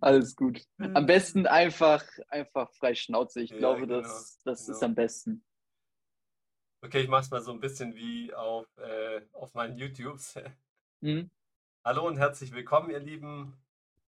Alles 0.00 0.34
gut. 0.34 0.66
Am 0.78 1.04
besten 1.04 1.46
einfach, 1.46 2.04
einfach 2.28 2.72
frei 2.72 2.94
Schnauze. 2.94 3.42
Ich 3.42 3.50
Ja, 3.50 3.58
glaube, 3.58 3.82
genau, 3.86 4.00
das, 4.00 4.40
das 4.44 4.60
ist 4.62 4.80
genau. 4.80 4.86
am 4.86 4.94
besten. 4.94 5.44
Okay, 6.82 7.02
ich 7.02 7.08
mach's 7.08 7.30
mal 7.30 7.42
so 7.42 7.52
ein 7.52 7.60
bisschen 7.60 7.94
wie 7.94 8.32
auf, 8.32 8.66
äh, 8.78 9.20
auf 9.32 9.54
meinen 9.54 9.76
YouTubes. 9.76 10.38
Mhm. 11.02 11.30
Hallo 11.82 12.06
und 12.06 12.18
herzlich 12.18 12.52
willkommen, 12.52 12.90
ihr 12.90 12.98
Lieben. 12.98 13.56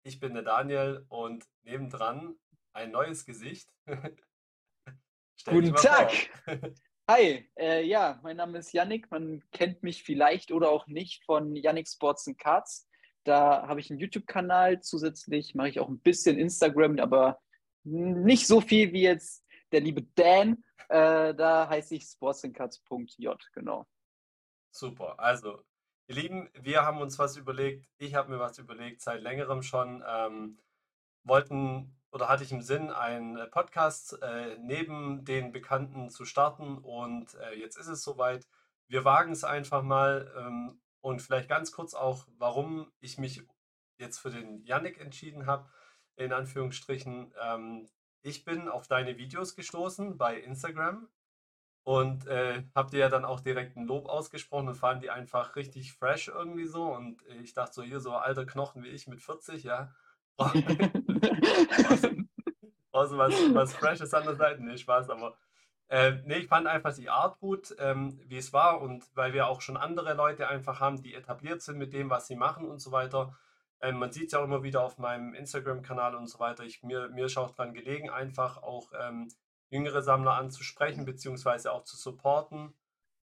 Ich 0.03 0.19
bin 0.19 0.33
der 0.33 0.43
Daniel 0.43 1.05
und 1.07 1.45
nebendran 1.61 2.35
ein 2.73 2.91
neues 2.91 3.25
Gesicht. 3.25 3.69
Guten 5.45 5.73
Tag. 5.75 6.11
Hi, 7.09 7.49
äh, 7.57 7.85
ja, 7.85 8.19
mein 8.21 8.35
Name 8.35 8.57
ist 8.57 8.73
Yannick. 8.73 9.09
Man 9.11 9.41
kennt 9.53 9.81
mich 9.81 10.03
vielleicht 10.03 10.51
oder 10.51 10.71
auch 10.71 10.87
nicht 10.87 11.23
von 11.23 11.55
Yannick 11.55 11.87
Sports 11.87 12.27
and 12.27 12.37
Cards. 12.37 12.85
Da 13.23 13.67
habe 13.67 13.79
ich 13.79 13.89
einen 13.89 13.99
YouTube-Kanal. 13.99 14.81
Zusätzlich 14.81 15.55
mache 15.55 15.69
ich 15.69 15.79
auch 15.79 15.89
ein 15.89 15.99
bisschen 15.99 16.37
Instagram, 16.37 16.99
aber 16.99 17.39
nicht 17.83 18.47
so 18.47 18.61
viel 18.61 18.93
wie 18.93 19.03
jetzt 19.03 19.45
der 19.71 19.81
liebe 19.81 20.03
Dan. 20.15 20.63
Äh, 20.89 21.33
da 21.33 21.67
heiße 21.69 21.95
ich 21.95 22.03
sportsandcards.j, 22.03 23.35
genau. 23.53 23.87
Super. 24.71 25.19
Also, 25.19 25.63
ihr 26.07 26.15
Lieben, 26.15 26.49
wir 26.59 26.85
haben 26.85 26.99
uns 27.01 27.17
was 27.19 27.37
überlegt. 27.37 27.87
Ich 27.97 28.15
habe 28.15 28.31
mir 28.31 28.39
was 28.39 28.57
überlegt, 28.57 29.01
seit 29.01 29.21
längerem 29.21 29.63
schon. 29.63 30.03
Ähm, 30.07 30.59
wollten 31.23 31.95
oder 32.13 32.29
hatte 32.29 32.43
ich 32.43 32.51
im 32.51 32.61
Sinn, 32.61 32.91
einen 32.91 33.37
äh, 33.37 33.47
Podcast 33.47 34.21
äh, 34.21 34.57
neben 34.59 35.25
den 35.25 35.51
Bekannten 35.51 36.09
zu 36.09 36.25
starten 36.25 36.77
und 36.77 37.33
äh, 37.35 37.55
jetzt 37.55 37.75
ist 37.75 37.87
es 37.87 38.03
soweit. 38.03 38.47
Wir 38.87 39.03
wagen 39.03 39.31
es 39.31 39.43
einfach 39.43 39.81
mal 39.81 40.31
ähm, 40.37 40.79
und 41.03 41.21
vielleicht 41.21 41.49
ganz 41.49 41.71
kurz 41.73 41.93
auch, 41.93 42.25
warum 42.37 42.89
ich 43.01 43.17
mich 43.17 43.43
jetzt 43.97 44.19
für 44.19 44.31
den 44.31 44.63
Yannick 44.63 45.01
entschieden 45.01 45.45
habe, 45.45 45.69
in 46.15 46.31
Anführungsstrichen. 46.31 47.33
Ähm, 47.41 47.89
ich 48.21 48.45
bin 48.45 48.69
auf 48.69 48.87
deine 48.87 49.17
Videos 49.17 49.55
gestoßen 49.55 50.17
bei 50.17 50.39
Instagram 50.39 51.09
und 51.83 52.25
äh, 52.27 52.63
habe 52.73 52.91
dir 52.91 52.99
ja 52.99 53.09
dann 53.09 53.25
auch 53.25 53.41
direkt 53.41 53.75
ein 53.75 53.85
Lob 53.85 54.07
ausgesprochen 54.07 54.69
und 54.69 54.75
fanden 54.75 55.01
die 55.01 55.09
einfach 55.09 55.57
richtig 55.57 55.91
fresh 55.91 56.29
irgendwie 56.29 56.67
so. 56.67 56.85
Und 56.85 57.21
äh, 57.27 57.35
ich 57.41 57.53
dachte 57.53 57.73
so, 57.73 57.83
hier 57.83 57.99
so 57.99 58.13
alter 58.13 58.45
Knochen 58.45 58.81
wie 58.83 58.87
ich 58.87 59.05
mit 59.07 59.21
40, 59.21 59.63
ja. 59.63 59.93
Außer 60.37 60.53
was, 63.17 63.33
was 63.53 63.73
Freshes 63.73 64.13
an 64.13 64.23
der 64.23 64.35
Seite, 64.35 64.63
nee, 64.63 64.77
Spaß, 64.77 65.09
aber 65.09 65.35
äh, 65.89 66.13
nee, 66.25 66.37
ich 66.37 66.47
fand 66.47 66.67
einfach 66.67 66.93
die 66.93 67.09
Art 67.09 67.39
gut, 67.39 67.75
ähm, 67.79 68.19
wie 68.25 68.37
es 68.37 68.53
war 68.53 68.81
und 68.81 69.05
weil 69.15 69.33
wir 69.33 69.47
auch 69.47 69.61
schon 69.61 69.77
andere 69.77 70.13
Leute 70.13 70.47
einfach 70.47 70.79
haben, 70.79 71.01
die 71.01 71.13
etabliert 71.13 71.61
sind 71.61 71.77
mit 71.77 71.93
dem, 71.93 72.09
was 72.09 72.27
sie 72.27 72.35
machen 72.35 72.67
und 72.67 72.79
so 72.79 72.91
weiter. 72.91 73.37
Ähm, 73.81 73.99
man 73.99 74.11
sieht 74.11 74.27
es 74.27 74.31
ja 74.31 74.39
auch 74.39 74.45
immer 74.45 74.63
wieder 74.63 74.83
auf 74.83 74.97
meinem 74.97 75.33
Instagram-Kanal 75.33 76.15
und 76.15 76.27
so 76.27 76.39
weiter. 76.39 76.63
Ich, 76.63 76.83
mir, 76.83 77.09
mir 77.09 77.27
auch 77.37 77.51
dran 77.51 77.73
gelegen, 77.73 78.09
einfach 78.09 78.57
auch 78.63 78.91
ähm, 78.99 79.27
jüngere 79.69 80.01
Sammler 80.01 80.35
anzusprechen, 80.35 81.05
beziehungsweise 81.05 81.71
auch 81.71 81.83
zu 81.83 81.97
supporten. 81.97 82.73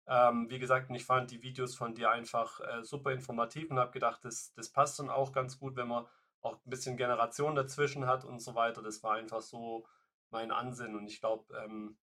Ähm, 0.07 0.51
wie 0.51 0.59
gesagt, 0.59 0.91
ich 0.91 1.05
fand 1.05 1.31
die 1.31 1.43
Videos 1.43 1.75
von 1.75 1.95
dir 1.95 2.11
einfach 2.11 2.61
äh, 2.61 2.85
super 2.85 3.13
informativ 3.13 3.71
und 3.71 3.79
habe 3.79 3.93
gedacht, 3.93 4.25
das, 4.25 4.53
das 4.55 4.69
passt 4.69 4.99
dann 4.99 5.09
auch 5.09 5.33
ganz 5.33 5.59
gut, 5.59 5.77
wenn 5.77 5.89
man 5.89 6.07
auch 6.43 6.55
ein 6.55 6.71
bisschen 6.71 6.97
Generation 6.97 7.55
dazwischen 7.55 8.07
hat 8.07 8.25
und 8.25 8.41
so 8.41 8.55
weiter. 8.55 8.83
Das 8.83 9.03
war 9.03 9.15
einfach 9.15 9.41
so 9.41 9.87
mein 10.31 10.51
Ansinnen 10.51 10.97
und 10.97 11.07
ich 11.07 11.21
glaube, 11.21 11.45
ähm, 11.65 11.97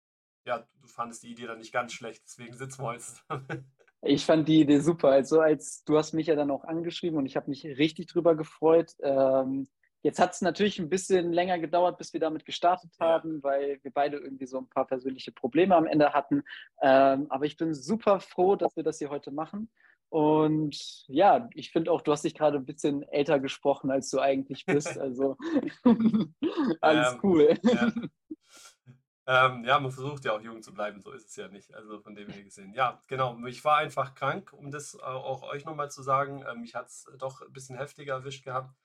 ja, 0.46 0.66
du 0.82 0.88
fandest 0.88 1.24
die 1.24 1.32
Idee 1.32 1.48
dann 1.48 1.60
nicht 1.60 1.74
ganz 1.74 1.94
schlecht, 1.94 2.24
deswegen 2.26 2.54
sitzen 2.56 2.82
wir 2.82 2.88
heute 2.88 3.04
zusammen. 3.04 3.48
Ich 4.02 4.26
fand 4.26 4.48
die 4.48 4.62
Idee 4.62 4.80
super. 4.80 5.10
Also 5.10 5.42
als 5.42 5.84
du 5.84 5.98
hast 5.98 6.14
mich 6.14 6.28
ja 6.28 6.36
dann 6.36 6.52
auch 6.52 6.64
angeschrieben 6.64 7.18
und 7.18 7.26
ich 7.26 7.36
habe 7.36 7.50
mich 7.50 7.66
richtig 7.66 8.08
drüber 8.08 8.34
gefreut. 8.34 8.94
Ähm, 9.04 9.68
jetzt 10.04 10.20
hat 10.20 10.32
es 10.34 10.40
natürlich 10.40 10.80
ein 10.80 10.88
bisschen 10.88 11.34
länger 11.34 11.60
gedauert, 11.60 11.98
bis 11.98 12.14
wir 12.14 12.22
damit 12.22 12.46
gestartet 12.46 12.92
Ja. 12.98 13.08
haben, 13.08 13.44
weil 13.44 13.78
wir 13.84 13.92
beide 13.92 14.16
irgendwie 14.16 14.48
so 14.48 14.58
ein 14.58 14.70
paar 14.70 14.88
persönliche 14.88 15.34
Probleme 15.34 15.76
am 15.76 15.86
Ende 15.86 16.14
hatten. 16.14 16.44
Ähm, 16.82 17.26
aber 17.30 17.44
ich 17.46 17.58
bin 17.58 17.74
super 17.74 18.22
froh, 18.22 18.56
dass 18.56 18.78
wir 18.78 18.84
das 18.84 19.00
hier 19.00 19.10
heute 19.10 19.32
machen. 19.32 19.70
Und 20.08 21.04
ja, 21.10 21.50
ich 21.54 21.72
finde 21.72 21.92
auch, 21.92 22.02
du 22.02 22.14
hast 22.14 22.24
dich 22.24 22.34
gerade 22.36 22.58
ein 22.58 22.66
bisschen 22.66 23.04
älter 23.04 23.38
gesprochen, 23.42 23.92
als 23.92 24.10
du 24.12 24.20
eigentlich 24.22 24.66
bist. 24.66 24.98
Also 24.98 25.36
alles 26.80 27.14
Ähm, 27.14 27.20
cool. 27.22 27.54
Ja. 27.64 27.92
Ähm, 29.32 29.64
ja, 29.64 29.80
man 29.80 29.92
versucht 29.92 30.26
ja 30.26 30.32
auch 30.32 30.42
jung 30.42 30.64
zu 30.64 30.74
bleiben, 30.74 31.02
so 31.02 31.12
ist 31.12 31.30
es 31.30 31.36
ja 31.36 31.48
nicht. 31.50 31.72
Also 31.76 32.00
von 32.00 32.16
dem 32.16 32.30
her 32.30 32.42
gesehen. 32.42 32.74
Ja, 32.74 33.00
genau. 33.06 33.38
Ich 33.46 33.64
war 33.64 33.78
einfach 33.78 34.16
krank, 34.16 34.52
um 34.54 34.72
das 34.72 34.96
äh, 34.96 35.04
auch 35.04 35.44
euch 35.44 35.66
nochmal 35.66 35.92
zu 35.92 36.02
sagen. 36.02 36.44
Ähm, 36.50 36.62
mich 36.62 36.74
hat 36.74 36.88
es 36.88 37.06
doch 37.20 37.44
ein 37.44 37.54
bisschen 37.54 37.78
heftiger 37.78 38.16
erwischt 38.16 38.44
gehabt. 38.44 38.76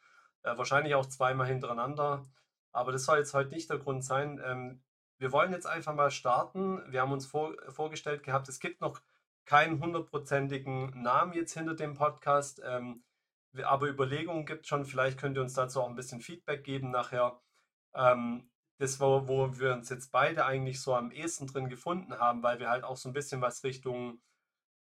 Äh, 0.43 0.59
wahrscheinlich 0.59 0.95
auch 0.97 1.07
zweimal 1.07 1.47
hintereinander. 1.47 2.27
Aber 2.73 2.93
das 2.93 3.07
soll 3.07 3.17
jetzt 3.21 3.33
heute 3.33 3.55
nicht 3.55 3.71
der 3.71 3.79
Grund 3.79 4.05
sein. 4.05 4.39
Ähm, 4.45 4.83
wir 5.17 5.33
wollen 5.33 5.51
jetzt 5.51 5.67
einfach 5.67 5.95
mal 5.95 6.11
starten. 6.11 6.83
Wir 6.93 7.01
haben 7.01 7.13
uns 7.13 7.25
vor, 7.25 7.55
vorgestellt 7.71 8.23
gehabt, 8.23 8.47
es 8.51 8.61
gibt 8.61 8.83
noch 8.83 9.01
keinen 9.47 9.81
hundertprozentigen 9.81 10.91
Namen 11.03 11.33
jetzt 11.33 11.55
hinter 11.55 11.75
dem 11.75 11.95
Podcast. 11.95 12.61
Ähm, 12.63 13.03
aber 13.63 13.89
Überlegungen 13.89 14.45
gibt 14.45 14.67
schon. 14.67 14.85
Vielleicht 14.85 15.19
könnt 15.19 15.39
ihr 15.39 15.43
uns 15.43 15.55
dazu 15.55 15.81
auch 15.81 15.89
ein 15.89 15.95
bisschen 15.95 16.21
Feedback 16.21 16.65
geben 16.65 16.91
nachher. 16.91 17.41
Ähm, 17.95 18.51
das, 18.85 19.01
wo, 19.01 19.27
wo 19.27 19.59
wir 19.59 19.73
uns 19.73 19.89
jetzt 19.89 20.13
beide 20.13 20.45
eigentlich 20.45 20.81
so 20.81 20.95
am 20.95 21.11
ehesten 21.11 21.47
drin 21.47 21.69
gefunden 21.69 22.19
haben, 22.19 22.43
weil 22.43 22.61
wir 22.61 22.69
halt 22.69 22.85
auch 22.85 22.97
so 22.97 23.09
ein 23.09 23.15
bisschen 23.15 23.41
was 23.41 23.65
Richtung 23.65 24.21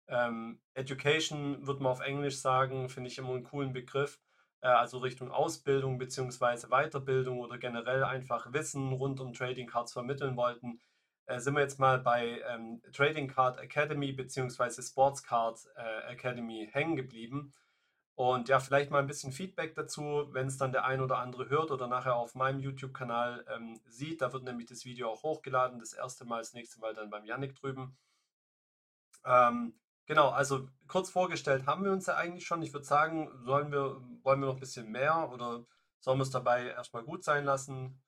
ähm, 0.07 0.59
Education, 0.73 1.65
würde 1.67 1.83
man 1.83 1.91
auf 1.91 2.01
Englisch 2.01 2.39
sagen, 2.39 2.89
finde 2.89 3.09
ich 3.09 3.17
immer 3.17 3.33
einen 3.33 3.43
coolen 3.43 3.73
Begriff. 3.73 4.19
Äh, 4.61 4.67
also 4.67 4.97
Richtung 4.99 5.31
Ausbildung 5.31 5.97
beziehungsweise 5.97 6.67
Weiterbildung 6.69 7.39
oder 7.39 7.57
generell 7.57 8.03
einfach 8.03 8.51
Wissen 8.53 8.91
rund 8.91 9.19
um 9.19 9.33
Trading 9.33 9.67
Cards 9.67 9.93
vermitteln 9.93 10.35
wollten, 10.35 10.79
äh, 11.27 11.39
sind 11.39 11.55
wir 11.55 11.61
jetzt 11.61 11.79
mal 11.79 11.99
bei 11.99 12.41
ähm, 12.49 12.81
Trading 12.91 13.27
Card 13.27 13.59
Academy 13.59 14.11
beziehungsweise 14.13 14.81
Sports 14.81 15.23
Card 15.23 15.59
äh, 15.75 16.11
Academy 16.11 16.69
hängen 16.71 16.95
geblieben. 16.95 17.53
Und 18.15 18.49
ja, 18.49 18.59
vielleicht 18.59 18.91
mal 18.91 18.99
ein 18.99 19.07
bisschen 19.07 19.31
Feedback 19.31 19.73
dazu, 19.75 20.29
wenn 20.31 20.47
es 20.47 20.57
dann 20.57 20.71
der 20.71 20.85
ein 20.85 21.01
oder 21.01 21.17
andere 21.17 21.49
hört 21.49 21.71
oder 21.71 21.87
nachher 21.87 22.15
auf 22.15 22.35
meinem 22.35 22.59
YouTube-Kanal 22.59 23.45
ähm, 23.49 23.81
sieht. 23.87 24.21
Da 24.21 24.31
wird 24.33 24.43
nämlich 24.43 24.67
das 24.67 24.85
Video 24.85 25.09
auch 25.09 25.23
hochgeladen. 25.23 25.79
Das 25.79 25.93
erste 25.93 26.25
Mal, 26.25 26.39
das 26.39 26.53
nächste 26.53 26.79
Mal 26.79 26.93
dann 26.93 27.09
beim 27.09 27.25
Yannick 27.25 27.55
drüben. 27.55 27.97
Ähm, 29.25 29.79
genau, 30.05 30.29
also 30.29 30.69
kurz 30.87 31.09
vorgestellt 31.09 31.65
haben 31.65 31.83
wir 31.83 31.91
uns 31.91 32.05
ja 32.07 32.15
eigentlich 32.15 32.45
schon. 32.45 32.61
Ich 32.61 32.73
würde 32.73 32.85
sagen, 32.85 33.29
sollen 33.43 33.71
wir, 33.71 34.01
wollen 34.23 34.39
wir 34.41 34.47
noch 34.47 34.55
ein 34.55 34.59
bisschen 34.59 34.89
mehr 34.91 35.29
oder 35.31 35.65
sollen 35.99 36.19
wir 36.19 36.23
es 36.23 36.31
dabei 36.31 36.67
erstmal 36.67 37.03
gut 37.03 37.23
sein 37.23 37.45
lassen? 37.45 38.01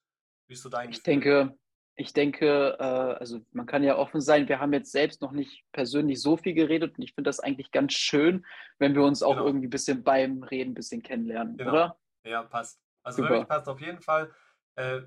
Wie 0.48 0.54
ist 0.54 0.62
so 0.64 0.70
dein 0.70 0.92
Ich 0.92 1.04
Gefühl? 1.04 1.04
denke, 1.04 1.58
ich 1.96 2.14
denke, 2.14 2.76
äh, 2.80 2.84
also 2.84 3.42
man 3.52 3.66
kann 3.66 3.84
ja 3.84 3.98
offen 3.98 4.20
sein, 4.22 4.48
wir 4.48 4.60
haben 4.60 4.74
jetzt 4.74 4.92
selbst 4.92 5.22
noch 5.22 5.32
nicht 5.32 5.64
persönlich 5.72 6.22
so 6.22 6.38
viel 6.38 6.54
geredet 6.54 6.98
und 6.98 7.04
ich 7.04 7.14
finde 7.14 7.30
das 7.30 7.40
eigentlich 7.40 7.72
ganz 7.72 7.94
schön, 7.94 8.46
wenn 8.80 8.96
wir 8.96 9.04
uns 9.04 9.22
auch 9.22 9.34
Genau. 9.36 9.46
irgendwie 9.46 9.68
ein 9.68 9.72
bisschen 9.72 10.04
beim 10.04 10.44
Reden 10.44 10.72
ein 10.72 10.76
bisschen 10.76 11.04
kennenlernen, 11.04 11.58
Genau. 11.58 11.72
oder? 11.72 12.00
Ja, 12.26 12.44
passt. 12.44 12.80
Also 13.04 13.18
Super. 13.18 13.30
wirklich 13.36 13.48
passt 13.48 13.68
auf 13.68 13.82
jeden 13.82 14.02
Fall. 14.02 14.32
Äh, 14.76 15.02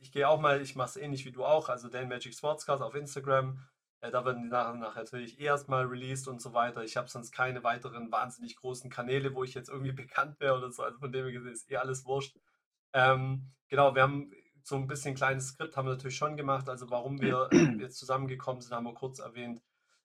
ich 0.00 0.12
gehe 0.12 0.28
auch 0.28 0.38
mal, 0.40 0.60
ich 0.60 0.76
mache 0.76 0.90
es 0.90 0.96
ähnlich 0.96 1.24
wie 1.24 1.32
du 1.32 1.44
auch, 1.44 1.68
also 1.68 1.88
Dan 1.88 2.08
Magic 2.08 2.32
Sportscast 2.34 2.82
auf 2.82 2.94
Instagram. 2.94 3.60
Äh, 4.00 4.12
da 4.12 4.24
werden 4.24 4.44
die 4.44 4.48
nach 4.48 4.72
und 4.72 4.78
nach 4.78 4.94
natürlich 4.94 5.40
erstmal 5.40 5.86
released 5.86 6.28
und 6.28 6.40
so 6.40 6.52
weiter. 6.52 6.84
Ich 6.84 6.96
habe 6.96 7.08
sonst 7.08 7.32
keine 7.32 7.64
weiteren 7.64 8.12
wahnsinnig 8.12 8.54
großen 8.54 8.90
Kanäle, 8.90 9.34
wo 9.34 9.42
ich 9.42 9.54
jetzt 9.54 9.68
irgendwie 9.70 9.90
bekannt 10.08 10.38
wäre 10.38 10.56
oder 10.56 10.70
so. 10.70 10.84
Also 10.84 10.98
von 11.00 11.10
dem 11.10 11.24
her 11.24 11.32
gesehen 11.32 11.52
ist 11.52 11.68
eh 11.68 11.78
alles 11.78 12.04
wurscht. 12.04 12.36
Ähm, 12.92 13.50
genau, 13.68 13.94
wir 13.96 14.02
haben 14.02 14.30
so 14.68 14.76
ein 14.76 14.86
bisschen 14.86 15.14
kleines 15.14 15.48
Skript 15.48 15.76
haben 15.76 15.86
wir 15.86 15.94
natürlich 15.94 16.16
schon 16.16 16.36
gemacht. 16.36 16.68
Also 16.68 16.90
warum 16.90 17.20
wir 17.20 17.48
äh, 17.52 17.56
jetzt 17.80 17.98
zusammengekommen 17.98 18.60
sind, 18.60 18.72
haben 18.74 18.84
wir 18.84 18.94
kurz 18.94 19.18
erwähnt. 19.18 19.62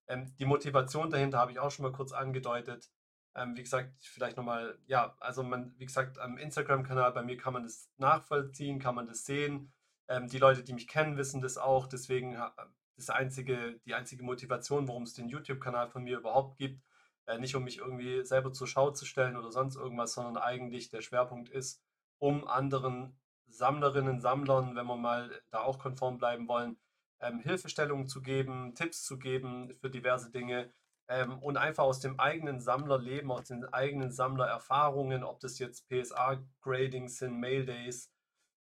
Ähm, 0.07 0.33
die 0.37 0.45
Motivation 0.45 1.09
dahinter 1.09 1.37
habe 1.39 1.51
ich 1.51 1.59
auch 1.59 1.71
schon 1.71 1.83
mal 1.83 1.91
kurz 1.91 2.11
angedeutet. 2.11 2.89
Ähm, 3.35 3.55
wie 3.57 3.63
gesagt, 3.63 3.93
vielleicht 4.01 4.37
nochmal, 4.37 4.77
ja, 4.85 5.15
also 5.19 5.43
man, 5.43 5.73
wie 5.79 5.85
gesagt, 5.85 6.19
am 6.19 6.37
Instagram-Kanal 6.37 7.11
bei 7.13 7.23
mir 7.23 7.37
kann 7.37 7.53
man 7.53 7.63
das 7.63 7.89
nachvollziehen, 7.97 8.79
kann 8.79 8.95
man 8.95 9.07
das 9.07 9.25
sehen. 9.25 9.71
Ähm, 10.07 10.27
die 10.27 10.37
Leute, 10.37 10.63
die 10.63 10.73
mich 10.73 10.87
kennen, 10.87 11.17
wissen 11.17 11.41
das 11.41 11.57
auch. 11.57 11.87
Deswegen 11.87 12.37
ha- 12.37 12.55
das 12.95 13.09
einzige, 13.09 13.79
die 13.85 13.95
einzige 13.95 14.23
Motivation, 14.23 14.87
warum 14.87 15.03
es 15.03 15.13
den 15.13 15.29
YouTube-Kanal 15.29 15.87
von 15.89 16.03
mir 16.03 16.19
überhaupt 16.19 16.57
gibt, 16.57 16.83
äh, 17.25 17.37
nicht 17.39 17.55
um 17.55 17.63
mich 17.63 17.77
irgendwie 17.79 18.23
selber 18.25 18.51
zur 18.53 18.67
Schau 18.67 18.91
zu 18.91 19.05
stellen 19.05 19.35
oder 19.35 19.51
sonst 19.51 19.75
irgendwas, 19.75 20.13
sondern 20.13 20.37
eigentlich 20.37 20.89
der 20.89 21.01
Schwerpunkt 21.01 21.49
ist, 21.49 21.81
um 22.19 22.47
anderen 22.47 23.17
Sammlerinnen, 23.53 24.19
Sammlern, 24.21 24.75
wenn 24.75 24.85
wir 24.87 24.97
mal 24.97 25.41
da 25.51 25.61
auch 25.61 25.79
konform 25.79 26.17
bleiben 26.17 26.47
wollen, 26.47 26.77
ähm, 27.21 27.39
Hilfestellungen 27.39 28.07
zu 28.07 28.21
geben, 28.21 28.75
Tipps 28.75 29.03
zu 29.03 29.17
geben 29.17 29.73
für 29.73 29.89
diverse 29.89 30.31
Dinge 30.31 30.71
ähm, 31.07 31.39
und 31.39 31.57
einfach 31.57 31.83
aus 31.83 31.99
dem 31.99 32.19
eigenen 32.19 32.59
Sammlerleben, 32.61 33.31
aus 33.31 33.45
den 33.45 33.65
eigenen 33.65 34.11
Sammlererfahrungen, 34.11 35.23
ob 35.23 35.39
das 35.39 35.59
jetzt 35.59 35.87
PSA-Gradings 35.89 37.17
sind, 37.17 37.39
Mail-Days, 37.39 38.11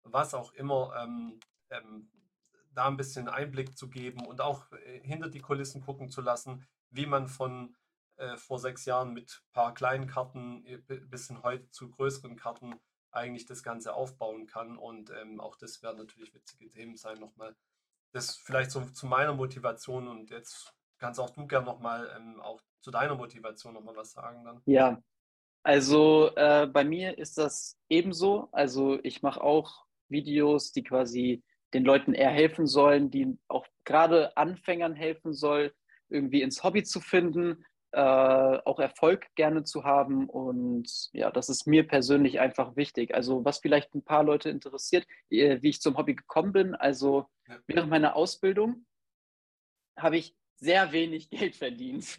was 0.04 0.34
auch 0.34 0.54
immer, 0.54 0.94
ähm, 1.02 1.40
ähm, 1.70 2.10
da 2.74 2.88
ein 2.88 2.98
bisschen 2.98 3.28
Einblick 3.28 3.78
zu 3.78 3.90
geben 3.90 4.26
und 4.26 4.42
auch 4.42 4.72
äh, 4.72 5.00
hinter 5.02 5.30
die 5.30 5.42
Kulissen 5.42 5.82
gucken 5.82 6.10
zu 6.10 6.22
lassen, 6.22 6.66
wie 6.90 7.06
man 7.06 7.28
von 7.28 7.76
äh, 8.18 8.38
vor 8.38 8.60
sechs 8.60 8.86
Jahren 8.86 9.14
mit 9.14 9.42
ein 9.46 9.52
paar 9.54 9.74
kleinen 9.74 10.08
Karten 10.08 10.66
äh, 10.66 10.78
bi- 10.78 11.00
bis 11.00 11.28
hin 11.28 11.44
heute 11.44 11.70
zu 11.72 11.90
größeren 11.90 12.36
Karten 12.36 12.76
eigentlich 13.12 13.46
das 13.46 13.64
Ganze 13.64 13.94
aufbauen 13.94 14.48
kann. 14.48 14.78
Und 14.78 15.12
ähm, 15.22 15.40
auch 15.40 15.56
das 15.56 15.82
werden 15.84 15.98
natürlich 15.98 16.34
witzige 16.34 16.70
Themen 16.70 16.96
sein 16.96 17.20
nochmal. 17.20 17.56
Das 18.14 18.36
vielleicht 18.38 18.72
so 18.72 18.82
zu 18.82 19.06
meiner 19.06 19.34
Motivation 19.34 20.08
und 20.08 20.30
jetzt 20.30 20.74
kannst 20.98 21.20
auch 21.20 21.30
du 21.32 21.48
gerne 21.48 21.66
nochmal 21.66 22.12
ähm, 22.18 22.40
auch 22.42 22.62
zu 22.82 22.92
deiner 22.92 23.16
Motivation 23.16 23.74
nochmal 23.74 23.96
was 23.96 24.12
sagen 24.12 24.44
dann. 24.44 24.62
Ja, 24.66 25.02
also 25.64 26.32
äh, 26.36 26.68
bei 26.68 26.84
mir 26.84 27.18
ist 27.18 27.38
das 27.38 27.78
ebenso. 27.90 28.50
Also 28.52 29.00
ich 29.04 29.22
mache 29.22 29.42
auch 29.42 29.86
Videos, 30.10 30.72
die 30.72 30.84
quasi 30.84 31.44
den 31.74 31.86
Leuten 31.86 32.14
eher 32.14 32.32
helfen 32.32 32.68
sollen, 32.68 33.12
die 33.12 33.38
auch 33.48 33.66
gerade 33.86 34.36
Anfängern 34.36 34.94
helfen 34.94 35.34
soll, 35.34 35.74
irgendwie 36.10 36.42
ins 36.42 36.64
Hobby 36.64 36.84
zu 36.84 37.00
finden, 37.00 37.64
äh, 37.94 38.00
auch 38.00 38.80
Erfolg 38.80 39.28
gerne 39.36 39.64
zu 39.64 39.84
haben. 39.84 40.30
Und 40.30 41.10
ja, 41.14 41.32
das 41.32 41.50
ist 41.50 41.68
mir 41.68 41.88
persönlich 41.88 42.40
einfach 42.40 42.76
wichtig. 42.76 43.14
Also 43.14 43.44
was 43.44 43.60
vielleicht 43.60 43.94
ein 43.96 44.04
paar 44.04 44.24
Leute 44.24 44.50
interessiert, 44.50 45.06
äh, 45.30 45.62
wie 45.62 45.70
ich 45.70 45.82
zum 45.82 45.98
Hobby 45.98 46.16
gekommen 46.16 46.54
bin. 46.54 46.76
Also 46.76 47.28
ja. 47.48 47.58
während 47.68 47.90
meiner 47.90 48.16
Ausbildung 48.16 48.86
habe 49.98 50.18
ich 50.18 50.36
sehr 50.56 50.92
wenig 50.92 51.30
Geld 51.30 51.56
verdient. 51.56 52.18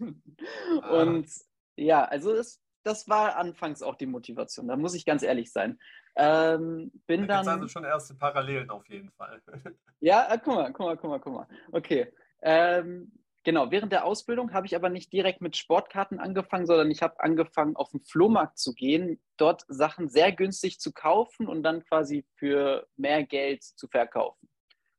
Ah. 0.82 1.02
Und 1.02 1.28
ja, 1.76 2.04
also 2.04 2.32
es, 2.32 2.60
das 2.82 3.08
war 3.08 3.36
anfangs 3.36 3.82
auch 3.82 3.94
die 3.94 4.06
Motivation. 4.06 4.68
Da 4.68 4.76
muss 4.76 4.94
ich 4.94 5.06
ganz 5.06 5.22
ehrlich 5.22 5.52
sein. 5.52 5.78
Ähm, 6.14 6.92
bin 7.06 7.26
da 7.26 7.42
dann. 7.42 7.54
also 7.54 7.68
schon 7.68 7.84
erste 7.84 8.14
Parallelen 8.14 8.68
auf 8.68 8.86
jeden 8.88 9.10
Fall. 9.12 9.40
ja, 10.00 10.30
äh, 10.30 10.38
guck 10.42 10.54
mal, 10.54 10.72
guck 10.72 10.86
mal, 10.86 10.96
guck 10.96 11.10
mal, 11.10 11.18
guck 11.18 11.32
mal. 11.32 11.48
Okay. 11.70 12.12
Ähm, 12.42 13.10
genau, 13.44 13.70
während 13.70 13.92
der 13.92 14.04
Ausbildung 14.04 14.52
habe 14.52 14.66
ich 14.66 14.76
aber 14.76 14.88
nicht 14.88 15.12
direkt 15.12 15.40
mit 15.40 15.56
Sportkarten 15.56 16.18
angefangen, 16.18 16.66
sondern 16.66 16.90
ich 16.90 17.02
habe 17.02 17.20
angefangen, 17.20 17.76
auf 17.76 17.90
den 17.90 18.00
Flohmarkt 18.00 18.58
zu 18.58 18.74
gehen, 18.74 19.20
dort 19.36 19.64
Sachen 19.68 20.08
sehr 20.08 20.32
günstig 20.32 20.80
zu 20.80 20.92
kaufen 20.92 21.48
und 21.48 21.62
dann 21.62 21.84
quasi 21.84 22.24
für 22.36 22.86
mehr 22.96 23.24
Geld 23.24 23.62
zu 23.62 23.88
verkaufen. 23.88 24.48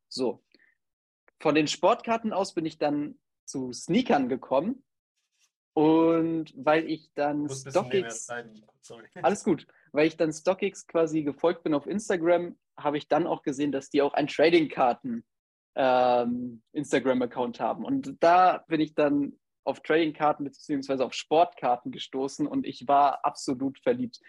So. 0.10 0.44
Von 1.40 1.56
den 1.56 1.68
Sportkarten 1.68 2.34
aus 2.34 2.54
bin 2.54 2.66
ich 2.66 2.78
dann 2.78 3.20
zu 3.46 3.74
Sneakern 3.74 4.30
gekommen. 4.30 4.84
Und 5.76 6.54
weil 6.56 6.88
ich 6.88 7.12
dann 7.16 7.50
StockX. 7.50 8.30
Alles 9.24 9.44
gut. 9.44 9.66
Weil 9.92 10.08
ich 10.08 10.18
dann 10.18 10.32
StockX 10.32 10.86
quasi 10.86 11.24
gefolgt 11.24 11.64
bin 11.64 11.74
auf 11.74 11.88
Instagram, 11.88 12.58
habe 12.78 12.98
ich 12.98 13.08
dann 13.08 13.26
auch 13.26 13.42
gesehen, 13.42 13.72
dass 13.72 13.90
die 13.90 14.04
auch 14.04 14.14
einen 14.14 14.28
Trading-Karten 14.28 15.26
ähm, 15.76 16.62
Instagram-Account 16.72 17.60
haben. 17.60 17.86
Und 17.86 18.16
da 18.20 18.64
bin 18.68 18.80
ich 18.82 18.94
dann 18.94 19.40
auf 19.64 19.82
Trading-Karten 19.82 20.44
bzw. 20.44 21.04
auf 21.04 21.14
Sportkarten 21.14 21.92
gestoßen 21.92 22.48
und 22.48 22.66
ich 22.66 22.88
war 22.88 23.24
absolut 23.26 23.80
verliebt. 23.80 24.20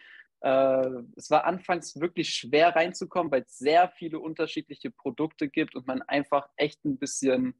Äh, 0.40 0.90
es 1.16 1.30
war 1.30 1.44
anfangs 1.44 2.00
wirklich 2.00 2.30
schwer 2.34 2.76
reinzukommen, 2.76 3.32
weil 3.32 3.42
es 3.42 3.58
sehr 3.58 3.88
viele 3.88 4.20
unterschiedliche 4.20 4.90
Produkte 4.90 5.48
gibt 5.48 5.74
und 5.74 5.86
man 5.86 6.02
einfach 6.02 6.48
echt 6.56 6.84
ein 6.84 6.98
bisschen 6.98 7.54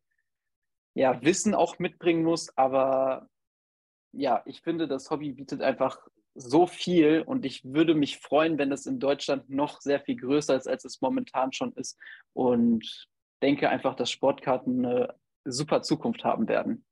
ja, 0.94 1.20
Wissen 1.22 1.54
auch 1.54 1.78
mitbringen 1.78 2.22
muss. 2.22 2.56
Aber 2.56 3.28
ja, 4.12 4.42
ich 4.46 4.60
finde, 4.60 4.86
das 4.86 5.10
Hobby 5.10 5.32
bietet 5.32 5.60
einfach 5.60 5.98
so 6.34 6.66
viel 6.66 7.22
und 7.22 7.44
ich 7.44 7.64
würde 7.64 7.94
mich 7.94 8.18
freuen, 8.18 8.58
wenn 8.58 8.70
das 8.70 8.86
in 8.86 8.98
Deutschland 8.98 9.48
noch 9.50 9.80
sehr 9.80 10.00
viel 10.00 10.16
größer 10.16 10.56
ist, 10.56 10.68
als 10.68 10.84
es 10.84 11.00
momentan 11.00 11.52
schon 11.52 11.72
ist. 11.74 11.98
Und 12.32 13.08
denke 13.42 13.68
einfach, 13.68 13.94
dass 13.94 14.10
Sportkarten 14.10 14.84
eine 14.84 15.14
super 15.44 15.82
Zukunft 15.82 16.24
haben 16.24 16.48
werden. 16.48 16.84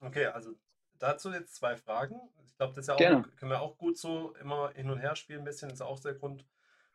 Okay, 0.00 0.26
also 0.26 0.54
dazu 0.98 1.30
jetzt 1.30 1.54
zwei 1.56 1.76
Fragen. 1.76 2.16
Ich 2.44 2.56
glaube, 2.56 2.74
das 2.74 2.86
ja 2.86 2.94
auch, 2.94 2.98
können 2.98 3.50
wir 3.50 3.60
auch 3.60 3.76
gut 3.78 3.98
so 3.98 4.34
immer 4.40 4.70
hin 4.70 4.90
und 4.90 4.98
her 4.98 5.16
spielen 5.16 5.40
ein 5.40 5.44
bisschen. 5.44 5.68
Das 5.68 5.80
ist 5.80 5.86
auch 5.86 6.00
der 6.00 6.14
Grund, 6.14 6.46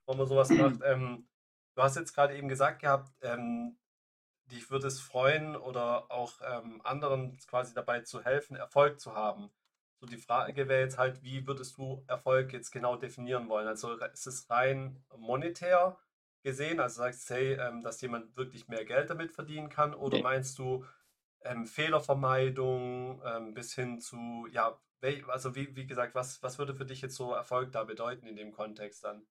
warum 0.05 0.19
man 0.19 0.27
sowas 0.27 0.49
macht. 0.49 0.79
Ähm, 0.85 1.27
du 1.75 1.81
hast 1.81 1.95
jetzt 1.95 2.13
gerade 2.13 2.37
eben 2.37 2.47
gesagt 2.47 2.81
gehabt, 2.81 3.11
ähm, 3.21 3.77
dich 4.51 4.69
würde 4.69 4.87
es 4.87 4.99
freuen 4.99 5.55
oder 5.55 6.11
auch 6.11 6.39
ähm, 6.45 6.81
anderen 6.83 7.37
quasi 7.47 7.73
dabei 7.73 8.01
zu 8.01 8.23
helfen, 8.23 8.55
Erfolg 8.55 8.99
zu 8.99 9.15
haben. 9.15 9.49
So 9.99 10.05
die 10.05 10.17
Frage 10.17 10.67
wäre 10.67 10.81
jetzt 10.81 10.97
halt, 10.97 11.23
wie 11.23 11.47
würdest 11.47 11.77
du 11.77 12.03
Erfolg 12.07 12.53
jetzt 12.53 12.71
genau 12.71 12.95
definieren 12.95 13.49
wollen? 13.49 13.67
Also 13.67 13.93
ist 13.93 14.27
es 14.27 14.49
rein 14.49 15.03
monetär 15.17 15.97
gesehen, 16.45 16.79
also 16.79 16.99
sagst 16.99 17.29
du, 17.29 17.33
hey, 17.33 17.53
ähm, 17.59 17.81
dass 17.81 17.99
jemand 17.99 18.37
wirklich 18.37 18.69
mehr 18.69 18.85
Geld 18.85 19.09
damit 19.09 19.33
verdienen 19.33 19.67
kann, 19.67 19.93
oder 19.93 20.17
nee. 20.17 20.23
meinst 20.23 20.57
du 20.57 20.85
ähm, 21.41 21.65
Fehlervermeidung 21.65 23.21
ähm, 23.25 23.53
bis 23.53 23.75
hin 23.75 23.99
zu, 23.99 24.47
ja, 24.51 24.79
also 25.27 25.55
wie, 25.55 25.75
wie 25.75 25.85
gesagt, 25.85 26.15
was, 26.15 26.41
was 26.41 26.57
würde 26.57 26.73
für 26.73 26.85
dich 26.85 27.01
jetzt 27.01 27.15
so 27.15 27.33
Erfolg 27.33 27.73
da 27.73 27.83
bedeuten 27.83 28.25
in 28.25 28.37
dem 28.37 28.53
Kontext 28.53 29.03
dann? 29.03 29.27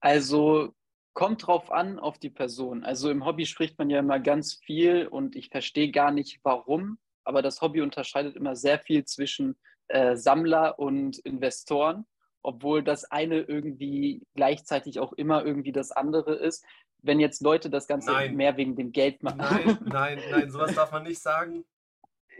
Also 0.00 0.74
Kommt 1.18 1.48
drauf 1.48 1.72
an, 1.72 1.98
auf 1.98 2.20
die 2.20 2.30
Person. 2.30 2.84
Also 2.84 3.10
im 3.10 3.24
Hobby 3.24 3.44
spricht 3.44 3.76
man 3.76 3.90
ja 3.90 3.98
immer 3.98 4.20
ganz 4.20 4.54
viel 4.54 5.08
und 5.08 5.34
ich 5.34 5.48
verstehe 5.48 5.90
gar 5.90 6.12
nicht 6.12 6.38
warum, 6.44 6.96
aber 7.24 7.42
das 7.42 7.60
Hobby 7.60 7.80
unterscheidet 7.80 8.36
immer 8.36 8.54
sehr 8.54 8.78
viel 8.78 9.04
zwischen 9.04 9.56
äh, 9.88 10.14
Sammler 10.14 10.78
und 10.78 11.18
Investoren, 11.18 12.06
obwohl 12.42 12.82
das 12.82 13.04
eine 13.04 13.40
irgendwie 13.40 14.22
gleichzeitig 14.34 15.00
auch 15.00 15.12
immer 15.12 15.44
irgendwie 15.44 15.72
das 15.72 15.90
andere 15.92 16.34
ist. 16.34 16.64
Wenn 17.00 17.20
jetzt 17.20 17.42
Leute 17.42 17.70
das 17.70 17.86
Ganze 17.86 18.12
nein. 18.12 18.34
mehr 18.34 18.56
wegen 18.56 18.74
dem 18.74 18.92
Geld 18.92 19.22
machen. 19.22 19.38
Nein, 19.38 19.78
nein, 19.84 20.22
nein, 20.30 20.50
sowas 20.50 20.74
darf 20.74 20.92
man 20.92 21.04
nicht 21.04 21.20
sagen. 21.20 21.64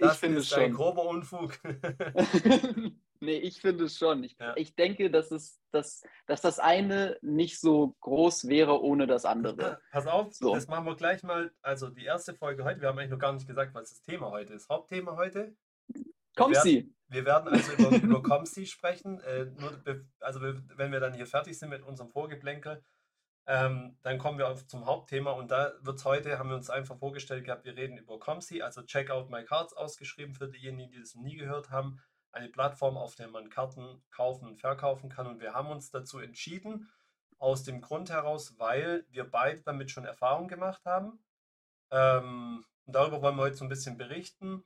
Das 0.01 0.15
ich 0.15 0.21
finde 0.21 0.39
ist 0.39 0.55
ein 0.55 0.75
grober 0.75 1.09
Unfug. 1.09 1.59
Nee, 3.21 3.39
ich 3.39 3.61
finde 3.61 3.85
es 3.85 3.97
schon. 3.99 4.23
Ich, 4.23 4.37
ja. 4.39 4.55
ich 4.57 4.75
denke, 4.77 5.11
dass, 5.11 5.31
es, 5.31 5.61
dass, 5.73 6.03
dass 6.27 6.41
das 6.41 6.59
eine 6.59 7.19
nicht 7.21 7.61
so 7.61 7.97
groß 8.01 8.49
wäre 8.49 8.81
ohne 8.81 9.07
das 9.07 9.25
andere. 9.25 9.81
Pass 9.91 10.07
auf, 10.07 10.33
so. 10.33 10.55
das 10.55 10.69
machen 10.69 10.87
wir 10.87 10.95
gleich 10.95 11.23
mal. 11.23 11.53
Also 11.63 11.89
die 11.89 12.05
erste 12.05 12.35
Folge 12.35 12.65
heute, 12.65 12.81
wir 12.81 12.89
haben 12.89 12.99
eigentlich 12.99 13.11
noch 13.11 13.19
gar 13.19 13.33
nicht 13.33 13.47
gesagt, 13.47 13.75
was 13.75 13.91
das 13.91 14.03
Thema 14.03 14.31
heute 14.31 14.55
ist. 14.55 14.69
Hauptthema 14.69 15.17
heute. 15.17 15.57
Comsi. 16.37 16.95
Wir 17.09 17.25
werden 17.25 17.49
also 17.49 17.73
über, 17.73 17.91
über 18.03 18.23
Comsi 18.23 18.67
sprechen. 18.67 19.21
Äh, 19.21 19.47
nur, 19.47 19.83
also 20.21 20.41
wenn 20.41 20.93
wir 20.93 21.01
dann 21.01 21.15
hier 21.15 21.27
fertig 21.27 21.59
sind 21.59 21.71
mit 21.71 21.83
unserem 21.83 22.11
Vorgeplänkel, 22.11 22.83
ähm, 23.47 23.97
dann 24.03 24.19
kommen 24.19 24.39
wir 24.39 24.49
auf 24.49 24.67
zum 24.67 24.85
Hauptthema 24.85 25.31
und 25.31 25.51
da 25.51 25.73
wird 25.81 25.99
es 25.99 26.05
heute, 26.05 26.39
haben 26.39 26.51
wir 26.51 26.57
uns 26.57 26.69
einfach 26.69 26.99
vorgestellt 26.99 27.45
gehabt, 27.45 27.65
wir 27.65 27.77
reden 27.77 27.97
über 27.97 28.19
Comsi, 28.19 28.61
also 28.61 28.83
Check 28.83 29.11
Out 29.11 29.31
My 29.31 29.43
Cards 29.43 29.73
ausgeschrieben 29.73 30.35
für 30.35 30.49
diejenigen, 30.49 30.91
die 30.91 31.01
das 31.01 31.15
nie 31.15 31.37
gehört 31.37 31.71
haben 31.71 31.99
eine 32.33 32.49
Plattform, 32.49 32.97
auf 32.97 33.15
der 33.15 33.29
man 33.29 33.51
Karten 33.51 34.03
kaufen 34.11 34.47
und 34.47 34.61
verkaufen 34.61 35.11
kann. 35.11 35.27
Und 35.27 35.41
wir 35.41 35.55
haben 35.55 35.71
uns 35.71 35.91
dazu 35.91 36.19
entschieden, 36.19 36.91
aus 37.39 37.63
dem 37.63 37.81
Grund 37.81 38.11
heraus, 38.11 38.59
weil 38.59 39.07
wir 39.11 39.25
beide 39.25 39.61
damit 39.63 39.91
schon 39.91 40.05
Erfahrung 40.05 40.49
gemacht 40.49 40.85
haben. 40.85 41.21
Ähm, 41.91 42.65
darüber 42.87 43.23
wollen 43.23 43.37
wir 43.37 43.43
heute 43.43 43.57
so 43.57 43.65
ein 43.65 43.69
bisschen 43.69 43.97
berichten. 43.97 44.65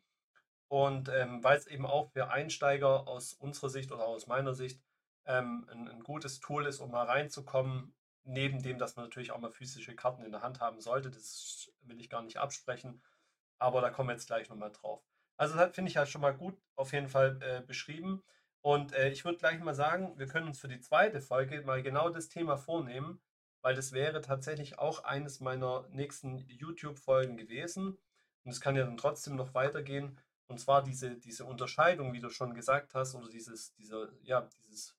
Und 0.73 1.11
ähm, 1.11 1.45
weil 1.45 1.59
es 1.59 1.67
eben 1.67 1.85
auch 1.85 2.09
für 2.13 2.31
Einsteiger 2.31 3.07
aus 3.07 3.35
unserer 3.35 3.69
Sicht 3.69 3.93
oder 3.93 4.07
aus 4.07 4.27
meiner 4.27 4.55
Sicht 4.55 4.81
ähm, 5.27 5.69
ein, 5.71 5.87
ein, 5.87 6.03
gutes 6.03 6.41
Tool 6.41 6.65
ist, 6.65 6.81
um 6.81 6.91
mal 6.91 7.05
reinzukommen, 7.05 7.95
neben 8.25 8.63
dem, 8.63 8.79
dass 8.79 8.97
man 8.97 9.05
natürlich 9.05 9.33
auch 9.33 9.39
mal 9.39 9.51
physische 9.51 9.95
Karten 9.95 10.23
in 10.23 10.33
der 10.33 10.41
Hand 10.41 10.61
haben 10.61 10.81
sollte. 10.81 11.11
Das 11.11 11.71
will 11.83 12.01
ich 12.01 12.09
gar 12.09 12.23
nicht 12.23 12.39
absprechen. 12.39 13.03
Aber 13.59 13.83
da 13.83 13.91
kommen 13.91 14.09
wir 14.09 14.15
jetzt 14.15 14.29
gleich 14.29 14.49
nochmal 14.49 14.73
drauf. 14.73 15.05
Also 15.37 15.59
das 15.59 15.75
finde 15.75 15.91
ich 15.91 15.97
ja 15.97 16.07
schon 16.07 16.23
mal 16.23 16.33
gut 16.35 16.59
auf 16.75 16.95
jeden 16.95 17.11
Fall 17.11 17.39
äh, 17.43 17.61
beschrieben. 17.61 18.23
Und 18.63 18.95
äh, 18.95 19.11
ich 19.11 19.27
würde 19.27 19.37
gleich 19.37 19.61
mal 19.61 19.75
sagen, 19.75 20.19
wir 20.19 20.27
können 20.27 20.47
uns 20.47 20.59
für 20.59 20.69
die 20.69 20.81
zweite 20.81 21.21
Folge 21.21 21.61
mal 21.61 21.83
genau 21.83 22.09
das 22.09 22.31
Thema 22.31 22.57
vornehmen, 22.57 23.21
weil 23.61 23.75
das 23.75 23.93
wäre 23.93 24.23
tatsächlich 24.23 24.79
auch 24.79 25.05
eines 25.05 25.41
meiner 25.41 25.87
nächsten 25.91 26.39
YouTube-Folgen 26.49 27.37
gewesen. 27.37 27.99
Und 28.45 28.53
es 28.53 28.63
kann 28.63 28.75
ja 28.75 28.87
dann 28.87 28.97
trotzdem 28.97 29.37
noch 29.37 29.53
weitergehen. 29.53 30.19
Und 30.53 30.59
zwar 30.59 30.83
diese, 30.83 31.17
diese 31.17 31.47
Unterscheidung, 31.47 32.13
wie 32.13 32.21
du 32.21 32.29
schon 32.29 32.53
gesagt 32.53 32.95
hast, 32.95 33.15
oder 33.15 33.31
dieses, 33.31 33.73
dieser, 33.73 34.11
ja, 34.23 34.47
dieses, 34.69 34.95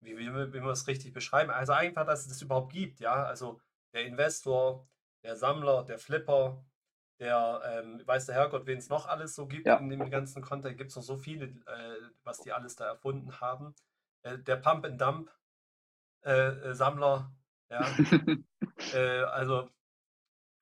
wie, 0.00 0.18
wie, 0.18 0.28
wie 0.28 0.60
wir 0.60 0.70
es 0.72 0.86
richtig 0.86 1.14
beschreiben. 1.14 1.50
Also 1.50 1.72
einfach, 1.72 2.04
dass 2.04 2.20
es 2.20 2.28
das 2.28 2.42
überhaupt 2.42 2.70
gibt, 2.70 3.00
ja. 3.00 3.24
Also 3.24 3.62
der 3.94 4.04
Investor, 4.04 4.86
der 5.22 5.36
Sammler, 5.36 5.84
der 5.84 5.98
Flipper, 5.98 6.62
der 7.18 7.62
ähm, 7.64 8.06
weiß 8.06 8.26
der 8.26 8.34
Herrgott, 8.34 8.66
wen 8.66 8.76
es 8.76 8.90
noch 8.90 9.06
alles 9.06 9.34
so 9.34 9.46
gibt 9.46 9.66
ja. 9.66 9.78
in 9.78 9.88
dem 9.88 10.10
ganzen 10.10 10.42
Kontext. 10.42 10.76
Gibt 10.76 10.90
es 10.90 10.96
noch 10.96 11.02
so 11.02 11.16
viele, 11.16 11.46
äh, 11.46 11.96
was 12.22 12.40
die 12.40 12.52
alles 12.52 12.76
da 12.76 12.84
erfunden 12.84 13.40
haben. 13.40 13.74
Äh, 14.20 14.38
der 14.40 14.56
Pump 14.56 14.84
and 14.84 15.00
Dump 15.00 15.30
äh, 16.26 16.48
äh 16.48 16.74
Sammler, 16.74 17.32
ja. 17.70 17.80
Äh, 18.92 19.22
also 19.22 19.70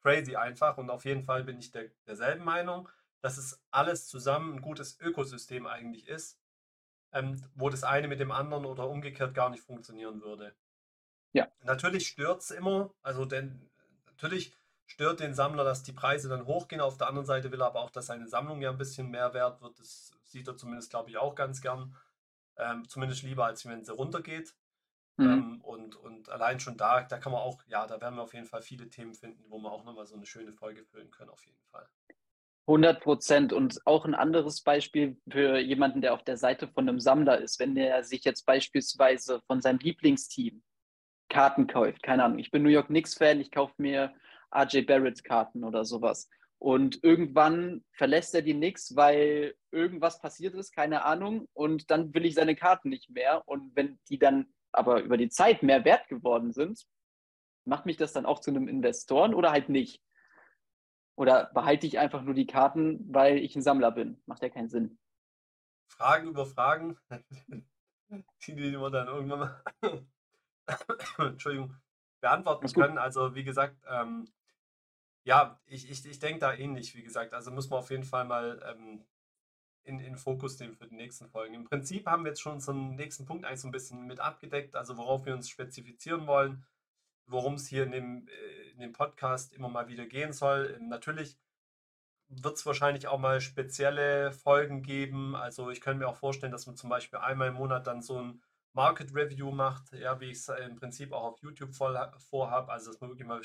crazy 0.00 0.36
einfach 0.36 0.78
und 0.78 0.88
auf 0.88 1.04
jeden 1.04 1.24
Fall 1.24 1.42
bin 1.42 1.58
ich 1.58 1.72
der, 1.72 1.90
derselben 2.06 2.44
Meinung, 2.44 2.88
dass 3.24 3.38
es 3.38 3.58
alles 3.70 4.06
zusammen 4.06 4.56
ein 4.56 4.60
gutes 4.60 5.00
Ökosystem 5.00 5.66
eigentlich 5.66 6.08
ist, 6.08 6.38
ähm, 7.10 7.42
wo 7.54 7.70
das 7.70 7.82
eine 7.82 8.06
mit 8.06 8.20
dem 8.20 8.30
anderen 8.30 8.66
oder 8.66 8.86
umgekehrt 8.86 9.32
gar 9.32 9.48
nicht 9.48 9.62
funktionieren 9.62 10.20
würde. 10.20 10.54
Ja. 11.32 11.48
Natürlich 11.62 12.06
stört 12.06 12.42
es 12.42 12.50
immer, 12.50 12.92
also 13.00 13.24
denn 13.24 13.70
natürlich 14.04 14.54
stört 14.84 15.20
den 15.20 15.32
Sammler, 15.32 15.64
dass 15.64 15.82
die 15.82 15.94
Preise 15.94 16.28
dann 16.28 16.44
hochgehen. 16.44 16.82
Auf 16.82 16.98
der 16.98 17.08
anderen 17.08 17.24
Seite 17.24 17.50
will 17.50 17.62
er 17.62 17.68
aber 17.68 17.80
auch, 17.80 17.88
dass 17.88 18.06
seine 18.06 18.28
Sammlung 18.28 18.60
ja 18.60 18.68
ein 18.68 18.76
bisschen 18.76 19.10
mehr 19.10 19.32
wert 19.32 19.62
wird. 19.62 19.78
Das 19.78 20.12
sieht 20.24 20.46
er 20.46 20.58
zumindest, 20.58 20.90
glaube 20.90 21.08
ich, 21.08 21.16
auch 21.16 21.34
ganz 21.34 21.62
gern. 21.62 21.96
Ähm, 22.58 22.86
zumindest 22.90 23.22
lieber, 23.22 23.46
als 23.46 23.64
wenn 23.64 23.86
sie 23.86 23.94
runtergeht. 23.94 24.54
Mhm. 25.16 25.24
Ähm, 25.26 25.60
und, 25.62 25.96
und 25.96 26.28
allein 26.28 26.60
schon 26.60 26.76
da, 26.76 27.00
da 27.00 27.16
kann 27.16 27.32
man 27.32 27.40
auch, 27.40 27.62
ja, 27.68 27.86
da 27.86 28.02
werden 28.02 28.16
wir 28.16 28.22
auf 28.22 28.34
jeden 28.34 28.46
Fall 28.46 28.60
viele 28.60 28.90
Themen 28.90 29.14
finden, 29.14 29.44
wo 29.48 29.58
wir 29.60 29.72
auch 29.72 29.84
nochmal 29.84 30.04
so 30.04 30.14
eine 30.14 30.26
schöne 30.26 30.52
Folge 30.52 30.84
füllen 30.84 31.10
können, 31.10 31.30
auf 31.30 31.42
jeden 31.46 31.62
Fall. 31.70 31.88
100 32.66 33.00
Prozent. 33.00 33.52
Und 33.52 33.80
auch 33.86 34.04
ein 34.04 34.14
anderes 34.14 34.62
Beispiel 34.62 35.16
für 35.30 35.58
jemanden, 35.58 36.00
der 36.00 36.14
auf 36.14 36.24
der 36.24 36.36
Seite 36.36 36.68
von 36.68 36.88
einem 36.88 37.00
Sammler 37.00 37.38
ist, 37.38 37.60
wenn 37.60 37.74
der 37.74 38.04
sich 38.04 38.24
jetzt 38.24 38.46
beispielsweise 38.46 39.40
von 39.46 39.60
seinem 39.60 39.78
Lieblingsteam 39.78 40.62
Karten 41.28 41.66
kauft. 41.66 42.02
Keine 42.02 42.24
Ahnung, 42.24 42.38
ich 42.38 42.50
bin 42.50 42.62
New 42.62 42.68
York 42.68 42.88
Knicks-Fan, 42.88 43.40
ich 43.40 43.50
kaufe 43.50 43.74
mir 43.78 44.14
RJ 44.54 44.82
Barrett-Karten 44.82 45.64
oder 45.64 45.84
sowas. 45.84 46.28
Und 46.58 47.02
irgendwann 47.02 47.84
verlässt 47.92 48.34
er 48.34 48.42
die 48.42 48.54
Knicks, 48.54 48.96
weil 48.96 49.54
irgendwas 49.70 50.20
passiert 50.20 50.54
ist, 50.54 50.72
keine 50.72 51.04
Ahnung. 51.04 51.48
Und 51.52 51.90
dann 51.90 52.14
will 52.14 52.24
ich 52.24 52.34
seine 52.34 52.56
Karten 52.56 52.88
nicht 52.88 53.10
mehr. 53.10 53.42
Und 53.46 53.74
wenn 53.74 53.98
die 54.08 54.18
dann 54.18 54.46
aber 54.72 55.02
über 55.02 55.16
die 55.16 55.28
Zeit 55.28 55.62
mehr 55.62 55.84
wert 55.84 56.08
geworden 56.08 56.52
sind, 56.52 56.86
macht 57.66 57.84
mich 57.86 57.96
das 57.96 58.12
dann 58.12 58.26
auch 58.26 58.40
zu 58.40 58.50
einem 58.50 58.68
Investoren 58.68 59.34
oder 59.34 59.50
halt 59.50 59.68
nicht? 59.68 60.00
Oder 61.16 61.50
behalte 61.54 61.86
ich 61.86 61.98
einfach 61.98 62.22
nur 62.22 62.34
die 62.34 62.46
Karten, 62.46 63.12
weil 63.12 63.38
ich 63.38 63.54
ein 63.54 63.62
Sammler 63.62 63.92
bin? 63.92 64.20
Macht 64.26 64.42
ja 64.42 64.48
keinen 64.48 64.68
Sinn. 64.68 64.98
Fragen 65.86 66.28
über 66.28 66.44
Fragen, 66.44 66.98
die 68.46 68.56
wir 68.56 68.90
dann 68.90 69.06
irgendwann 69.06 69.38
mal 69.38 70.06
Entschuldigung, 71.18 71.76
beantworten 72.20 72.66
können. 72.72 72.98
Also 72.98 73.34
wie 73.34 73.44
gesagt, 73.44 73.76
ähm, 73.88 74.28
ja, 75.24 75.60
ich, 75.66 75.90
ich, 75.90 76.04
ich 76.04 76.18
denke 76.18 76.40
da 76.40 76.52
ähnlich, 76.52 76.94
wie 76.94 77.02
gesagt. 77.02 77.32
Also 77.32 77.50
muss 77.50 77.70
man 77.70 77.78
auf 77.78 77.90
jeden 77.90 78.04
Fall 78.04 78.24
mal 78.24 78.60
ähm, 78.66 79.04
in, 79.84 80.00
in 80.00 80.16
Fokus 80.16 80.58
nehmen 80.58 80.74
für 80.74 80.86
die 80.86 80.96
nächsten 80.96 81.28
Folgen. 81.28 81.54
Im 81.54 81.64
Prinzip 81.64 82.06
haben 82.06 82.24
wir 82.24 82.30
jetzt 82.30 82.40
schon 82.40 82.54
unseren 82.54 82.96
nächsten 82.96 83.24
Punkt 83.24 83.44
eigentlich 83.44 83.60
so 83.60 83.68
ein 83.68 83.72
bisschen 83.72 84.06
mit 84.06 84.20
abgedeckt, 84.20 84.74
also 84.74 84.96
worauf 84.96 85.24
wir 85.26 85.34
uns 85.34 85.48
spezifizieren 85.48 86.26
wollen, 86.26 86.64
worum 87.26 87.54
es 87.54 87.66
hier 87.66 87.84
in 87.84 87.92
dem, 87.92 88.28
äh, 88.28 88.70
in 88.72 88.80
dem 88.80 88.92
Podcast 88.92 89.52
immer 89.52 89.68
mal 89.68 89.88
wieder 89.88 90.06
gehen 90.06 90.32
soll. 90.32 90.76
Ähm, 90.76 90.88
natürlich 90.88 91.38
wird 92.28 92.56
es 92.56 92.66
wahrscheinlich 92.66 93.06
auch 93.08 93.18
mal 93.18 93.40
spezielle 93.40 94.32
Folgen 94.32 94.82
geben. 94.82 95.36
Also 95.36 95.70
ich 95.70 95.80
könnte 95.80 96.00
mir 96.00 96.08
auch 96.08 96.16
vorstellen, 96.16 96.52
dass 96.52 96.66
man 96.66 96.76
zum 96.76 96.90
Beispiel 96.90 97.18
einmal 97.18 97.48
im 97.48 97.54
Monat 97.54 97.86
dann 97.86 98.02
so 98.02 98.20
ein 98.20 98.42
Market 98.72 99.14
Review 99.14 99.52
macht, 99.52 99.92
ja, 99.92 100.20
wie 100.20 100.30
ich 100.30 100.38
es 100.38 100.48
im 100.48 100.74
Prinzip 100.74 101.12
auch 101.12 101.24
auf 101.24 101.42
YouTube 101.42 101.74
vorhabe. 101.74 102.72
Also 102.72 102.90
dass 102.90 103.00
man 103.00 103.10
wirklich 103.10 103.28
mal 103.28 103.40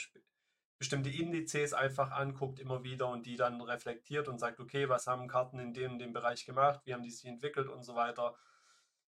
bestimmte 0.80 1.10
Indizes 1.10 1.74
einfach 1.74 2.12
anguckt 2.12 2.60
immer 2.60 2.84
wieder 2.84 3.10
und 3.10 3.26
die 3.26 3.36
dann 3.36 3.62
reflektiert 3.62 4.28
und 4.28 4.40
sagt, 4.40 4.60
okay, 4.60 4.88
was 4.90 5.08
haben 5.08 5.28
Karten 5.28 5.60
in 5.60 5.74
dem, 5.74 6.00
dem 6.00 6.14
Bereich 6.14 6.46
gemacht, 6.46 6.80
wie 6.86 6.94
haben 6.94 7.04
die 7.04 7.12
sich 7.12 7.26
entwickelt 7.26 7.68
und 7.68 7.84
so 7.84 7.96
weiter. 7.96 8.34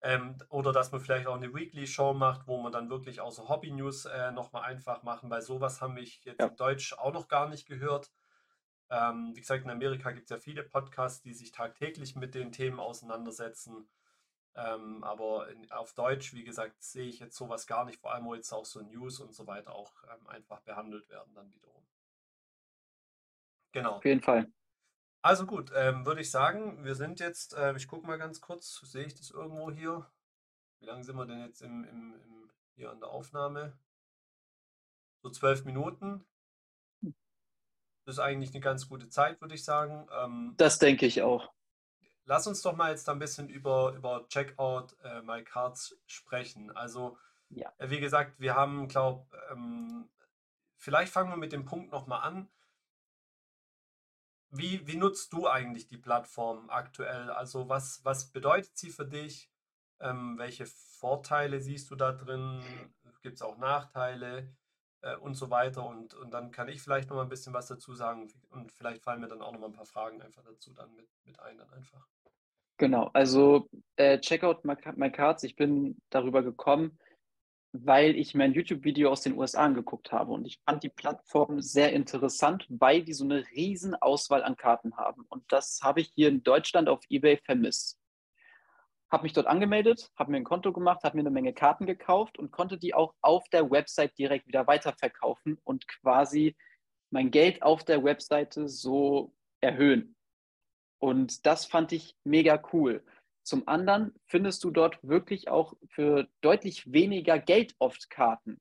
Ähm, 0.05 0.37
oder 0.49 0.73
dass 0.73 0.91
man 0.91 0.99
vielleicht 0.99 1.27
auch 1.27 1.35
eine 1.35 1.53
Weekly 1.53 1.87
Show 1.87 2.13
macht, 2.13 2.45
wo 2.45 2.57
man 2.61 2.73
dann 2.73 2.89
wirklich 2.89 3.21
auch 3.21 3.31
so 3.31 3.47
Hobby 3.47 3.71
News 3.71 4.03
äh, 4.03 4.31
nochmal 4.33 4.63
einfach 4.63 5.01
machen, 5.03 5.29
weil 5.29 5.41
sowas 5.41 5.81
haben 5.81 5.95
wir 5.95 6.03
jetzt 6.03 6.39
ja. 6.39 6.47
in 6.47 6.55
Deutsch 6.57 6.91
auch 6.93 7.13
noch 7.13 7.29
gar 7.29 7.47
nicht 7.47 7.65
gehört. 7.65 8.11
Ähm, 8.89 9.31
wie 9.33 9.39
gesagt, 9.39 9.63
in 9.63 9.69
Amerika 9.69 10.11
gibt 10.11 10.25
es 10.25 10.29
ja 10.29 10.37
viele 10.37 10.63
Podcasts, 10.63 11.21
die 11.21 11.33
sich 11.33 11.53
tagtäglich 11.53 12.17
mit 12.17 12.35
den 12.35 12.51
Themen 12.51 12.81
auseinandersetzen. 12.81 13.87
Ähm, 14.55 15.05
aber 15.05 15.49
in, 15.49 15.71
auf 15.71 15.93
Deutsch, 15.93 16.33
wie 16.33 16.43
gesagt, 16.43 16.83
sehe 16.83 17.07
ich 17.07 17.19
jetzt 17.19 17.37
sowas 17.37 17.65
gar 17.65 17.85
nicht, 17.85 18.01
vor 18.01 18.13
allem 18.13 18.25
wo 18.25 18.35
jetzt 18.35 18.51
auch 18.51 18.65
so 18.65 18.81
News 18.81 19.21
und 19.21 19.33
so 19.33 19.47
weiter 19.47 19.73
auch 19.73 19.93
ähm, 20.13 20.27
einfach 20.27 20.59
behandelt 20.59 21.09
werden 21.09 21.33
dann 21.33 21.51
wiederum. 21.53 21.81
Genau. 23.71 23.93
Auf 23.93 24.05
jeden 24.05 24.21
Fall. 24.21 24.51
Also 25.23 25.45
gut, 25.45 25.71
ähm, 25.73 26.05
würde 26.05 26.19
ich 26.19 26.29
sagen, 26.29 26.83
wir 26.83 26.95
sind 26.95 27.21
jetzt, 27.21 27.53
äh, 27.53 27.73
ich 27.77 27.87
gucke 27.87 28.05
mal 28.05 28.17
ganz 28.17 28.41
kurz, 28.41 28.81
sehe 28.81 29.05
ich 29.05 29.15
das 29.15 29.31
irgendwo 29.31 29.71
hier? 29.71 30.05
Wie 30.79 30.85
lange 30.85 31.05
sind 31.05 31.15
wir 31.15 31.25
denn 31.25 31.39
jetzt 31.39 31.61
im, 31.61 31.85
im, 31.85 32.13
im, 32.13 32.51
hier 32.75 32.91
an 32.91 32.99
der 32.99 33.07
Aufnahme? 33.07 33.71
So 35.21 35.29
zwölf 35.29 35.63
Minuten. 35.63 36.25
Das 38.05 38.15
ist 38.15 38.19
eigentlich 38.19 38.51
eine 38.51 38.59
ganz 38.59 38.89
gute 38.89 39.07
Zeit, 39.07 39.39
würde 39.39 39.55
ich 39.55 39.63
sagen. 39.63 40.09
Ähm, 40.11 40.55
das 40.57 40.77
denke 40.77 41.05
ich 41.05 41.21
auch. 41.21 41.53
Lass 42.25 42.45
uns 42.45 42.61
doch 42.61 42.75
mal 42.75 42.91
jetzt 42.91 43.07
ein 43.07 43.19
bisschen 43.19 43.47
über, 43.47 43.93
über 43.93 44.27
Checkout 44.27 44.97
äh, 45.05 45.21
My 45.21 45.41
Cards 45.41 45.97
sprechen. 46.05 46.69
Also, 46.75 47.17
ja. 47.47 47.71
äh, 47.77 47.89
wie 47.89 48.01
gesagt, 48.01 48.41
wir 48.41 48.55
haben, 48.55 48.89
glaube 48.89 49.25
ähm, 49.49 50.09
vielleicht 50.75 51.13
fangen 51.13 51.29
wir 51.29 51.37
mit 51.37 51.53
dem 51.53 51.63
Punkt 51.63 51.93
nochmal 51.93 52.23
an. 52.23 52.49
Wie, 54.55 54.85
wie 54.87 54.97
nutzt 54.97 55.33
du 55.33 55.47
eigentlich 55.47 55.87
die 55.87 55.97
Plattform 55.97 56.69
aktuell? 56.69 57.29
Also, 57.31 57.69
was, 57.69 58.03
was 58.03 58.31
bedeutet 58.31 58.77
sie 58.77 58.89
für 58.89 59.05
dich? 59.05 59.49
Ähm, 59.99 60.37
welche 60.37 60.65
Vorteile 60.65 61.59
siehst 61.59 61.89
du 61.91 61.95
da 61.95 62.11
drin? 62.11 62.61
Gibt 63.21 63.35
es 63.35 63.41
auch 63.41 63.57
Nachteile? 63.57 64.53
Äh, 65.03 65.17
und 65.17 65.35
so 65.35 65.49
weiter. 65.49 65.85
Und, 65.85 66.13
und 66.13 66.31
dann 66.31 66.51
kann 66.51 66.69
ich 66.69 66.81
vielleicht 66.81 67.09
noch 67.09 67.17
mal 67.17 67.23
ein 67.23 67.29
bisschen 67.29 67.53
was 67.53 67.67
dazu 67.67 67.93
sagen 67.93 68.31
und 68.49 68.71
vielleicht 68.71 69.03
fallen 69.03 69.19
mir 69.19 69.27
dann 69.27 69.41
auch 69.41 69.51
noch 69.51 69.59
mal 69.59 69.67
ein 69.67 69.73
paar 69.73 69.85
Fragen 69.85 70.21
einfach 70.21 70.43
dazu 70.43 70.73
dann 70.73 70.95
mit, 70.95 71.07
mit 71.25 71.39
ein, 71.39 71.57
dann 71.57 71.69
einfach. 71.71 72.07
Genau, 72.77 73.09
also 73.13 73.69
äh, 73.97 74.19
Checkout 74.19 74.63
My, 74.65 75.11
Cards, 75.11 75.43
ich 75.43 75.55
bin 75.55 76.01
darüber 76.09 76.41
gekommen, 76.41 76.97
weil 77.73 78.15
ich 78.15 78.33
mir 78.33 78.45
ein 78.45 78.53
YouTube-Video 78.53 79.11
aus 79.11 79.21
den 79.21 79.37
USA 79.37 79.65
angeguckt 79.65 80.11
habe 80.11 80.31
und 80.31 80.45
ich 80.45 80.59
fand 80.65 80.83
die 80.83 80.89
Plattform 80.89 81.59
sehr 81.61 81.91
interessant, 81.91 82.65
weil 82.69 83.03
die 83.03 83.13
so 83.13 83.25
eine 83.25 83.43
riesen 83.51 83.95
Auswahl 83.95 84.43
an 84.43 84.55
Karten 84.55 84.95
haben. 84.95 85.25
Und 85.29 85.43
das 85.51 85.79
habe 85.83 86.01
ich 86.01 86.11
hier 86.15 86.29
in 86.29 86.43
Deutschland 86.43 86.87
auf 86.87 87.01
eBay 87.09 87.37
vermisst 87.37 87.99
habe 89.13 89.23
mich 89.23 89.33
dort 89.33 89.45
angemeldet, 89.45 90.11
habe 90.15 90.31
mir 90.31 90.37
ein 90.37 90.43
Konto 90.43 90.73
gemacht, 90.73 91.03
habe 91.03 91.15
mir 91.15 91.21
eine 91.21 91.29
Menge 91.29 91.53
Karten 91.53 91.85
gekauft 91.85 92.39
und 92.39 92.49
konnte 92.49 92.79
die 92.79 92.95
auch 92.95 93.13
auf 93.21 93.47
der 93.49 93.69
Website 93.69 94.17
direkt 94.17 94.47
wieder 94.47 94.65
weiterverkaufen 94.65 95.59
und 95.63 95.87
quasi 95.87 96.57
mein 97.11 97.29
Geld 97.29 97.61
auf 97.61 97.83
der 97.83 98.03
Webseite 98.03 98.67
so 98.67 99.31
erhöhen. 99.61 100.15
Und 100.97 101.45
das 101.45 101.65
fand 101.65 101.91
ich 101.91 102.15
mega 102.23 102.59
cool. 102.73 103.05
Zum 103.43 103.67
anderen 103.67 104.13
findest 104.25 104.63
du 104.63 104.71
dort 104.71 104.97
wirklich 105.03 105.49
auch 105.49 105.75
für 105.89 106.27
deutlich 106.41 106.91
weniger 106.91 107.39
Geld 107.39 107.75
oft 107.79 108.09
Karten. 108.09 108.59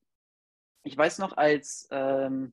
Ich 0.83 0.97
weiß 0.97 1.19
noch, 1.19 1.37
als 1.37 1.89
ähm, 1.93 2.53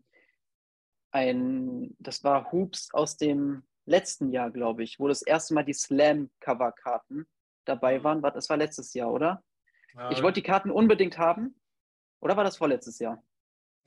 ein, 1.12 1.96
das 2.00 2.24
war 2.24 2.52
Hoops 2.52 2.94
aus 2.94 3.18
dem 3.18 3.64
letzten 3.86 4.32
Jahr, 4.32 4.52
glaube 4.52 4.84
ich, 4.84 5.00
wo 5.00 5.08
das 5.08 5.24
erste 5.24 5.56
Mal 5.56 5.64
die 5.64 5.74
Slam-Cover-Karten 5.74 7.28
dabei 7.66 8.04
waren. 8.04 8.22
Das 8.22 8.50
war 8.50 8.58
letztes 8.58 8.94
Jahr, 8.94 9.12
oder? 9.12 9.44
Ja. 9.96 10.12
Ich 10.12 10.22
wollte 10.22 10.42
die 10.42 10.48
Karten 10.48 10.70
unbedingt 10.70 11.18
haben. 11.18 11.60
Oder 12.22 12.38
war 12.38 12.44
das 12.44 12.58
vorletztes 12.58 13.00
Jahr? 13.00 13.24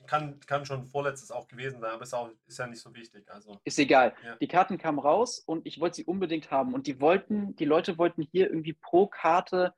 Kann, 0.07 0.39
kann 0.41 0.65
schon 0.65 0.85
vorletztes 0.85 1.31
auch 1.31 1.47
gewesen 1.47 1.79
sein, 1.79 1.91
aber 1.91 2.03
ist, 2.03 2.13
auch, 2.13 2.29
ist 2.45 2.59
ja 2.59 2.67
nicht 2.67 2.81
so 2.81 2.93
wichtig. 2.93 3.29
Also. 3.31 3.59
Ist 3.63 3.79
egal. 3.79 4.13
Ja. 4.23 4.35
Die 4.35 4.47
Karten 4.47 4.77
kamen 4.77 4.99
raus 4.99 5.39
und 5.39 5.65
ich 5.65 5.79
wollte 5.79 5.97
sie 5.97 6.05
unbedingt 6.05 6.51
haben. 6.51 6.73
Und 6.73 6.87
die 6.87 6.99
wollten, 6.99 7.55
die 7.55 7.65
Leute 7.65 7.97
wollten 7.97 8.21
hier 8.21 8.49
irgendwie 8.49 8.73
pro 8.73 9.07
Karte, 9.07 9.73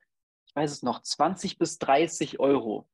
ich 0.48 0.56
weiß 0.56 0.72
es 0.72 0.84
noch, 0.84 1.02
20 1.02 1.58
bis 1.58 1.78
30 1.80 2.40
Euro. 2.40 2.88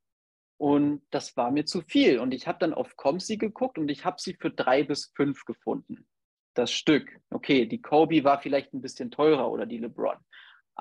Und 0.57 1.01
das 1.09 1.35
war 1.37 1.51
mir 1.51 1.65
zu 1.65 1.81
viel. 1.81 2.19
Und 2.19 2.33
ich 2.33 2.47
habe 2.47 2.59
dann 2.59 2.73
auf 2.73 2.95
Comsi 2.95 3.37
geguckt 3.37 3.77
und 3.77 3.89
ich 3.89 4.05
habe 4.05 4.17
sie 4.19 4.35
für 4.35 4.51
drei 4.51 4.83
bis 4.83 5.11
fünf 5.15 5.45
gefunden. 5.45 6.07
Das 6.53 6.71
Stück. 6.71 7.09
Okay, 7.29 7.65
die 7.65 7.81
Kobe 7.81 8.23
war 8.23 8.41
vielleicht 8.41 8.73
ein 8.73 8.81
bisschen 8.81 9.09
teurer 9.09 9.49
oder 9.49 9.65
die 9.65 9.77
LeBron 9.77 10.17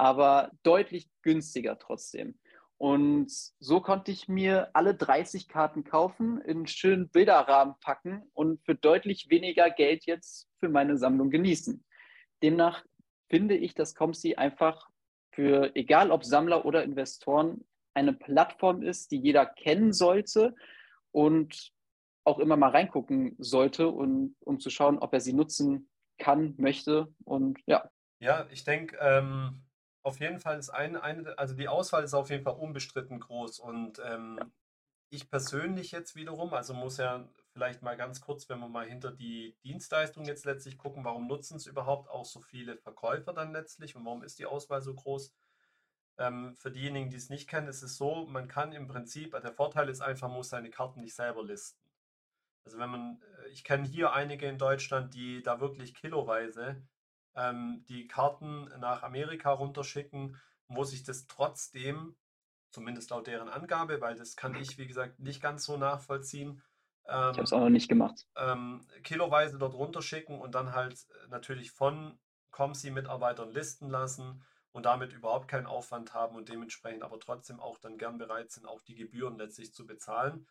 aber 0.00 0.50
deutlich 0.62 1.10
günstiger 1.22 1.78
trotzdem. 1.78 2.38
Und 2.80 3.30
so 3.58 3.82
konnte 3.82 4.10
ich 4.10 4.26
mir 4.26 4.70
alle 4.72 4.94
30 4.94 5.48
Karten 5.48 5.84
kaufen, 5.84 6.40
in 6.40 6.56
einen 6.56 6.66
schönen 6.66 7.10
Bilderrahmen 7.10 7.74
packen 7.82 8.22
und 8.32 8.64
für 8.64 8.74
deutlich 8.74 9.28
weniger 9.28 9.68
Geld 9.68 10.06
jetzt 10.06 10.48
für 10.60 10.70
meine 10.70 10.96
Sammlung 10.96 11.28
genießen. 11.28 11.84
Demnach 12.42 12.82
finde 13.28 13.54
ich, 13.54 13.74
dass 13.74 13.94
Comsi 13.94 14.36
einfach 14.36 14.88
für, 15.30 15.76
egal 15.76 16.10
ob 16.10 16.24
Sammler 16.24 16.64
oder 16.64 16.82
Investoren, 16.82 17.66
eine 17.92 18.14
Plattform 18.14 18.80
ist, 18.82 19.10
die 19.10 19.18
jeder 19.18 19.44
kennen 19.44 19.92
sollte 19.92 20.54
und 21.12 21.72
auch 22.24 22.38
immer 22.38 22.56
mal 22.56 22.70
reingucken 22.70 23.36
sollte, 23.36 23.88
und, 23.88 24.36
um 24.40 24.58
zu 24.58 24.70
schauen, 24.70 24.98
ob 24.98 25.12
er 25.12 25.20
sie 25.20 25.34
nutzen 25.34 25.90
kann, 26.16 26.54
möchte. 26.56 27.12
Und 27.24 27.58
ja. 27.66 27.90
Ja, 28.20 28.46
ich 28.50 28.64
denke, 28.64 28.96
ähm, 29.02 29.64
auf 30.02 30.20
jeden 30.20 30.40
Fall 30.40 30.58
ist 30.58 30.70
eine, 30.70 31.02
eine, 31.02 31.38
also 31.38 31.54
die 31.54 31.68
Auswahl 31.68 32.04
ist 32.04 32.14
auf 32.14 32.30
jeden 32.30 32.44
Fall 32.44 32.54
unbestritten 32.54 33.20
groß. 33.20 33.58
Und 33.60 34.00
ähm, 34.04 34.38
ich 35.10 35.28
persönlich 35.28 35.90
jetzt 35.92 36.14
wiederum, 36.14 36.54
also 36.54 36.72
muss 36.72 36.96
ja 36.96 37.28
vielleicht 37.52 37.82
mal 37.82 37.96
ganz 37.96 38.20
kurz, 38.20 38.48
wenn 38.48 38.60
wir 38.60 38.68
mal 38.68 38.86
hinter 38.86 39.10
die 39.10 39.56
Dienstleistung 39.64 40.24
jetzt 40.24 40.44
letztlich 40.44 40.78
gucken, 40.78 41.04
warum 41.04 41.26
nutzen 41.26 41.56
es 41.56 41.66
überhaupt 41.66 42.08
auch 42.08 42.24
so 42.24 42.40
viele 42.40 42.76
Verkäufer 42.76 43.32
dann 43.32 43.52
letztlich 43.52 43.96
und 43.96 44.04
warum 44.04 44.22
ist 44.22 44.38
die 44.38 44.46
Auswahl 44.46 44.82
so 44.82 44.94
groß? 44.94 45.34
Ähm, 46.18 46.54
für 46.56 46.70
diejenigen, 46.70 47.10
die 47.10 47.16
es 47.16 47.30
nicht 47.30 47.48
kennen, 47.48 47.68
ist 47.68 47.82
es 47.82 47.96
so, 47.96 48.26
man 48.26 48.46
kann 48.46 48.72
im 48.72 48.86
Prinzip, 48.86 49.32
der 49.32 49.52
Vorteil 49.52 49.88
ist 49.88 50.00
einfach, 50.00 50.28
man 50.28 50.36
muss 50.36 50.50
seine 50.50 50.70
Karten 50.70 51.00
nicht 51.00 51.14
selber 51.14 51.42
listen. 51.42 51.80
Also 52.64 52.78
wenn 52.78 52.90
man, 52.90 53.22
äh, 53.22 53.48
ich 53.48 53.64
kenne 53.64 53.86
hier 53.86 54.12
einige 54.12 54.46
in 54.46 54.58
Deutschland, 54.58 55.14
die 55.14 55.42
da 55.42 55.60
wirklich 55.60 55.94
kiloweise 55.94 56.82
ähm, 57.36 57.84
die 57.88 58.06
Karten 58.06 58.70
nach 58.78 59.02
Amerika 59.02 59.50
runterschicken, 59.50 60.36
wo 60.68 60.84
sich 60.84 61.02
das 61.02 61.26
trotzdem 61.26 62.16
Zumindest 62.70 63.10
laut 63.10 63.26
deren 63.26 63.48
Angabe, 63.48 64.00
weil 64.00 64.14
das 64.14 64.36
kann 64.36 64.54
ich, 64.54 64.78
wie 64.78 64.86
gesagt, 64.86 65.18
nicht 65.18 65.42
ganz 65.42 65.64
so 65.64 65.76
nachvollziehen. 65.76 66.62
Ich 67.04 67.12
habe 67.12 67.42
es 67.42 67.52
auch 67.52 67.60
noch 67.60 67.70
nicht 67.70 67.88
gemacht. 67.88 68.28
Ähm, 68.36 68.86
kiloweise 69.02 69.58
dort 69.58 69.74
runterschicken 69.74 70.38
und 70.38 70.54
dann 70.54 70.72
halt 70.72 70.94
äh, 70.94 71.28
natürlich 71.28 71.72
von 71.72 72.16
ComSI-Mitarbeitern 72.52 73.50
listen 73.50 73.90
lassen 73.90 74.44
und 74.70 74.86
damit 74.86 75.12
überhaupt 75.12 75.48
keinen 75.48 75.66
Aufwand 75.66 76.14
haben 76.14 76.36
und 76.36 76.48
dementsprechend 76.48 77.02
aber 77.02 77.18
trotzdem 77.18 77.58
auch 77.58 77.78
dann 77.78 77.98
gern 77.98 78.18
bereit 78.18 78.52
sind, 78.52 78.66
auch 78.66 78.82
die 78.82 78.94
Gebühren 78.94 79.36
letztlich 79.38 79.74
zu 79.74 79.84
bezahlen. 79.84 80.46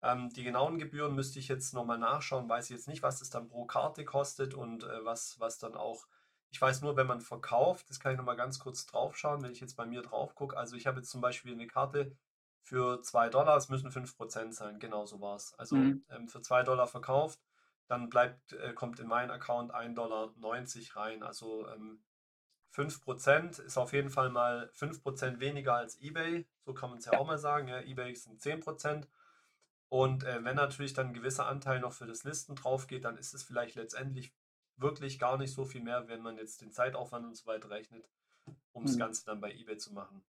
Ähm, 0.00 0.30
die 0.30 0.44
genauen 0.44 0.78
Gebühren 0.78 1.14
müsste 1.14 1.38
ich 1.38 1.48
jetzt 1.48 1.74
nochmal 1.74 1.98
nachschauen, 1.98 2.48
weiß 2.48 2.70
ich 2.70 2.76
jetzt 2.76 2.88
nicht, 2.88 3.02
was 3.02 3.20
es 3.20 3.28
dann 3.28 3.48
pro 3.48 3.66
Karte 3.66 4.06
kostet 4.06 4.54
und 4.54 4.84
äh, 4.84 5.04
was, 5.04 5.38
was 5.38 5.58
dann 5.58 5.74
auch, 5.74 6.06
ich 6.50 6.60
weiß 6.60 6.82
nur, 6.82 6.96
wenn 6.96 7.06
man 7.06 7.20
verkauft, 7.20 7.90
das 7.90 8.00
kann 8.00 8.12
ich 8.12 8.18
nochmal 8.18 8.36
ganz 8.36 8.58
kurz 8.58 8.86
drauf 8.86 9.16
schauen, 9.16 9.42
wenn 9.42 9.52
ich 9.52 9.60
jetzt 9.60 9.76
bei 9.76 9.86
mir 9.86 10.02
drauf 10.02 10.34
gucke. 10.34 10.56
Also 10.56 10.76
ich 10.76 10.86
habe 10.86 10.98
jetzt 10.98 11.10
zum 11.10 11.20
Beispiel 11.20 11.52
eine 11.52 11.66
Karte 11.66 12.16
für 12.62 13.02
2 13.02 13.28
Dollar, 13.28 13.56
es 13.56 13.68
müssen 13.68 13.90
5% 13.90 14.52
sein, 14.52 14.78
genau 14.78 15.06
so 15.06 15.20
war 15.20 15.36
es. 15.36 15.54
Also 15.58 15.76
mhm. 15.76 16.04
ähm, 16.10 16.28
für 16.28 16.40
2 16.40 16.62
Dollar 16.62 16.86
verkauft, 16.86 17.40
dann 17.86 18.08
bleibt, 18.08 18.52
äh, 18.52 18.72
kommt 18.74 19.00
in 19.00 19.08
meinen 19.08 19.30
Account 19.30 19.74
1,90 19.74 19.94
Dollar 19.94 20.32
rein. 20.96 21.22
Also 21.22 21.66
ähm, 21.68 22.02
5% 22.74 23.60
ist 23.60 23.78
auf 23.78 23.92
jeden 23.92 24.10
Fall 24.10 24.30
mal 24.30 24.70
5% 24.74 25.40
weniger 25.40 25.74
als 25.74 26.00
eBay, 26.00 26.46
so 26.64 26.74
kann 26.74 26.90
man 26.90 26.98
es 26.98 27.06
ja, 27.06 27.12
ja, 27.12 27.18
auch 27.18 27.26
mal 27.26 27.38
sagen. 27.38 27.68
Ja, 27.68 27.80
eBay 27.80 28.14
sind 28.14 28.40
10%. 28.40 29.06
Und 29.88 30.24
äh, 30.24 30.44
wenn 30.44 30.56
natürlich 30.56 30.92
dann 30.92 31.08
ein 31.08 31.14
gewisser 31.14 31.46
Anteil 31.46 31.80
noch 31.80 31.92
für 31.92 32.06
das 32.06 32.24
Listen 32.24 32.54
drauf 32.54 32.86
geht, 32.86 33.04
dann 33.04 33.16
ist 33.16 33.32
es 33.32 33.42
vielleicht 33.42 33.74
letztendlich 33.74 34.34
wirklich 34.80 35.18
gar 35.18 35.36
nicht 35.36 35.52
so 35.52 35.64
viel 35.64 35.82
mehr, 35.82 36.08
wenn 36.08 36.22
man 36.22 36.36
jetzt 36.36 36.60
den 36.60 36.70
Zeitaufwand 36.70 37.26
und 37.26 37.36
so 37.36 37.46
weiter 37.46 37.70
rechnet, 37.70 38.08
um 38.72 38.82
mhm. 38.82 38.86
das 38.86 38.98
Ganze 38.98 39.24
dann 39.26 39.40
bei 39.40 39.52
eBay 39.52 39.76
zu 39.76 39.92
machen. 39.92 40.24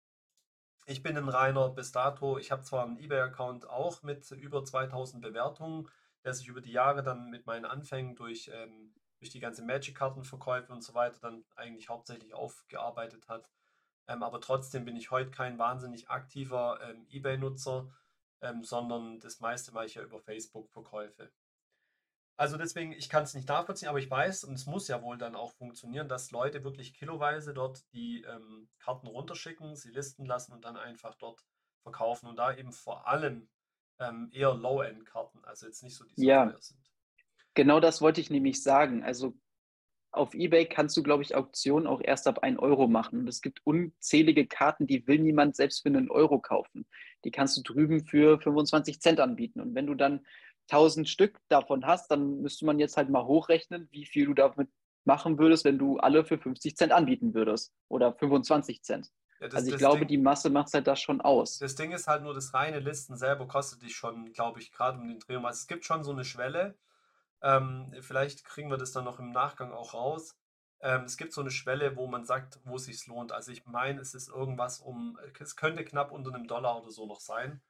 Ich 0.85 1.03
bin 1.03 1.17
ein 1.17 1.29
reiner 1.29 1.69
bis 1.69 1.91
dato, 1.91 2.37
ich 2.37 2.51
habe 2.51 2.63
zwar 2.63 2.85
einen 2.85 2.97
eBay-Account 2.97 3.69
auch 3.69 4.01
mit 4.01 4.29
über 4.31 4.63
2000 4.63 5.21
Bewertungen, 5.21 5.87
der 6.23 6.33
sich 6.33 6.47
über 6.47 6.61
die 6.61 6.71
Jahre 6.71 7.03
dann 7.03 7.29
mit 7.29 7.45
meinen 7.45 7.65
Anfängen 7.65 8.15
durch, 8.15 8.49
ähm, 8.53 8.93
durch 9.19 9.29
die 9.29 9.39
ganze 9.39 9.63
Magic-Kartenverkäufe 9.63 10.73
und 10.73 10.83
so 10.83 10.95
weiter 10.95 11.19
dann 11.21 11.45
eigentlich 11.55 11.89
hauptsächlich 11.89 12.33
aufgearbeitet 12.33 13.27
hat. 13.27 13.51
Ähm, 14.07 14.23
aber 14.23 14.41
trotzdem 14.41 14.85
bin 14.85 14.95
ich 14.95 15.11
heute 15.11 15.29
kein 15.29 15.59
wahnsinnig 15.59 16.09
aktiver 16.09 16.79
ähm, 16.81 17.05
eBay-Nutzer 17.11 17.87
ähm, 18.41 18.63
sondern 18.63 19.19
das 19.19 19.39
meiste 19.39 19.71
mache 19.73 19.85
ich 19.85 19.95
ja 19.95 20.03
über 20.03 20.19
Facebook-Verkäufe. 20.19 21.31
Also 22.39 22.55
deswegen, 22.55 22.93
ich 22.93 23.09
kann 23.09 23.23
es 23.23 23.33
nicht 23.33 23.49
nachvollziehen, 23.49 23.89
aber 23.89 23.99
ich 23.99 24.09
weiß, 24.09 24.45
und 24.45 24.53
es 24.53 24.65
muss 24.65 24.87
ja 24.87 25.01
wohl 25.03 25.17
dann 25.17 25.35
auch 25.35 25.51
funktionieren, 25.51 26.07
dass 26.07 26.31
Leute 26.31 26.63
wirklich 26.63 26.93
kiloweise 26.93 27.53
dort 27.53 27.83
die 27.91 28.21
ähm, 28.21 28.69
Karten 28.79 29.07
runterschicken, 29.07 29.75
sie 29.75 29.89
listen 29.89 30.25
lassen 30.25 30.53
und 30.53 30.63
dann 30.63 30.77
einfach 30.77 31.15
dort 31.15 31.43
verkaufen 31.81 32.27
und 32.27 32.37
da 32.37 32.55
eben 32.55 32.71
vor 32.71 33.09
allem 33.09 33.49
ähm, 33.99 34.29
eher 34.31 34.53
Low-End-Karten, 34.53 35.43
also 35.43 35.65
jetzt 35.65 35.83
nicht 35.83 35.97
so 35.97 36.05
die 36.05 36.15
so 36.15 36.23
ja, 36.23 36.49
sind. 36.61 36.79
Genau 37.55 37.81
das 37.81 38.01
wollte 38.01 38.21
ich 38.21 38.29
nämlich 38.29 38.63
sagen. 38.63 39.03
Also 39.03 39.37
auf 40.11 40.33
Ebay 40.33 40.65
kannst 40.65 40.95
du, 40.95 41.03
glaube 41.03 41.23
ich, 41.23 41.35
Auktionen 41.35 41.87
auch 41.87 41.99
erst 42.01 42.25
ab 42.25 42.39
1 42.39 42.57
Euro 42.59 42.87
machen. 42.87 43.19
Und 43.19 43.27
es 43.27 43.41
gibt 43.41 43.59
unzählige 43.65 44.47
Karten, 44.47 44.87
die 44.87 45.05
will 45.07 45.19
niemand 45.19 45.57
selbst 45.57 45.81
für 45.81 45.89
einen 45.89 46.09
Euro 46.09 46.39
kaufen. 46.39 46.87
Die 47.25 47.31
kannst 47.31 47.57
du 47.57 47.61
drüben 47.63 48.05
für 48.05 48.39
25 48.39 49.01
Cent 49.01 49.19
anbieten. 49.19 49.59
Und 49.59 49.75
wenn 49.75 49.87
du 49.87 49.93
dann 49.93 50.25
1000 50.71 51.09
Stück 51.09 51.39
davon 51.49 51.85
hast, 51.85 52.09
dann 52.11 52.41
müsste 52.41 52.65
man 52.65 52.79
jetzt 52.79 52.97
halt 52.97 53.09
mal 53.09 53.25
hochrechnen, 53.25 53.87
wie 53.91 54.05
viel 54.05 54.25
du 54.25 54.33
damit 54.33 54.69
machen 55.05 55.39
würdest, 55.39 55.65
wenn 55.65 55.77
du 55.77 55.97
alle 55.97 56.25
für 56.25 56.37
50 56.37 56.75
Cent 56.75 56.91
anbieten 56.91 57.33
würdest 57.33 57.73
oder 57.87 58.13
25 58.13 58.83
Cent. 58.83 59.11
Ja, 59.39 59.47
das, 59.47 59.55
also 59.55 59.71
ich 59.71 59.77
glaube, 59.77 59.99
Ding, 59.99 60.07
die 60.09 60.17
Masse 60.17 60.49
macht 60.49 60.73
halt 60.73 60.87
das 60.87 60.99
schon 60.99 61.21
aus. 61.21 61.59
Das 61.59 61.75
Ding 61.75 61.91
ist 61.91 62.07
halt 62.07 62.23
nur, 62.23 62.33
das 62.33 62.53
reine 62.53 62.79
Listen 62.79 63.15
selber 63.15 63.47
kostet 63.47 63.81
dich 63.81 63.95
schon, 63.95 64.33
glaube 64.33 64.59
ich, 64.59 64.71
gerade 64.71 64.99
um 64.99 65.07
den 65.07 65.19
Dreh. 65.19 65.37
Also 65.37 65.47
es 65.49 65.67
gibt 65.67 65.85
schon 65.85 66.03
so 66.03 66.11
eine 66.11 66.25
Schwelle, 66.25 66.77
ähm, 67.41 67.93
vielleicht 68.01 68.43
kriegen 68.43 68.69
wir 68.69 68.77
das 68.77 68.91
dann 68.91 69.05
noch 69.05 69.19
im 69.19 69.31
Nachgang 69.31 69.71
auch 69.71 69.93
raus. 69.93 70.35
Ähm, 70.81 71.03
es 71.03 71.17
gibt 71.17 71.33
so 71.33 71.41
eine 71.41 71.51
Schwelle, 71.51 71.95
wo 71.95 72.07
man 72.07 72.25
sagt, 72.25 72.59
wo 72.63 72.75
es 72.75 72.85
sich 72.85 73.05
lohnt. 73.07 73.31
Also 73.31 73.51
ich 73.51 73.65
meine, 73.65 74.01
es 74.01 74.13
ist 74.13 74.29
irgendwas 74.29 74.79
um, 74.79 75.17
es 75.39 75.55
könnte 75.55 75.83
knapp 75.83 76.11
unter 76.11 76.33
einem 76.33 76.47
Dollar 76.47 76.81
oder 76.81 76.91
so 76.91 77.05
noch 77.05 77.19
sein. 77.19 77.61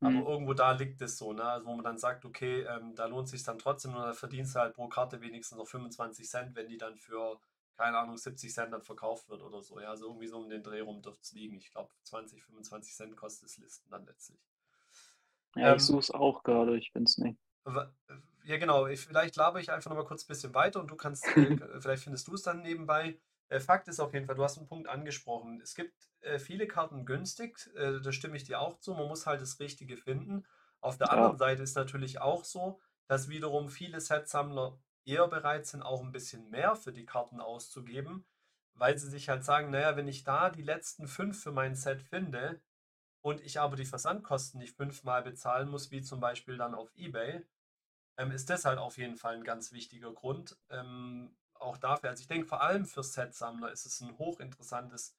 Mhm. 0.00 0.18
Aber 0.18 0.30
irgendwo 0.30 0.54
da 0.54 0.72
liegt 0.72 1.00
es 1.02 1.18
so, 1.18 1.32
ne? 1.32 1.44
Also 1.44 1.66
wo 1.66 1.74
man 1.74 1.84
dann 1.84 1.98
sagt, 1.98 2.24
okay, 2.24 2.62
ähm, 2.62 2.94
da 2.94 3.06
lohnt 3.06 3.26
es 3.26 3.30
sich 3.32 3.42
dann 3.42 3.58
trotzdem 3.58 3.94
und 3.94 4.02
da 4.02 4.12
verdienst 4.12 4.54
du 4.54 4.60
halt 4.60 4.74
pro 4.74 4.88
Karte 4.88 5.20
wenigstens 5.20 5.58
noch 5.58 5.66
25 5.66 6.28
Cent, 6.28 6.56
wenn 6.56 6.68
die 6.68 6.78
dann 6.78 6.96
für, 6.96 7.38
keine 7.76 7.98
Ahnung, 7.98 8.16
70 8.16 8.52
Cent 8.52 8.72
dann 8.72 8.82
verkauft 8.82 9.28
wird 9.28 9.42
oder 9.42 9.62
so. 9.62 9.80
Ja, 9.80 9.90
also 9.90 10.06
irgendwie 10.06 10.26
so 10.26 10.38
um 10.38 10.48
den 10.48 10.62
Dreh 10.62 10.80
rum 10.80 11.02
dürfte 11.02 11.22
es 11.22 11.32
liegen. 11.32 11.56
Ich 11.56 11.70
glaube, 11.70 11.90
20, 12.04 12.42
25 12.42 12.94
Cent 12.94 13.16
kostet 13.16 13.48
das 13.48 13.58
Listen 13.58 13.88
dann 13.90 14.04
letztlich. 14.04 14.40
Ja, 15.56 15.70
ähm, 15.70 15.76
ich 15.76 15.82
suche 15.82 16.00
es 16.00 16.10
auch 16.10 16.42
gerade, 16.42 16.76
ich 16.76 16.90
finde 16.90 17.08
es 17.08 17.18
nicht. 17.18 17.38
Ja, 18.44 18.58
genau. 18.58 18.86
vielleicht 18.86 19.36
laber 19.36 19.60
ich 19.60 19.70
einfach 19.70 19.90
noch 19.90 19.96
mal 19.96 20.04
kurz 20.04 20.24
ein 20.24 20.28
bisschen 20.28 20.54
weiter 20.54 20.80
und 20.80 20.90
du 20.90 20.96
kannst, 20.96 21.24
äh, 21.36 21.56
vielleicht 21.80 22.04
findest 22.04 22.28
du 22.28 22.34
es 22.34 22.42
dann 22.42 22.62
nebenbei. 22.62 23.18
Äh, 23.54 23.60
Fakt 23.60 23.86
ist 23.86 24.00
auf 24.00 24.12
jeden 24.12 24.26
Fall, 24.26 24.34
du 24.34 24.42
hast 24.42 24.58
einen 24.58 24.66
Punkt 24.66 24.88
angesprochen. 24.88 25.60
Es 25.60 25.74
gibt 25.76 25.94
äh, 26.20 26.40
viele 26.40 26.66
Karten 26.66 27.06
günstig, 27.06 27.70
äh, 27.76 28.00
da 28.00 28.10
stimme 28.10 28.36
ich 28.36 28.44
dir 28.44 28.60
auch 28.60 28.80
zu. 28.80 28.94
Man 28.94 29.06
muss 29.06 29.26
halt 29.26 29.40
das 29.40 29.60
Richtige 29.60 29.96
finden. 29.96 30.44
Auf 30.80 30.98
der 30.98 31.06
ja. 31.06 31.12
anderen 31.12 31.38
Seite 31.38 31.62
ist 31.62 31.76
natürlich 31.76 32.20
auch 32.20 32.44
so, 32.44 32.80
dass 33.06 33.28
wiederum 33.28 33.68
viele 33.68 34.00
Set-Sammler 34.00 34.76
eher 35.04 35.28
bereit 35.28 35.66
sind, 35.66 35.82
auch 35.82 36.02
ein 36.02 36.10
bisschen 36.10 36.50
mehr 36.50 36.74
für 36.74 36.92
die 36.92 37.06
Karten 37.06 37.40
auszugeben, 37.40 38.26
weil 38.74 38.98
sie 38.98 39.08
sich 39.08 39.28
halt 39.28 39.44
sagen, 39.44 39.70
naja, 39.70 39.96
wenn 39.96 40.08
ich 40.08 40.24
da 40.24 40.50
die 40.50 40.62
letzten 40.62 41.06
fünf 41.06 41.40
für 41.40 41.52
mein 41.52 41.76
Set 41.76 42.02
finde 42.02 42.60
und 43.20 43.40
ich 43.40 43.60
aber 43.60 43.76
die 43.76 43.84
Versandkosten 43.84 44.58
nicht 44.58 44.76
fünfmal 44.76 45.22
bezahlen 45.22 45.68
muss, 45.68 45.92
wie 45.92 46.02
zum 46.02 46.18
Beispiel 46.18 46.56
dann 46.56 46.74
auf 46.74 46.90
eBay, 46.96 47.46
ähm, 48.16 48.32
ist 48.32 48.50
das 48.50 48.64
halt 48.64 48.78
auf 48.78 48.98
jeden 48.98 49.16
Fall 49.16 49.36
ein 49.36 49.44
ganz 49.44 49.70
wichtiger 49.72 50.12
Grund. 50.12 50.56
Ähm, 50.70 51.36
auch 51.64 51.78
dafür, 51.78 52.10
also 52.10 52.20
ich 52.20 52.28
denke 52.28 52.46
vor 52.46 52.60
allem 52.60 52.86
für 52.86 53.02
Set-Sammler 53.02 53.72
ist 53.72 53.86
es 53.86 54.00
ein 54.00 54.16
hochinteressantes 54.18 55.16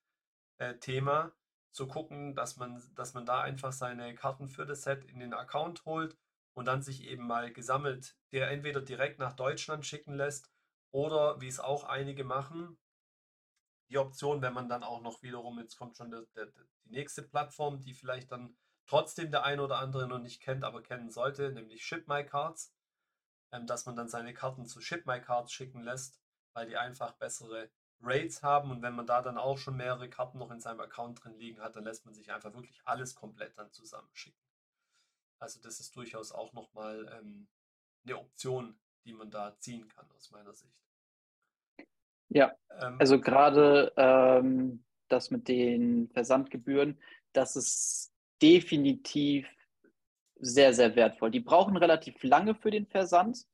äh, 0.58 0.76
Thema, 0.76 1.34
zu 1.72 1.88
gucken, 1.88 2.36
dass 2.36 2.56
man, 2.56 2.82
dass 2.96 3.14
man 3.14 3.26
da 3.26 3.42
einfach 3.42 3.74
seine 3.74 4.16
Karten 4.16 4.48
für 4.48 4.66
das 4.66 4.84
Set 4.84 5.04
in 5.04 5.20
den 5.20 5.34
Account 5.34 5.84
holt 5.84 6.18
und 6.54 6.66
dann 6.66 6.82
sich 6.82 7.04
eben 7.04 7.28
mal 7.28 7.52
gesammelt, 7.52 8.16
der 8.32 8.50
entweder 8.50 8.82
direkt 8.82 9.20
nach 9.20 9.34
Deutschland 9.34 9.86
schicken 9.86 10.16
lässt 10.16 10.50
oder 10.92 11.42
wie 11.42 11.50
es 11.50 11.60
auch 11.60 11.84
einige 11.84 12.24
machen, 12.24 12.78
die 13.90 13.98
Option, 13.98 14.42
wenn 14.42 14.54
man 14.54 14.70
dann 14.70 14.84
auch 14.84 15.02
noch 15.02 15.22
wiederum, 15.22 15.60
jetzt 15.60 15.76
kommt 15.76 15.98
schon 15.98 16.12
der, 16.12 16.22
der, 16.36 16.46
die 16.86 16.92
nächste 16.92 17.24
Plattform, 17.24 17.82
die 17.82 17.94
vielleicht 17.94 18.32
dann 18.32 18.56
trotzdem 18.88 19.30
der 19.32 19.44
eine 19.44 19.62
oder 19.62 19.80
andere 19.80 20.08
noch 20.08 20.20
nicht 20.20 20.42
kennt, 20.42 20.64
aber 20.64 20.82
kennen 20.82 21.10
sollte, 21.10 21.52
nämlich 21.52 21.86
Ship 21.86 22.08
My 22.08 22.26
Cards 22.26 22.74
ähm, 23.56 23.68
dass 23.68 23.86
man 23.86 23.96
dann 23.96 24.10
seine 24.10 24.34
Karten 24.34 24.66
zu 24.66 24.82
Ship 24.82 25.06
My 25.06 25.22
Cards 25.22 25.52
schicken 25.52 25.82
lässt, 25.82 26.20
weil 26.56 26.68
die 26.68 26.78
einfach 26.78 27.14
bessere 27.14 27.70
Rates 28.02 28.44
haben 28.44 28.72
und 28.72 28.82
wenn 28.82 28.96
man 28.96 29.06
da 29.06 29.22
dann 29.22 29.38
auch 29.38 29.58
schon 29.58 29.78
mehrere 29.78 30.10
Karten 30.10 30.38
noch 30.38 30.52
in 30.52 30.60
seinem 30.60 30.80
Account 30.80 31.24
drin 31.24 31.38
liegen 31.38 31.62
hat, 31.62 31.76
dann 31.76 31.84
lässt 31.84 32.06
man 32.06 32.14
sich 32.14 32.32
einfach 32.32 32.54
wirklich 32.54 32.82
alles 32.86 33.16
komplett 33.16 33.58
dann 33.58 33.72
zusammenschicken. 33.72 34.40
Also 35.40 35.60
das 35.62 35.80
ist 35.80 35.96
durchaus 35.96 36.32
auch 36.32 36.54
nochmal 36.54 37.08
ähm, 37.20 37.48
eine 38.06 38.18
Option, 38.18 38.78
die 39.06 39.14
man 39.14 39.30
da 39.30 39.58
ziehen 39.60 39.88
kann 39.88 40.10
aus 40.12 40.32
meiner 40.32 40.54
Sicht. 40.54 40.74
Ja, 42.30 42.54
ähm, 42.82 42.98
also 43.00 43.20
gerade 43.20 43.94
ähm, 43.98 44.84
das 45.08 45.30
mit 45.32 45.48
den 45.48 46.10
Versandgebühren, 46.10 47.00
das 47.34 47.56
ist 47.56 48.14
definitiv 48.42 49.48
sehr, 50.40 50.74
sehr 50.74 50.96
wertvoll. 50.96 51.32
Die 51.32 51.40
brauchen 51.40 51.78
relativ 51.78 52.22
lange 52.24 52.56
für 52.56 52.72
den 52.72 52.88
Versand. 52.88 53.46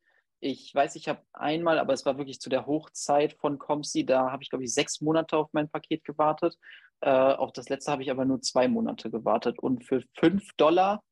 Ich 0.41 0.73
weiß, 0.73 0.95
ich 0.95 1.08
habe 1.08 1.23
einmal, 1.34 1.80
aber 1.80 1.93
es 1.93 2.06
war 2.06 2.17
wirklich 2.17 2.41
zu 2.41 2.49
der 2.49 2.65
Hochzeit 2.65 3.34
von 3.34 3.60
Comsi, 3.60 4.06
da 4.06 4.32
habe 4.32 4.43
ich, 4.43 4.49
glaube 4.49 4.63
ich, 4.63 4.73
sechs 4.73 4.99
Monate 4.99 5.38
auf 5.38 5.49
mein 5.54 5.69
Paket 5.69 6.04
gewartet. 6.04 6.58
Äh, 7.01 7.10
auf 7.10 7.54
das 7.54 7.69
letzte 7.69 7.91
habe 7.91 8.01
ich 8.01 8.12
aber 8.12 8.25
nur 8.25 8.41
zwei 8.41 8.67
Monate 8.67 9.12
gewartet. 9.12 9.60
Und 9.60 9.86
für 9.86 10.04
fünf 10.15 10.51
Dollar 10.58 11.04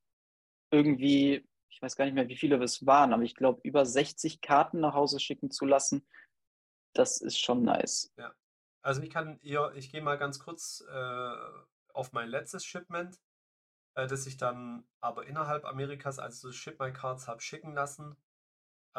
irgendwie, 0.71 1.47
ich 1.69 1.81
weiß 1.81 1.95
gar 1.95 2.05
nicht 2.05 2.15
mehr, 2.15 2.27
wie 2.27 2.37
viele 2.37 2.61
es 2.63 2.85
waren, 2.85 3.13
aber 3.13 3.23
ich 3.23 3.35
glaube, 3.35 3.61
über 3.63 3.85
60 3.85 4.41
Karten 4.41 4.79
nach 4.79 4.93
Hause 4.95 5.19
schicken 5.19 5.51
zu 5.51 5.65
lassen, 5.65 6.05
das 6.93 7.21
ist 7.21 7.39
schon 7.39 7.63
nice. 7.63 8.11
Ja. 8.17 8.33
Also 8.81 9.01
ich 9.03 9.09
kann 9.09 9.39
ich 9.41 9.91
gehe 9.91 10.01
mal 10.01 10.17
ganz 10.17 10.39
kurz 10.39 10.83
äh, 10.89 11.33
auf 11.93 12.13
mein 12.13 12.29
letztes 12.29 12.65
Shipment 12.65 13.19
äh, 13.99 14.07
das 14.07 14.25
ich 14.25 14.37
dann 14.37 14.83
aber 15.01 15.27
innerhalb 15.27 15.65
Amerikas, 15.65 16.19
also 16.19 16.51
Ship 16.51 16.79
My 16.79 16.91
Cards, 16.91 17.27
habe 17.27 17.41
schicken 17.41 17.73
lassen. 17.73 18.15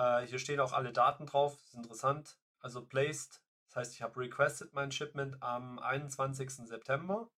Äh, 0.01 0.27
hier 0.27 0.39
stehen 0.39 0.61
auch 0.61 0.73
alle 0.73 0.93
Daten 0.93 1.27
drauf, 1.27 1.57
das 1.57 1.67
ist 1.67 1.75
interessant. 1.75 2.39
Also 2.61 2.85
placed, 2.87 3.43
das 3.67 3.77
heißt, 3.77 3.95
ich 3.95 4.03
habe 4.03 4.19
requested 4.21 4.73
mein 4.73 4.91
Shipment 4.93 5.43
am 5.43 5.79
21. 5.79 6.51
September. 6.51 7.31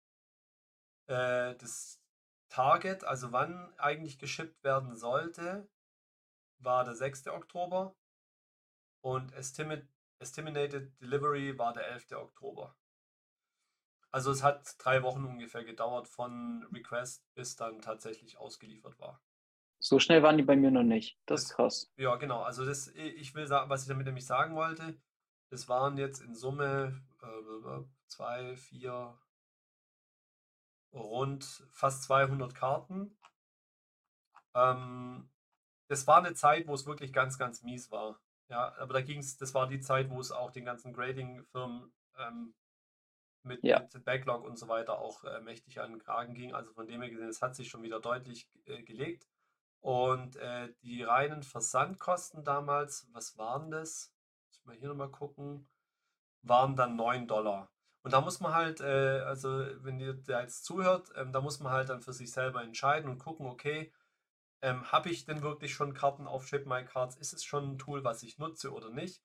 Äh, 1.08 1.56
das 1.56 2.00
Target, 2.50 3.04
also 3.04 3.32
wann 3.32 3.74
eigentlich 3.80 4.20
geschippt 4.20 4.64
werden 4.64 4.96
sollte, 4.96 5.68
war 6.60 6.84
der 6.86 6.96
6. 6.96 7.28
Oktober 7.30 7.96
und 9.02 9.34
Estimate, 9.34 9.88
Estimated 10.20 11.02
Delivery 11.02 11.58
war 11.58 11.74
der 11.74 11.88
11. 11.88 12.12
Oktober. 12.12 12.76
Also 14.12 14.30
es 14.32 14.44
hat 14.44 14.76
drei 14.78 15.02
Wochen 15.02 15.26
ungefähr 15.26 15.64
gedauert 15.64 16.08
von 16.08 16.64
Request 16.72 17.24
bis 17.34 17.56
dann 17.56 17.82
tatsächlich 17.82 18.38
ausgeliefert 18.38 19.00
war. 19.00 19.20
So 19.82 20.00
schnell 20.00 20.24
waren 20.24 20.38
die 20.38 20.44
bei 20.44 20.56
mir 20.56 20.72
noch 20.72 20.84
nicht. 20.84 21.20
Das 21.26 21.42
ist 21.44 21.50
Das, 21.50 21.56
krass. 21.56 21.92
ja, 21.98 22.16
genau. 22.16 22.42
Also 22.44 22.66
das, 22.66 22.88
ich 22.96 23.34
will 23.36 23.48
sagen, 23.48 23.70
was 23.70 23.82
ich 23.84 23.88
damit 23.88 24.06
nämlich 24.06 24.26
sagen 24.26 24.56
wollte, 24.56 24.98
es 25.50 25.68
waren 25.68 25.98
jetzt 25.98 26.22
in 26.22 26.36
Summe 26.36 27.02
äh, 27.22 27.84
zwei, 28.08 28.56
vier, 28.56 29.18
rund 30.94 31.44
fast 31.72 32.04
200 32.04 32.56
Karten. 32.56 33.18
Ähm, 34.54 35.30
das 35.88 36.08
war 36.08 36.18
eine 36.20 36.34
Zeit, 36.34 36.68
wo 36.68 36.74
es 36.74 36.86
wirklich 36.86 37.14
ganz, 37.14 37.38
ganz 37.38 37.64
mies 37.64 37.92
war. 37.92 38.20
Ja, 38.50 38.76
aber 38.78 38.94
da 38.96 39.02
ging 39.02 39.20
es, 39.20 39.38
das 39.38 39.54
war 39.54 39.68
die 39.68 39.80
Zeit, 39.80 40.10
wo 40.10 40.20
es 40.20 40.32
auch 40.32 40.52
den 40.52 40.66
ganzen 40.66 40.94
Grading-Firmen 40.94 41.92
ähm, 42.18 42.54
mit, 43.44 43.64
Ja. 43.64 43.82
mit 43.82 44.06
Backlog 44.06 44.44
und 44.44 44.58
so 44.58 44.68
weiter 44.68 45.00
auch 45.00 45.24
äh, 45.24 45.42
mächtig 45.42 45.80
an 45.80 45.92
den 45.92 46.00
Kragen 46.00 46.34
ging. 46.34 46.54
Also 46.54 46.74
von 46.74 46.88
dem 46.88 47.02
her 47.02 47.10
gesehen, 47.10 47.30
es 47.30 47.42
hat 47.42 47.56
sich 47.56 47.70
schon 47.70 47.84
wieder 47.84 48.00
deutlich 48.00 48.50
äh, 48.66 48.84
gelegt. 48.84 49.28
Und 49.82 50.36
äh, 50.38 50.74
die 50.84 51.04
reinen 51.04 51.44
Versandkosten 51.44 52.44
damals, 52.44 53.08
was 53.14 53.38
waren 53.38 53.72
das? 53.72 54.14
Muss 54.48 54.58
ich 54.60 54.66
mal 54.66 54.76
hier 54.76 54.90
nochmal 54.90 55.10
gucken, 55.10 55.68
waren 56.44 56.76
dann 56.76 56.96
9 56.96 57.28
Dollar. 57.28 57.72
Und 58.04 58.14
da 58.14 58.22
muss 58.22 58.40
man 58.40 58.54
halt, 58.54 58.80
äh, 58.80 59.22
also 59.26 59.50
wenn 59.84 60.00
ihr 60.00 60.14
da 60.14 60.42
jetzt 60.42 60.66
zuhört, 60.66 61.12
ähm, 61.16 61.32
da 61.32 61.42
muss 61.42 61.60
man 61.60 61.72
halt 61.72 61.90
dann 61.90 62.02
für 62.02 62.14
sich 62.14 62.32
selber 62.32 62.64
entscheiden 62.64 63.10
und 63.10 63.20
gucken, 63.20 63.48
okay, 63.48 63.92
ähm, 64.62 64.92
habe 64.92 65.10
ich 65.10 65.26
denn 65.26 65.42
wirklich 65.42 65.74
schon 65.74 65.94
Karten 65.94 66.28
auf 66.28 66.48
Ship 66.48 66.66
My 66.66 66.86
Cards? 66.86 67.16
Ist 67.16 67.34
es 67.34 67.44
schon 67.44 67.72
ein 67.72 67.78
Tool, 67.80 68.04
was 68.04 68.24
ich 68.24 68.38
nutze 68.38 68.72
oder 68.72 68.90
nicht? 68.90 69.24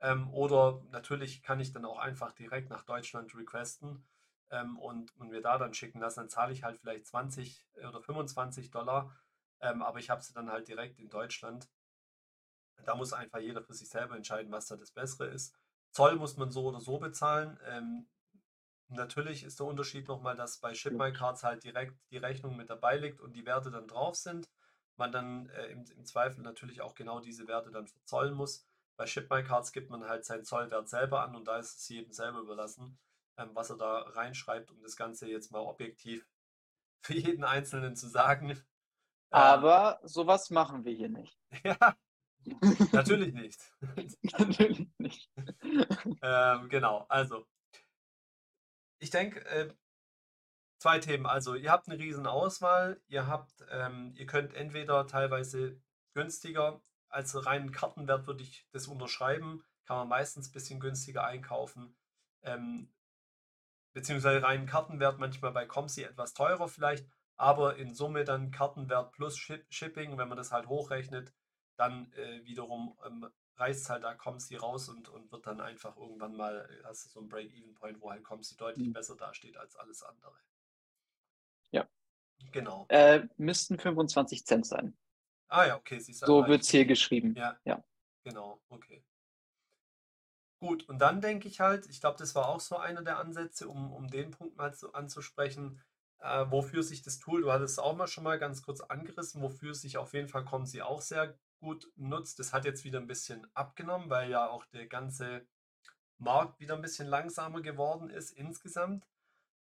Ähm, 0.00 0.32
oder 0.32 0.82
natürlich 0.90 1.42
kann 1.42 1.60
ich 1.60 1.72
dann 1.72 1.84
auch 1.84 1.98
einfach 1.98 2.32
direkt 2.32 2.70
nach 2.70 2.84
Deutschland 2.84 3.34
requesten 3.34 4.04
ähm, 4.50 4.78
und, 4.78 5.16
und 5.16 5.30
mir 5.30 5.40
da 5.40 5.58
dann 5.58 5.74
schicken 5.74 6.00
lassen. 6.00 6.20
Dann 6.20 6.28
zahle 6.28 6.52
ich 6.52 6.62
halt 6.62 6.78
vielleicht 6.78 7.06
20 7.06 7.66
oder 7.88 8.00
25 8.00 8.70
Dollar, 8.70 9.12
ähm, 9.60 9.82
aber 9.82 9.98
ich 9.98 10.10
habe 10.10 10.22
sie 10.22 10.32
dann 10.32 10.50
halt 10.50 10.68
direkt 10.68 10.98
in 10.98 11.08
Deutschland. 11.08 11.68
Da 12.84 12.94
muss 12.94 13.12
einfach 13.12 13.40
jeder 13.40 13.62
für 13.62 13.74
sich 13.74 13.88
selber 13.88 14.16
entscheiden, 14.16 14.52
was 14.52 14.66
da 14.66 14.76
das 14.76 14.90
Bessere 14.90 15.26
ist. 15.26 15.54
Zoll 15.90 16.16
muss 16.16 16.36
man 16.36 16.50
so 16.50 16.66
oder 16.66 16.80
so 16.80 16.98
bezahlen. 16.98 17.58
Ähm, 17.64 18.06
natürlich 18.88 19.44
ist 19.44 19.58
der 19.60 19.66
Unterschied 19.66 20.08
nochmal, 20.08 20.36
dass 20.36 20.58
bei 20.58 20.74
Ship 20.74 20.92
My 20.92 21.12
Cards 21.12 21.42
halt 21.42 21.64
direkt 21.64 21.96
die 22.10 22.18
Rechnung 22.18 22.56
mit 22.56 22.70
dabei 22.70 22.96
liegt 22.96 23.20
und 23.20 23.34
die 23.34 23.46
Werte 23.46 23.70
dann 23.70 23.88
drauf 23.88 24.16
sind. 24.16 24.48
Man 24.96 25.12
dann 25.12 25.48
äh, 25.50 25.66
im, 25.68 25.84
im 25.96 26.04
Zweifel 26.04 26.42
natürlich 26.42 26.80
auch 26.80 26.94
genau 26.94 27.20
diese 27.20 27.48
Werte 27.48 27.70
dann 27.70 27.86
verzollen 27.86 28.34
muss. 28.34 28.66
Bei 28.96 29.06
Ship 29.06 29.28
My 29.30 29.42
Cards 29.42 29.72
gibt 29.72 29.90
man 29.90 30.04
halt 30.04 30.24
seinen 30.24 30.44
Zollwert 30.44 30.88
selber 30.88 31.22
an 31.22 31.36
und 31.36 31.46
da 31.48 31.58
ist 31.58 31.78
es 31.78 31.88
jedem 31.88 32.12
selber 32.12 32.40
überlassen, 32.40 32.98
ähm, 33.36 33.50
was 33.54 33.70
er 33.70 33.76
da 33.76 34.00
reinschreibt, 34.00 34.70
um 34.70 34.80
das 34.82 34.96
Ganze 34.96 35.28
jetzt 35.28 35.50
mal 35.50 35.60
objektiv 35.60 36.26
für 37.00 37.14
jeden 37.14 37.44
Einzelnen 37.44 37.96
zu 37.96 38.08
sagen. 38.08 38.62
Aber 39.30 40.00
sowas 40.02 40.50
machen 40.50 40.84
wir 40.84 40.92
hier 40.92 41.08
nicht. 41.08 41.38
ja, 41.64 41.96
natürlich 42.92 43.34
nicht. 43.34 43.60
Natürlich 44.22 44.88
nicht. 44.98 45.30
Ähm, 46.22 46.68
genau, 46.68 47.06
also 47.08 47.46
ich 48.98 49.10
denke, 49.10 49.44
äh, 49.46 49.74
zwei 50.78 50.98
Themen. 50.98 51.26
Also 51.26 51.54
ihr 51.54 51.70
habt 51.70 51.88
eine 51.88 51.98
riesen 51.98 52.26
Auswahl. 52.26 53.00
Ihr 53.08 53.26
habt, 53.26 53.64
ähm, 53.70 54.14
ihr 54.16 54.26
könnt 54.26 54.54
entweder 54.54 55.06
teilweise 55.06 55.80
günstiger 56.14 56.80
als 57.08 57.46
reinen 57.46 57.72
Kartenwert 57.72 58.26
würde 58.26 58.42
ich 58.42 58.66
das 58.72 58.88
unterschreiben. 58.88 59.64
Kann 59.86 59.96
man 59.96 60.08
meistens 60.08 60.48
ein 60.48 60.52
bisschen 60.52 60.80
günstiger 60.80 61.24
einkaufen. 61.24 61.96
Ähm, 62.42 62.92
beziehungsweise 63.94 64.42
reinen 64.42 64.66
Kartenwert 64.66 65.18
manchmal 65.18 65.52
bei 65.52 65.66
Comsi 65.66 66.02
etwas 66.02 66.34
teurer 66.34 66.68
vielleicht, 66.68 67.08
aber 67.36 67.76
in 67.76 67.94
Summe 67.94 68.24
dann 68.24 68.50
Kartenwert 68.50 69.12
plus 69.12 69.36
Ship 69.36 69.64
Shipping, 69.70 70.18
wenn 70.18 70.28
man 70.28 70.38
das 70.38 70.52
halt 70.52 70.68
hochrechnet, 70.68 71.32
dann 71.76 72.12
äh, 72.12 72.44
wiederum 72.44 72.96
ähm, 73.06 73.28
reißt 73.56 73.88
halt 73.90 74.04
da 74.04 74.14
Comsi 74.14 74.56
raus 74.56 74.88
und, 74.88 75.08
und 75.08 75.30
wird 75.32 75.46
dann 75.46 75.60
einfach 75.60 75.96
irgendwann 75.96 76.36
mal, 76.36 76.68
äh, 76.70 76.84
hast 76.84 77.06
du 77.06 77.08
so 77.10 77.20
einen 77.20 77.28
Break-Even-Point, 77.28 78.00
wo 78.00 78.10
halt 78.10 78.24
Comsi 78.24 78.56
deutlich 78.56 78.88
Mhm. 78.88 78.92
besser 78.92 79.16
dasteht 79.16 79.56
als 79.56 79.76
alles 79.76 80.02
andere. 80.02 80.34
Ja. 81.70 81.88
Genau. 82.52 82.86
Äh, 82.88 83.26
müssten 83.36 83.78
25 83.78 84.46
Cent 84.46 84.66
sein. 84.66 84.96
Ah 85.48 85.66
ja, 85.66 85.76
okay, 85.76 85.98
siehst 85.98 86.22
du. 86.22 86.26
So 86.26 86.46
wird 86.46 86.62
es 86.62 86.68
hier 86.68 86.84
geschrieben. 86.84 87.34
Ja. 87.36 87.58
Ja. 87.64 87.82
Genau, 88.24 88.60
okay. 88.68 89.04
Gut, 90.58 90.88
und 90.88 90.98
dann 90.98 91.20
denke 91.20 91.48
ich 91.48 91.60
halt, 91.60 91.86
ich 91.86 92.00
glaube, 92.00 92.18
das 92.18 92.34
war 92.34 92.48
auch 92.48 92.60
so 92.60 92.78
einer 92.78 93.02
der 93.02 93.18
Ansätze, 93.18 93.68
um, 93.68 93.92
um 93.92 94.08
den 94.08 94.30
Punkt 94.30 94.56
mal 94.56 94.74
zu, 94.74 94.92
anzusprechen, 94.94 95.80
äh, 96.26 96.50
wofür 96.50 96.82
sich 96.82 97.02
das 97.02 97.18
Tool, 97.18 97.42
du 97.42 97.52
hattest 97.52 97.74
es 97.74 97.78
auch 97.78 97.96
mal 97.96 98.06
schon 98.06 98.24
mal 98.24 98.38
ganz 98.38 98.62
kurz 98.62 98.80
angerissen, 98.80 99.42
wofür 99.42 99.74
sich 99.74 99.98
auf 99.98 100.12
jeden 100.14 100.28
Fall 100.28 100.44
Comsi 100.44 100.82
auch 100.82 101.00
sehr 101.00 101.38
gut 101.60 101.90
nutzt. 101.96 102.38
Das 102.38 102.52
hat 102.52 102.64
jetzt 102.64 102.84
wieder 102.84 103.00
ein 103.00 103.06
bisschen 103.06 103.46
abgenommen, 103.54 104.10
weil 104.10 104.30
ja 104.30 104.48
auch 104.48 104.64
der 104.66 104.86
ganze 104.86 105.46
Markt 106.18 106.60
wieder 106.60 106.74
ein 106.74 106.82
bisschen 106.82 107.08
langsamer 107.08 107.60
geworden 107.60 108.10
ist 108.10 108.30
insgesamt. 108.32 109.06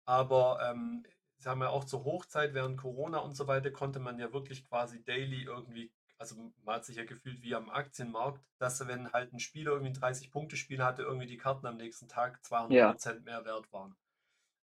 Aber 0.05 0.61
ähm, 0.63 1.05
sie 1.39 1.49
haben 1.49 1.61
ja 1.61 1.69
auch 1.69 1.85
zur 1.85 2.05
Hochzeit 2.05 2.55
während 2.55 2.79
Corona 2.79 3.19
und 3.19 3.35
so 3.35 3.47
weiter, 3.47 3.71
konnte 3.71 4.01
man 4.01 4.19
ja 4.19 4.33
wirklich 4.33 4.69
quasi 4.69 5.03
daily 5.05 5.45
irgendwie, 5.45 5.93
also 6.19 6.37
man 6.65 6.77
hat 6.77 6.85
sich 6.85 6.97
ja 6.97 7.05
gefühlt 7.05 7.43
wie 7.43 7.55
am 7.55 7.71
Aktienmarkt, 7.71 8.45
dass 8.59 8.87
wenn 8.87 9.13
halt 9.13 9.33
ein 9.33 9.41
Spieler 9.41 9.73
irgendwie 9.73 9.93
ein 9.93 10.15
30-Punkte-Spiel 10.15 10.83
hatte, 10.83 11.03
irgendwie 11.03 11.27
die 11.27 11.37
Karten 11.37 11.67
am 11.67 11.77
nächsten 11.77 12.09
Tag 12.09 12.41
200% 12.45 13.21
mehr 13.21 13.45
wert 13.45 13.73
waren. 13.73 13.97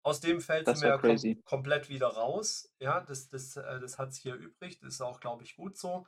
Aus 0.05 0.21
dem 0.21 0.41
fällt 0.41 0.69
Das 0.69 0.83
war 0.83 0.91
ja 0.91 0.99
kom 0.99 1.43
komplett 1.45 1.89
wieder 1.89 2.09
raus. 2.09 2.71
Ja, 2.79 3.01
das, 3.01 3.29
das, 3.29 3.57
äh, 3.57 3.81
das 3.81 3.99
hat 3.99 4.11
es 4.11 4.19
hier 4.19 4.35
übrig. 4.35 4.79
Das 4.81 4.95
ist 4.95 5.01
auch, 5.01 5.19
glaube 5.19 5.43
ich, 5.43 5.57
gut 5.57 5.79
so. 5.79 6.07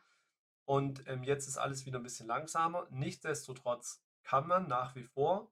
Und 0.66 1.08
ähm, 1.08 1.24
jetzt 1.24 1.48
ist 1.48 1.56
alles 1.56 1.86
wieder 1.86 1.98
ein 1.98 2.02
bisschen 2.02 2.26
langsamer. 2.26 2.86
Nichtsdestotrotz 2.90 4.02
kann 4.22 4.46
man 4.46 4.68
nach 4.68 4.94
wie 4.96 5.04
vor 5.04 5.50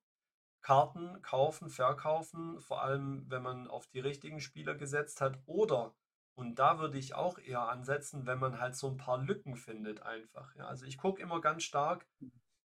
Karten 0.60 1.22
kaufen, 1.22 1.70
verkaufen, 1.70 2.60
vor 2.60 2.82
allem 2.82 3.24
wenn 3.30 3.42
man 3.42 3.68
auf 3.68 3.86
die 3.86 4.00
richtigen 4.00 4.40
Spieler 4.40 4.74
gesetzt 4.74 5.22
hat. 5.22 5.38
Oder, 5.46 5.94
und 6.34 6.58
da 6.58 6.78
würde 6.78 6.98
ich 6.98 7.14
auch 7.14 7.38
eher 7.38 7.68
ansetzen, 7.68 8.26
wenn 8.26 8.38
man 8.38 8.60
halt 8.60 8.76
so 8.76 8.88
ein 8.88 8.98
paar 8.98 9.18
Lücken 9.18 9.56
findet 9.56 10.02
einfach. 10.02 10.54
Ja, 10.56 10.66
also 10.66 10.84
ich 10.84 10.98
gucke 10.98 11.22
immer 11.22 11.40
ganz 11.40 11.62
stark, 11.62 12.06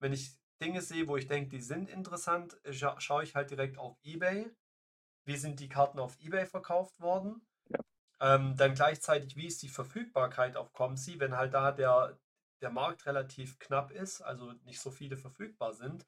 wenn 0.00 0.12
ich 0.12 0.32
Dinge 0.60 0.82
sehe, 0.82 1.08
wo 1.08 1.16
ich 1.16 1.28
denke, 1.28 1.50
die 1.50 1.60
sind 1.60 1.88
interessant, 1.88 2.58
äh, 2.64 2.72
scha 2.72 3.00
schaue 3.00 3.24
ich 3.24 3.34
halt 3.34 3.50
direkt 3.50 3.78
auf 3.78 3.96
eBay. 4.02 4.50
Wie 5.24 5.36
sind 5.36 5.60
die 5.60 5.68
Karten 5.68 5.98
auf 5.98 6.18
eBay 6.20 6.46
verkauft 6.46 6.98
worden? 7.00 7.46
Ja. 7.68 7.78
Ähm, 8.20 8.56
dann 8.56 8.74
gleichzeitig, 8.74 9.36
wie 9.36 9.46
ist 9.46 9.62
die 9.62 9.68
Verfügbarkeit 9.68 10.56
auf 10.56 10.72
Comsi, 10.72 11.18
wenn 11.20 11.36
halt 11.36 11.54
da 11.54 11.72
der, 11.72 12.18
der 12.60 12.70
Markt 12.70 13.06
relativ 13.06 13.58
knapp 13.58 13.90
ist, 13.90 14.20
also 14.20 14.52
nicht 14.64 14.80
so 14.80 14.90
viele 14.90 15.16
verfügbar 15.16 15.74
sind. 15.74 16.06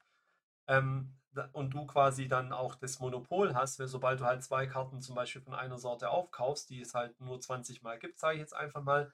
Ähm, 0.67 1.15
und 1.51 1.73
du 1.73 1.85
quasi 1.85 2.27
dann 2.27 2.53
auch 2.53 2.75
das 2.75 2.99
Monopol 2.99 3.53
hast, 3.53 3.79
weil 3.79 3.87
sobald 3.87 4.21
du 4.21 4.25
halt 4.25 4.43
zwei 4.43 4.67
Karten 4.67 5.01
zum 5.01 5.15
Beispiel 5.15 5.41
von 5.41 5.53
einer 5.53 5.77
Sorte 5.77 6.09
aufkaufst, 6.09 6.69
die 6.69 6.81
es 6.81 6.93
halt 6.93 7.19
nur 7.19 7.41
20 7.41 7.81
Mal 7.81 7.99
gibt, 7.99 8.17
sage 8.17 8.35
ich 8.35 8.39
jetzt 8.39 8.55
einfach 8.55 8.81
mal, 8.81 9.13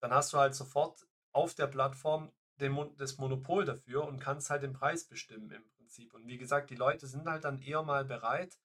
dann 0.00 0.12
hast 0.12 0.32
du 0.32 0.38
halt 0.38 0.54
sofort 0.54 1.06
auf 1.32 1.54
der 1.54 1.66
Plattform 1.66 2.32
den, 2.60 2.96
das 2.96 3.18
Monopol 3.18 3.64
dafür 3.64 4.06
und 4.06 4.20
kannst 4.20 4.50
halt 4.50 4.62
den 4.62 4.72
Preis 4.72 5.04
bestimmen 5.04 5.50
im 5.50 5.68
Prinzip. 5.76 6.14
Und 6.14 6.26
wie 6.26 6.38
gesagt, 6.38 6.70
die 6.70 6.76
Leute 6.76 7.06
sind 7.06 7.28
halt 7.28 7.44
dann 7.44 7.60
eher 7.60 7.82
mal 7.82 8.04
bereit, 8.04 8.58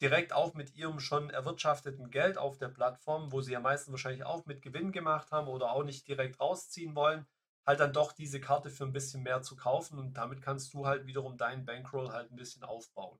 direkt 0.00 0.32
auch 0.32 0.54
mit 0.54 0.74
ihrem 0.74 1.00
schon 1.00 1.30
erwirtschafteten 1.30 2.10
Geld 2.10 2.38
auf 2.38 2.58
der 2.58 2.68
Plattform, 2.68 3.32
wo 3.32 3.40
sie 3.40 3.52
ja 3.52 3.60
meistens 3.60 3.92
wahrscheinlich 3.92 4.24
auch 4.24 4.46
mit 4.46 4.62
Gewinn 4.62 4.92
gemacht 4.92 5.32
haben 5.32 5.48
oder 5.48 5.72
auch 5.72 5.84
nicht 5.84 6.06
direkt 6.08 6.40
rausziehen 6.40 6.94
wollen, 6.94 7.26
halt 7.66 7.80
dann 7.80 7.92
doch 7.92 8.12
diese 8.12 8.40
Karte 8.40 8.70
für 8.70 8.84
ein 8.84 8.92
bisschen 8.92 9.22
mehr 9.22 9.42
zu 9.42 9.56
kaufen 9.56 9.98
und 9.98 10.14
damit 10.14 10.42
kannst 10.42 10.72
du 10.74 10.86
halt 10.86 11.06
wiederum 11.06 11.36
deinen 11.38 11.64
Bankroll 11.64 12.10
halt 12.10 12.30
ein 12.30 12.36
bisschen 12.36 12.64
aufbauen. 12.64 13.18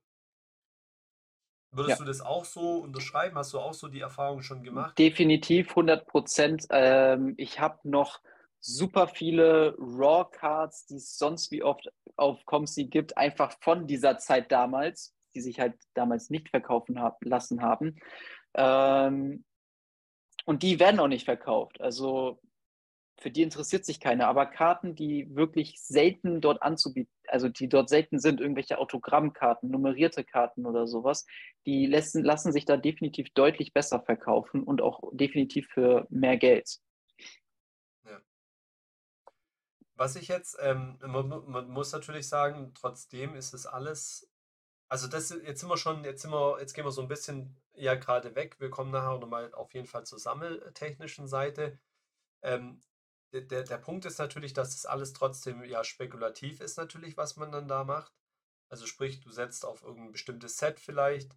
Würdest 1.69 1.99
Ja. 1.99 1.99
du 1.99 2.05
das 2.05 2.21
auch 2.21 2.43
so 2.43 2.77
unterschreiben? 2.79 3.37
Hast 3.37 3.53
du 3.53 3.59
auch 3.59 3.75
so 3.75 3.87
die 3.87 3.99
Erfahrung 3.99 4.41
schon 4.41 4.63
gemacht? 4.63 4.97
Definitiv 4.97 5.75
100 5.75 6.05
Prozent. 6.07 6.65
Ähm, 6.69 7.33
ich 7.37 7.59
habe 7.59 7.79
noch 7.89 8.21
super 8.59 9.07
viele 9.07 9.75
Raw-Cards, 9.77 10.87
die 10.87 10.95
es 10.95 11.17
sonst 11.17 11.51
wie 11.51 11.63
oft 11.63 11.87
auf 12.17 12.45
Comsi 12.45 12.85
gibt, 12.85 13.17
einfach 13.17 13.53
von 13.61 13.87
dieser 13.87 14.17
Zeit 14.17 14.51
damals, 14.51 15.14
die 15.35 15.41
sich 15.41 15.59
halt 15.59 15.75
damals 15.93 16.29
nicht 16.29 16.49
verkaufen 16.49 16.99
hab, 16.99 17.23
lassen 17.23 17.61
haben. 17.61 17.97
Ähm, 18.55 19.43
und 20.45 20.63
die 20.63 20.79
werden 20.79 20.99
auch 20.99 21.07
nicht 21.07 21.25
verkauft. 21.25 21.81
Also 21.81 22.39
für 23.19 23.31
die 23.31 23.43
interessiert 23.43 23.85
sich 23.85 23.99
keiner. 23.99 24.27
Aber 24.27 24.45
Karten, 24.45 24.95
die 24.95 25.33
wirklich 25.35 25.79
selten 25.81 26.41
dort 26.41 26.61
anzubieten, 26.61 27.11
also 27.27 27.49
die 27.49 27.69
dort 27.69 27.89
selten 27.89 28.19
sind, 28.19 28.41
irgendwelche 28.41 28.77
Autogrammkarten, 28.77 29.69
nummerierte 29.69 30.23
Karten 30.23 30.65
oder 30.65 30.87
sowas, 30.87 31.25
die 31.65 31.85
lassen, 31.85 32.23
lassen 32.23 32.51
sich 32.51 32.65
da 32.65 32.77
definitiv 32.77 33.29
deutlich 33.33 33.73
besser 33.73 34.01
verkaufen 34.01 34.63
und 34.63 34.81
auch 34.81 35.01
definitiv 35.13 35.67
für 35.67 36.07
mehr 36.09 36.37
Geld. 36.37 36.79
Was 39.97 40.17
ich 40.17 40.27
jetzt, 40.27 40.57
ähm, 40.61 40.97
man, 41.01 41.29
man 41.49 41.69
muss 41.69 41.93
natürlich 41.93 42.27
sagen, 42.27 42.73
trotzdem 42.73 43.33
ist 43.33 43.53
es 43.53 43.65
alles 43.65 44.29
Also 44.87 45.07
das 45.07 45.29
jetzt 45.29 45.59
sind 45.59 45.69
wir 45.69 45.77
schon, 45.77 46.03
jetzt 46.03 46.21
sind 46.21 46.31
wir, 46.31 46.59
jetzt 46.59 46.73
gehen 46.73 46.85
wir 46.85 46.91
so 46.91 47.01
ein 47.01 47.07
bisschen 47.07 47.55
ja 47.73 47.95
gerade 47.95 48.35
weg. 48.35 48.59
Wir 48.59 48.69
kommen 48.69 48.91
nachher 48.91 49.17
nochmal 49.19 49.53
auf 49.53 49.73
jeden 49.73 49.87
Fall 49.87 50.05
zur 50.05 50.19
sammeltechnischen 50.19 51.27
Seite. 51.27 51.79
Ähm, 52.43 52.81
der, 53.33 53.63
der, 53.63 53.77
Punkt 53.77 54.05
ist 54.05 54.19
natürlich, 54.19 54.53
dass 54.53 54.71
das 54.71 54.85
alles 54.85 55.13
trotzdem 55.13 55.63
ja 55.65 55.83
spekulativ 55.83 56.61
ist, 56.61 56.77
natürlich, 56.77 57.17
was 57.17 57.35
man 57.35 57.51
dann 57.51 57.67
da 57.67 57.83
macht. 57.83 58.13
Also 58.69 58.85
sprich, 58.85 59.19
du 59.19 59.31
setzt 59.31 59.65
auf 59.65 59.83
irgendein 59.83 60.13
bestimmtes 60.13 60.57
Set 60.57 60.79
vielleicht, 60.79 61.35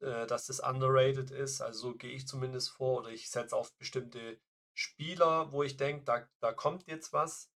äh, 0.00 0.26
dass 0.26 0.46
das 0.46 0.60
underrated 0.60 1.30
ist. 1.30 1.60
Also 1.60 1.90
so 1.90 1.94
gehe 1.96 2.12
ich 2.12 2.26
zumindest 2.26 2.70
vor. 2.70 3.00
Oder 3.00 3.10
ich 3.10 3.30
setze 3.30 3.56
auf 3.56 3.74
bestimmte 3.78 4.40
Spieler, 4.74 5.52
wo 5.52 5.62
ich 5.62 5.76
denke, 5.76 6.04
da, 6.04 6.28
da 6.40 6.52
kommt 6.52 6.86
jetzt 6.86 7.12
was. 7.12 7.50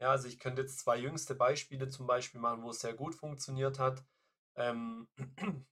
Ja, 0.00 0.10
also 0.10 0.28
ich 0.28 0.40
könnte 0.40 0.62
jetzt 0.62 0.80
zwei 0.80 0.96
jüngste 0.98 1.34
Beispiele 1.34 1.88
zum 1.88 2.06
Beispiel 2.06 2.40
machen, 2.40 2.62
wo 2.62 2.70
es 2.70 2.80
sehr 2.80 2.94
gut 2.94 3.14
funktioniert 3.14 3.78
hat. 3.78 4.04
Ähm, 4.56 5.08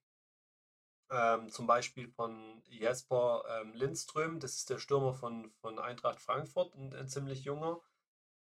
ähm, 1.10 1.50
zum 1.50 1.66
Beispiel 1.66 2.08
von 2.08 2.62
Jesper 2.66 3.44
ähm, 3.48 3.74
Lindström, 3.74 4.40
das 4.40 4.56
ist 4.56 4.70
der 4.70 4.78
Stürmer 4.78 5.14
von, 5.14 5.50
von 5.60 5.78
Eintracht 5.78 6.20
Frankfurt, 6.20 6.74
ein, 6.74 6.94
ein 6.94 7.08
ziemlich 7.08 7.44
junger, 7.44 7.80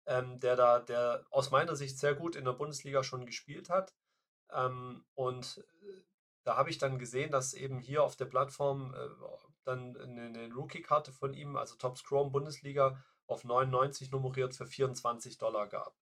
ähm, 0.05 0.39
der 0.39 0.55
da, 0.55 0.79
der 0.79 1.25
aus 1.31 1.51
meiner 1.51 1.75
Sicht 1.75 1.97
sehr 1.97 2.15
gut 2.15 2.35
in 2.35 2.45
der 2.45 2.53
Bundesliga 2.53 3.03
schon 3.03 3.25
gespielt 3.25 3.69
hat. 3.69 3.93
Ähm, 4.51 5.05
und 5.15 5.63
äh, 5.81 6.03
da 6.43 6.57
habe 6.57 6.69
ich 6.69 6.77
dann 6.77 6.99
gesehen, 6.99 7.31
dass 7.31 7.53
eben 7.53 7.79
hier 7.79 8.03
auf 8.03 8.15
der 8.15 8.25
Plattform 8.25 8.93
äh, 8.93 9.09
dann 9.65 9.97
eine, 9.97 10.25
eine 10.25 10.53
Rookie-Karte 10.53 11.11
von 11.11 11.33
ihm, 11.33 11.55
also 11.55 11.75
Top 11.75 11.97
Scrum 11.97 12.31
Bundesliga, 12.31 13.03
auf 13.27 13.43
99 13.43 14.11
nummeriert 14.11 14.55
für 14.55 14.65
24 14.65 15.37
Dollar 15.37 15.67
gab. 15.67 15.95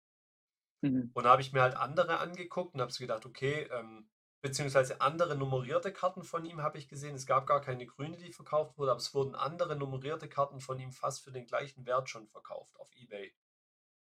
Mhm. 0.82 1.12
Und 1.13 1.23
da 1.23 1.32
habe 1.32 1.41
ich 1.41 1.52
mir 1.52 1.62
halt 1.62 1.76
andere 1.76 2.19
angeguckt 2.19 2.73
und 2.73 2.82
habe 2.82 2.91
so 2.91 3.00
gedacht, 3.00 3.26
okay, 3.26 3.67
ähm, 3.71 4.10
beziehungsweise 4.48 5.02
andere 5.02 5.36
nummerierte 5.36 5.92
Karten 5.92 6.24
von 6.24 6.46
ihm 6.46 6.62
habe 6.62 6.78
ich 6.78 6.88
gesehen. 6.88 7.16
Es 7.16 7.26
gab 7.26 7.48
gar 7.48 7.62
keine 7.62 7.86
grüne, 7.86 8.18
die 8.18 8.32
verkauft 8.32 8.78
wurde, 8.78 8.92
aber 8.92 9.00
es 9.00 9.14
wurden 9.14 9.36
andere 9.36 9.76
nummerierte 9.76 10.30
Karten 10.30 10.60
von 10.60 10.80
ihm 10.80 10.92
fast 10.92 11.24
für 11.24 11.32
den 11.32 11.46
gleichen 11.46 11.86
Wert 11.86 12.10
schon 12.10 12.28
verkauft 12.28 12.80
auf 12.80 12.90
Ebay. 12.96 13.34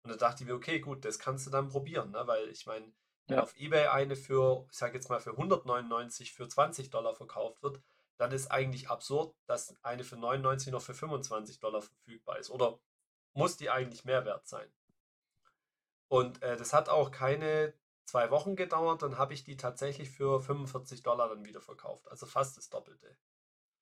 Und 0.03 0.11
da 0.11 0.17
dachte 0.17 0.43
ich 0.43 0.49
mir, 0.49 0.55
okay, 0.55 0.79
gut, 0.79 1.03
das 1.03 1.19
kannst 1.19 1.47
du 1.47 1.51
dann 1.51 1.69
probieren, 1.69 2.11
ne? 2.11 2.25
weil 2.25 2.47
ich 2.49 2.65
meine, 2.65 2.91
wenn 3.27 3.37
ja. 3.37 3.43
auf 3.43 3.55
Ebay 3.55 3.87
eine 3.87 4.15
für, 4.15 4.65
ich 4.71 4.77
sage 4.77 4.95
jetzt 4.95 5.09
mal 5.09 5.19
für 5.19 5.31
199 5.31 6.33
für 6.33 6.47
20 6.47 6.89
Dollar 6.89 7.15
verkauft 7.15 7.61
wird, 7.63 7.81
dann 8.17 8.31
ist 8.31 8.51
eigentlich 8.51 8.89
absurd, 8.89 9.35
dass 9.45 9.75
eine 9.83 10.03
für 10.03 10.17
99 10.17 10.71
noch 10.71 10.81
für 10.81 10.93
25 10.93 11.59
Dollar 11.59 11.81
verfügbar 11.81 12.37
ist. 12.37 12.49
Oder 12.49 12.79
muss 13.33 13.57
die 13.57 13.69
eigentlich 13.69 14.05
mehr 14.05 14.25
wert 14.25 14.47
sein? 14.47 14.69
Und 16.07 16.41
äh, 16.41 16.57
das 16.57 16.73
hat 16.73 16.89
auch 16.89 17.11
keine 17.11 17.73
zwei 18.09 18.31
Wochen 18.31 18.55
gedauert, 18.55 19.03
dann 19.03 19.17
habe 19.17 19.33
ich 19.33 19.43
die 19.43 19.57
tatsächlich 19.57 20.09
für 20.09 20.41
45 20.41 21.03
Dollar 21.03 21.29
dann 21.29 21.45
wieder 21.45 21.61
verkauft. 21.61 22.07
Also 22.07 22.25
fast 22.25 22.57
das 22.57 22.69
Doppelte. 22.69 23.15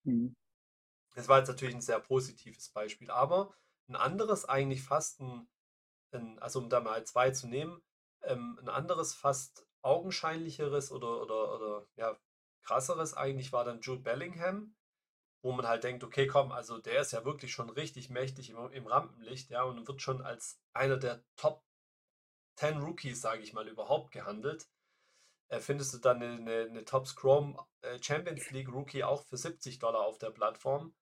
Mhm. 0.04 0.36
Das 1.16 1.28
war 1.28 1.40
jetzt 1.40 1.48
natürlich 1.48 1.76
ein 1.76 1.82
sehr 1.82 2.00
positives 2.00 2.70
Beispiel, 2.70 3.10
aber 3.10 3.54
ein 3.88 3.96
anderes 3.96 4.46
eigentlich 4.46 4.84
fast 4.84 5.22
ein, 5.22 5.48
ein 6.12 6.40
also 6.40 6.60
um 6.60 6.70
da 6.70 6.80
mal 6.82 7.06
zwei 7.06 7.32
zu 7.32 7.48
nehmen, 7.48 7.82
ähm, 8.22 8.60
ein 8.62 8.70
anderes 8.70 9.16
fast 9.16 9.66
augenscheinlicheres 9.82 10.92
oder, 10.92 11.22
oder, 11.22 11.56
oder 11.56 11.88
ja, 11.96 12.18
krasseres 12.63 13.13
eigentlich 13.13 13.54
war 13.54 13.63
dann 13.63 13.82
Jude 13.82 14.02
Bellingham, 14.02 14.76
wo 15.42 15.54
man 15.54 15.68
halt 15.68 15.86
denkt, 15.86 16.04
okay, 16.04 16.28
komm, 16.28 16.52
also 16.52 16.78
der 16.80 17.00
ist 17.02 17.13
ja 17.13 17.24
wirklich 17.24 17.54
schon 17.54 17.70
richtig 17.70 18.10
mächtig 18.10 18.50
im, 18.50 18.72
im 18.72 18.88
Rampenlicht, 18.88 19.50
ja, 19.50 19.63
und 19.63 19.88
wird 19.88 20.02
schon 20.02 20.22
als 20.22 20.60
einer 20.74 20.98
der 20.98 21.24
Top 21.38 21.63
10 22.58 22.80
Rookies, 22.80 23.22
sage 23.22 23.41
ich 23.41 23.54
mal, 23.54 23.67
überhaupt 23.67 24.12
gehandelt. 24.12 24.67
Äh, 25.50 25.60
findest 25.60 25.93
du 25.93 26.00
dann 26.00 26.22
eine, 26.22 26.36
eine, 26.36 26.70
eine 26.70 26.86
Top 26.86 27.08
Scrum 27.08 27.60
äh, 27.82 28.02
Champions 28.02 28.50
League 28.52 28.70
Rookie 28.70 29.04
auch 29.04 29.24
für 29.24 29.38
70 29.38 29.80
Dollar 29.80 30.02
auf 30.02 30.17
der 30.17 30.32
Plattform. 30.32 30.93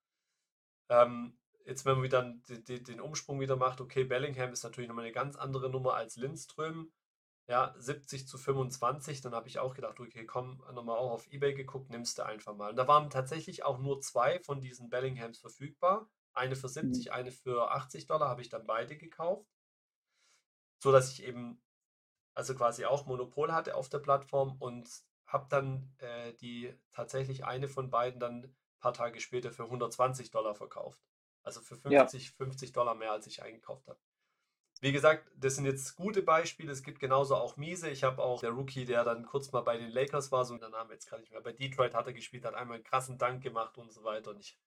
Ähm, 0.89 1.38
jetzt, 1.65 1.86
wenn 1.86 1.96
man 1.96 2.04
wieder 2.04 2.34
den, 2.50 2.84
den 2.84 3.02
Umsprung 3.02 3.39
wieder 3.39 3.56
macht, 3.56 3.82
okay, 3.82 4.04
Bellingham 4.04 4.52
ist 4.52 4.63
natürlich 4.63 4.88
nochmal 4.88 5.06
eine 5.06 5.13
ganz 5.13 5.36
andere 5.36 5.70
Nummer 5.70 5.96
als 5.96 6.15
Lindström. 6.15 6.91
Ja, 7.48 7.76
70 7.78 8.28
zu 8.28 8.39
25, 8.39 9.22
dann 9.22 9.36
habe 9.36 9.48
ich 9.48 9.60
auch 9.60 9.76
gedacht, 9.76 10.00
okay, 10.00 10.26
komm, 10.26 10.63
nochmal 10.74 10.98
auch 10.98 11.12
auf 11.12 11.28
Ebay 11.28 11.54
geguckt, 11.54 11.91
nimmst 11.91 12.18
du 12.18 12.26
einfach 12.26 12.56
mal. 12.56 12.72
Und 12.72 12.76
da 12.76 12.88
waren 12.88 13.12
tatsächlich 13.12 13.63
auch 13.63 13.78
nur 13.78 14.02
zwei 14.02 14.39
von 14.39 14.62
diesen 14.62 14.89
Bellinghams 14.89 15.39
verfügbar. 15.39 16.10
Eine 16.34 16.56
für 16.56 16.70
70, 16.70 17.06
mhm. 17.06 17.12
eine 17.12 17.32
für 17.32 17.72
80 17.72 18.08
Dollar, 18.08 18.30
habe 18.30 18.41
ich 18.41 18.50
dann 18.50 18.65
beide 18.65 18.98
gekauft 18.98 19.55
so 20.86 20.91
dass 20.91 21.12
ich 21.12 21.24
eben 21.24 21.60
also 22.36 22.54
quasi 22.54 22.86
auch 22.86 23.08
Monopol 23.08 23.52
hatte 23.52 23.76
auf 23.76 23.89
der 23.89 24.00
Plattform 24.00 24.56
und 24.60 24.88
habe 25.26 25.48
dann 25.50 25.95
äh, 25.98 26.34
die 26.34 26.71
tatsächlich 26.91 27.43
eine 27.43 27.67
von 27.67 27.89
beiden 27.89 28.19
dann 28.19 28.43
ein 28.43 28.56
paar 28.80 28.93
Tage 28.93 29.19
später 29.19 29.52
für 29.52 29.63
120 29.63 30.30
Dollar 30.30 30.54
verkauft. 30.54 31.02
Also 31.41 31.62
für 31.62 31.76
50, 31.76 32.28
ja. 32.28 32.34
50 32.38 32.71
Dollar 32.71 32.93
mehr, 32.93 33.12
als 33.12 33.26
ich 33.26 33.41
eingekauft 33.41 33.88
habe. 33.88 34.00
Wie 34.80 34.91
gesagt, 34.91 35.32
das 35.36 35.56
sind 35.56 35.65
jetzt 35.65 35.95
gute 35.95 36.21
Beispiele. 36.21 36.71
Es 36.71 36.84
gibt 36.84 37.00
genauso 37.00 37.36
auch 37.36 37.58
miese. 37.58 37.89
Ich 37.89 38.04
habe 38.04 38.21
auch 38.21 38.41
der 38.41 38.52
Rookie, 38.52 38.86
der 38.86 39.04
dann 39.04 39.26
kurz 39.26 39.52
mal 39.52 39.62
bei 39.62 39.78
den 39.78 39.89
Lakers 39.89 40.32
war, 40.32 40.45
so 40.45 40.56
der 40.58 40.69
Name 40.69 40.93
jetzt 40.93 41.08
kann 41.08 41.24
ich 41.24 41.32
mehr. 41.32 41.41
Bei 41.41 41.54
Detroit 41.54 41.95
hat 41.95 42.06
er 42.06 42.13
gespielt, 42.13 42.45
hat 42.45 42.54
einmal 42.54 42.76
einen 42.76 42.84
krassen 42.84 43.17
Dank 43.17 43.41
gemacht 43.41 43.80
und 43.80 43.91
so 43.91 44.04
weiter. 44.04 44.32
Und 44.32 44.39
ich 44.39 44.60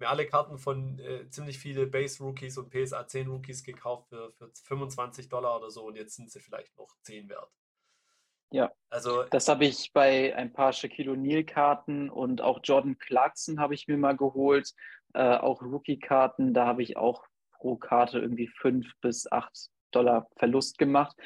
mir 0.00 0.08
alle 0.08 0.26
Karten 0.26 0.58
von 0.58 0.98
äh, 0.98 1.28
ziemlich 1.30 1.58
viele 1.58 1.86
Base-Rookies 1.86 2.58
und 2.58 2.70
PSA 2.70 3.06
10 3.06 3.28
Rookies 3.28 3.62
gekauft 3.62 4.08
für, 4.08 4.32
für 4.32 4.50
25 4.64 5.28
Dollar 5.28 5.58
oder 5.58 5.70
so 5.70 5.86
und 5.86 5.96
jetzt 5.96 6.16
sind 6.16 6.30
sie 6.30 6.40
vielleicht 6.40 6.76
noch 6.76 6.94
10 7.02 7.28
wert. 7.28 7.50
Ja, 8.52 8.72
also 8.88 9.22
das 9.30 9.46
habe 9.48 9.64
ich 9.64 9.92
bei 9.92 10.34
ein 10.34 10.52
paar 10.52 10.72
Shaquille 10.72 11.12
O'Neal-Karten 11.12 12.10
und 12.10 12.40
auch 12.40 12.58
Jordan 12.64 12.98
Clarkson 12.98 13.60
habe 13.60 13.74
ich 13.74 13.86
mir 13.86 13.96
mal 13.96 14.16
geholt. 14.16 14.72
Äh, 15.14 15.36
auch 15.36 15.62
Rookie-Karten, 15.62 16.52
da 16.52 16.66
habe 16.66 16.82
ich 16.82 16.96
auch 16.96 17.24
pro 17.52 17.76
Karte 17.76 18.18
irgendwie 18.18 18.48
5 18.48 18.86
bis 19.00 19.30
8 19.30 19.68
Dollar 19.92 20.28
Verlust 20.36 20.78
gemacht. 20.78 21.16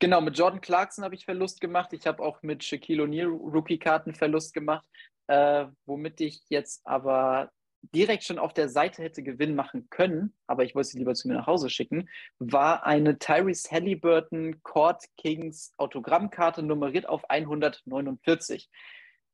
Genau, 0.00 0.20
mit 0.20 0.36
Jordan 0.36 0.60
Clarkson 0.60 1.04
habe 1.04 1.14
ich 1.14 1.24
Verlust 1.24 1.60
gemacht. 1.60 1.92
Ich 1.92 2.06
habe 2.06 2.22
auch 2.22 2.42
mit 2.42 2.64
Shaquille 2.64 3.04
O'Neal 3.04 3.28
Rookie-Karten 3.28 4.14
Verlust 4.14 4.52
gemacht, 4.52 4.86
äh, 5.28 5.66
womit 5.86 6.20
ich 6.20 6.42
jetzt 6.48 6.84
aber 6.86 7.50
direkt 7.82 8.24
schon 8.24 8.38
auf 8.38 8.52
der 8.52 8.68
Seite 8.68 9.02
hätte 9.02 9.22
Gewinn 9.22 9.54
machen 9.54 9.88
können, 9.90 10.34
aber 10.46 10.64
ich 10.64 10.74
wollte 10.74 10.88
sie 10.90 10.98
lieber 10.98 11.14
zu 11.14 11.28
mir 11.28 11.34
nach 11.34 11.46
Hause 11.46 11.70
schicken, 11.70 12.08
war 12.38 12.84
eine 12.84 13.18
Tyrese 13.18 13.70
Halliburton 13.70 14.62
Court 14.62 15.04
Kings 15.16 15.72
Autogrammkarte 15.76 16.62
nummeriert 16.62 17.08
auf 17.08 17.28
149. 17.30 18.68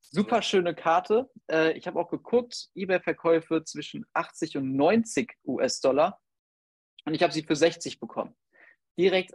Super 0.00 0.42
schöne 0.42 0.74
Karte. 0.74 1.30
Äh, 1.50 1.72
ich 1.72 1.86
habe 1.86 1.98
auch 1.98 2.10
geguckt, 2.10 2.68
eBay-Verkäufe 2.74 3.64
zwischen 3.64 4.04
80 4.12 4.58
und 4.58 4.76
90 4.76 5.34
US-Dollar 5.46 6.20
und 7.06 7.14
ich 7.14 7.22
habe 7.22 7.32
sie 7.32 7.42
für 7.42 7.56
60 7.56 8.00
bekommen. 8.00 8.36
Direkt 8.98 9.34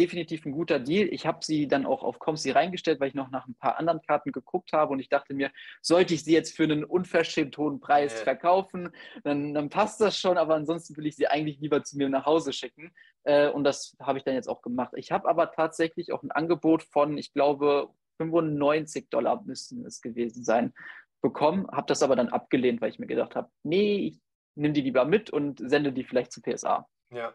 definitiv 0.00 0.46
ein 0.46 0.52
guter 0.52 0.78
Deal. 0.78 1.08
Ich 1.12 1.26
habe 1.26 1.44
sie 1.44 1.68
dann 1.68 1.84
auch 1.84 2.02
auf 2.02 2.18
Comsi 2.18 2.50
reingestellt, 2.50 3.00
weil 3.00 3.08
ich 3.08 3.14
noch 3.14 3.30
nach 3.30 3.46
ein 3.46 3.54
paar 3.54 3.78
anderen 3.78 4.00
Karten 4.00 4.32
geguckt 4.32 4.72
habe 4.72 4.92
und 4.94 5.00
ich 5.00 5.10
dachte 5.10 5.34
mir, 5.34 5.50
sollte 5.82 6.14
ich 6.14 6.24
sie 6.24 6.32
jetzt 6.32 6.56
für 6.56 6.64
einen 6.64 6.84
unverschämt 6.84 7.56
hohen 7.58 7.80
Preis 7.80 8.14
ja. 8.14 8.24
verkaufen, 8.24 8.88
dann, 9.24 9.52
dann, 9.52 9.68
passt 9.68 10.00
das 10.00 10.18
schon, 10.18 10.38
aber 10.38 10.54
ansonsten 10.54 10.96
will 10.96 11.06
ich 11.06 11.16
sie 11.16 11.26
eigentlich 11.26 11.60
lieber 11.60 11.84
zu 11.84 11.98
mir 11.98 12.08
nach 12.08 12.24
Hause 12.24 12.54
schicken. 12.54 12.92
Äh, 13.24 13.50
und 13.50 13.64
das 13.64 13.94
habe 14.00 14.18
ich 14.18 14.24
dann 14.24 14.34
jetzt 14.34 14.48
auch 14.48 14.62
gemacht. 14.62 14.92
Ich 14.96 15.12
habe 15.12 15.28
aber 15.28 15.52
tatsächlich 15.52 16.12
auch 16.12 16.22
ein 16.22 16.30
Angebot 16.30 16.82
von, 16.82 17.18
ich 17.18 17.34
glaube, 17.34 17.90
95 18.16 19.10
Dollar 19.10 19.42
müssten 19.44 19.84
es 19.84 20.00
gewesen 20.00 20.44
sein, 20.44 20.72
bekommen, 21.20 21.68
habe 21.70 21.86
das 21.86 22.02
aber 22.02 22.16
dann 22.16 22.30
abgelehnt, 22.30 22.80
weil 22.80 22.90
ich 22.90 22.98
mir 22.98 23.06
gedacht 23.06 23.36
habe, 23.36 23.50
nee, 23.62 24.06
ich 24.06 24.20
nehme 24.54 24.72
die 24.72 24.80
lieber 24.80 25.04
mit 25.04 25.30
und 25.30 25.60
sende 25.62 25.92
die 25.92 26.04
vielleicht 26.04 26.32
zu 26.32 26.40
PSA. 26.40 26.88
Ja, 27.10 27.34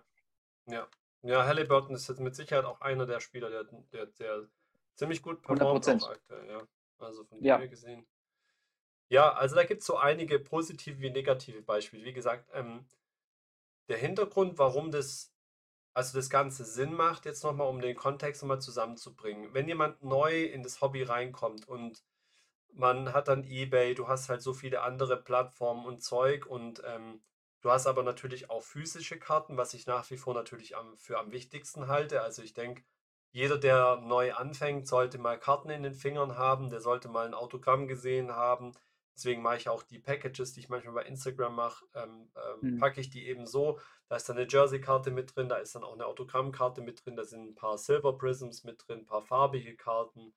ja. 0.67 0.88
Ja, 1.25 1.45
Halliburton 1.45 1.95
ist 1.95 2.07
jetzt 2.07 2.19
mit 2.19 2.35
Sicherheit 2.35 2.65
auch 2.65 2.81
einer 2.81 3.07
der 3.07 3.19
Spieler, 3.19 3.49
der, 3.49 3.63
der, 3.91 4.05
der 4.05 4.47
ziemlich 4.95 5.23
gut 5.23 5.41
performt 5.41 5.88
aktuell, 5.88 6.49
ja. 6.49 6.61
Also 6.99 7.23
von 7.23 7.43
ja. 7.43 7.57
dem 7.57 7.69
gesehen. 7.69 8.05
Ja, 9.09 9.33
also 9.33 9.55
da 9.55 9.63
gibt 9.63 9.81
es 9.81 9.88
so 9.88 9.97
einige 9.97 10.39
positive 10.39 10.99
wie 10.99 11.09
negative 11.09 11.61
Beispiele. 11.61 12.05
Wie 12.05 12.13
gesagt, 12.13 12.49
ähm, 12.53 12.85
der 13.88 13.97
Hintergrund, 13.97 14.57
warum 14.59 14.91
das, 14.91 15.33
also 15.93 16.17
das 16.17 16.29
Ganze 16.29 16.63
Sinn 16.63 16.93
macht, 16.93 17.25
jetzt 17.25 17.43
nochmal, 17.43 17.69
um 17.69 17.81
den 17.81 17.95
Kontext 17.95 18.41
nochmal 18.41 18.61
zusammenzubringen. 18.61 19.53
Wenn 19.53 19.67
jemand 19.67 20.03
neu 20.03 20.43
in 20.43 20.61
das 20.61 20.81
Hobby 20.81 21.03
reinkommt 21.03 21.67
und 21.67 22.03
man 22.73 23.13
hat 23.13 23.29
dann 23.29 23.43
Ebay, 23.43 23.95
du 23.95 24.07
hast 24.07 24.29
halt 24.29 24.41
so 24.41 24.53
viele 24.53 24.81
andere 24.81 25.17
Plattformen 25.17 25.85
und 25.85 26.03
Zeug 26.03 26.45
und 26.45 26.83
ähm, 26.85 27.21
Du 27.65 27.71
hast 27.71 27.88
aber 27.88 28.04
natürlich 28.04 28.51
auch 28.51 28.62
physische 28.62 29.17
Karten, 29.17 29.58
was 29.58 29.73
ich 29.73 29.88
nach 29.88 30.08
wie 30.12 30.17
vor 30.17 30.36
natürlich 30.36 30.78
am, 30.78 30.95
für 30.99 31.17
am 31.17 31.32
wichtigsten 31.32 31.88
halte. 31.88 32.21
Also 32.21 32.43
ich 32.43 32.54
denke, 32.54 32.84
jeder, 33.32 33.58
der 33.58 33.95
neu 34.01 34.36
anfängt, 34.36 34.88
sollte 34.88 35.17
mal 35.17 35.39
Karten 35.39 35.71
in 35.71 35.82
den 35.82 35.95
Fingern 35.95 36.38
haben, 36.38 36.69
der 36.69 36.80
sollte 36.80 37.08
mal 37.08 37.25
ein 37.25 37.34
Autogramm 37.34 37.88
gesehen 37.88 38.34
haben. 38.34 38.73
Deswegen 39.15 39.41
mache 39.41 39.58
ich 39.58 39.67
auch 39.67 39.82
die 39.82 39.97
Packages, 39.97 40.54
die 40.54 40.60
ich 40.60 40.69
manchmal 40.69 40.93
bei 40.93 41.06
Instagram 41.06 41.56
mache, 41.56 41.84
ähm, 41.95 42.30
ähm, 42.36 42.73
mhm. 42.73 42.78
packe 42.78 43.01
ich 43.01 43.10
die 43.10 43.25
eben 43.25 43.47
so. 43.47 43.80
Da 44.10 44.17
ist 44.17 44.30
dann 44.30 44.38
eine 44.38 44.47
Jersey-Karte 44.47 45.10
mit 45.10 45.36
drin, 45.36 45.49
da 45.49 45.56
ist 45.56 45.73
dann 45.73 45.84
auch 45.84 45.93
eine 45.93 46.06
Autogrammkarte 46.06 46.82
mit 46.82 47.04
drin, 47.04 47.15
da 47.15 47.23
sind 47.23 47.49
ein 47.49 47.56
paar 47.56 47.80
Silver 47.80 48.15
Prisms 48.15 48.63
mit 48.63 48.88
drin, 48.88 48.99
ein 48.99 49.06
paar 49.08 49.23
farbige 49.23 49.75
Karten. 49.75 50.36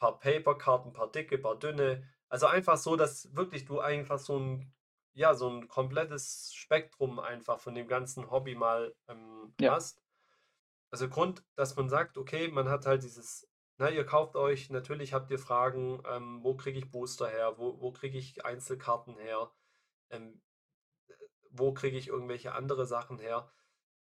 paar 0.00 0.18
Paperkarten, 0.18 0.92
paar 0.92 1.12
dicke, 1.12 1.38
paar 1.38 1.56
dünne. 1.56 2.02
Also 2.28 2.46
einfach 2.46 2.78
so, 2.78 2.96
dass 2.96 3.32
wirklich 3.36 3.64
du 3.64 3.78
einfach 3.78 4.18
so 4.18 4.40
ein, 4.40 4.74
ja, 5.14 5.34
so 5.34 5.48
ein 5.48 5.68
komplettes 5.68 6.52
Spektrum 6.54 7.18
einfach 7.18 7.60
von 7.60 7.74
dem 7.74 7.88
ganzen 7.88 8.30
Hobby 8.30 8.54
mal 8.54 8.94
ähm, 9.08 9.54
Ja. 9.60 9.74
hast. 9.76 10.02
Also 10.90 11.08
Grund, 11.08 11.44
dass 11.56 11.76
man 11.76 11.88
sagt, 11.88 12.18
okay, 12.18 12.48
man 12.48 12.68
hat 12.68 12.86
halt 12.86 13.02
dieses, 13.02 13.48
na, 13.78 13.90
ihr 13.90 14.04
kauft 14.06 14.36
euch, 14.36 14.70
natürlich 14.70 15.12
habt 15.12 15.30
ihr 15.30 15.38
Fragen, 15.38 16.02
ähm, 16.08 16.42
wo 16.42 16.56
kriege 16.56 16.78
ich 16.78 16.90
Booster 16.90 17.28
her, 17.28 17.58
wo, 17.58 17.80
wo 17.80 17.92
kriege 17.92 18.18
ich 18.18 18.44
Einzelkarten 18.44 19.16
her, 19.16 19.50
ähm, 20.10 20.40
wo 21.50 21.72
kriege 21.72 21.96
ich 21.96 22.08
irgendwelche 22.08 22.52
andere 22.52 22.86
Sachen 22.86 23.18
her. 23.18 23.50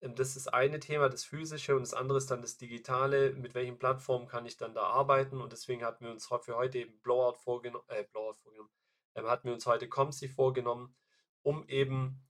Ähm, 0.02 0.14
das 0.14 0.36
ist 0.36 0.48
eine 0.52 0.80
Thema, 0.80 1.08
das 1.08 1.24
physische, 1.24 1.74
und 1.76 1.82
das 1.82 1.94
andere 1.94 2.18
ist 2.18 2.30
dann 2.30 2.42
das 2.42 2.58
digitale. 2.58 3.32
Mit 3.32 3.54
welchen 3.54 3.78
Plattformen 3.78 4.26
kann 4.28 4.46
ich 4.46 4.56
dann 4.56 4.74
da 4.74 4.82
arbeiten? 4.82 5.40
Und 5.40 5.52
deswegen 5.52 5.84
hatten 5.84 6.04
wir 6.04 6.12
uns 6.12 6.26
für 6.26 6.56
heute 6.56 6.78
eben 6.78 7.00
Blowout 7.00 7.36
vorgenommen, 7.38 7.84
äh, 7.88 8.04
Blowout 8.04 8.34
vorgenommen, 8.42 8.70
ähm, 9.14 9.26
hatten 9.28 9.48
wir 9.48 9.54
uns 9.54 9.66
heute 9.66 9.88
Comsi 9.88 10.28
vorgenommen, 10.28 10.94
um 11.42 11.66
eben 11.68 12.22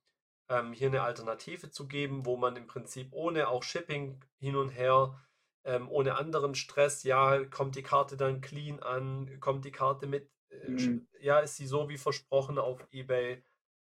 ähm, 0.48 0.72
hier 0.72 0.88
eine 0.88 1.02
Alternative 1.02 1.70
zu 1.70 1.88
geben, 1.88 2.26
wo 2.26 2.36
man 2.36 2.56
im 2.56 2.66
Prinzip 2.66 3.12
ohne 3.12 3.48
auch 3.48 3.62
Shipping 3.62 4.24
hin 4.38 4.56
und 4.56 4.70
her, 4.70 5.20
ähm, 5.64 5.88
ohne 5.90 6.16
anderen 6.16 6.54
Stress, 6.54 7.02
ja, 7.04 7.44
kommt 7.46 7.76
die 7.76 7.82
Karte 7.82 8.16
dann 8.16 8.40
clean 8.40 8.80
an, 8.80 9.38
kommt 9.40 9.64
die 9.64 9.72
Karte 9.72 10.06
mit, 10.06 10.30
äh, 10.50 10.68
Mhm. 10.68 11.06
ja, 11.20 11.38
ist 11.40 11.56
sie 11.56 11.66
so 11.66 11.88
wie 11.88 11.98
versprochen 11.98 12.58
auf 12.58 12.86
eBay, 12.92 13.44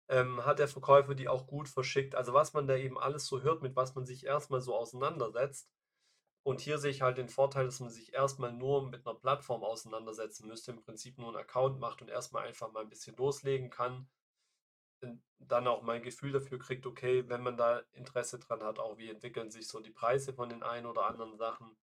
ähm, 0.09 0.45
hat 0.45 0.59
der 0.59 0.67
Verkäufer 0.67 1.15
die 1.15 1.27
auch 1.29 1.47
gut 1.47 1.67
verschickt. 1.69 2.15
Also 2.15 2.33
was 2.33 2.53
man 2.53 2.67
da 2.67 2.75
eben 2.77 2.97
alles 2.99 3.25
so 3.27 3.41
hört, 3.41 3.61
mit 3.61 3.75
was 3.75 3.95
man 3.95 4.05
sich 4.05 4.25
erstmal 4.25 4.61
so 4.61 4.75
auseinandersetzt. 4.75 5.69
Und 6.43 6.61
hier 6.61 6.77
sehe 6.77 6.91
ich 6.91 7.01
halt 7.01 7.17
den 7.17 7.29
Vorteil, 7.29 7.65
dass 7.65 7.79
man 7.81 7.89
sich 7.89 8.13
erstmal 8.13 8.53
nur 8.53 8.87
mit 8.89 9.05
einer 9.07 9.15
Plattform 9.19 9.63
auseinandersetzen 9.63 10.47
müsste, 10.47 10.71
im 10.71 10.79
Prinzip 10.83 11.17
nur 11.17 11.27
einen 11.29 11.37
Account 11.37 11.79
macht 11.79 12.01
und 12.01 12.09
erstmal 12.09 12.47
einfach 12.47 12.71
mal 12.71 12.81
ein 12.83 12.89
bisschen 12.89 13.15
loslegen 13.17 13.69
kann. 13.69 14.07
Dann 15.39 15.67
auch 15.67 15.81
mein 15.83 16.01
Gefühl 16.01 16.31
dafür 16.31 16.59
kriegt, 16.59 16.85
okay, 16.85 17.27
wenn 17.27 17.43
man 17.43 17.57
da 17.57 17.83
Interesse 17.93 18.39
dran 18.39 18.63
hat, 18.63 18.79
auch 18.79 18.97
wie 18.97 19.09
entwickeln 19.09 19.51
sich 19.51 19.67
so 19.67 19.79
die 19.79 19.91
Preise 19.91 20.33
von 20.33 20.49
den 20.49 20.63
ein 20.63 20.85
oder 20.85 21.05
anderen 21.05 21.37
Sachen 21.37 21.75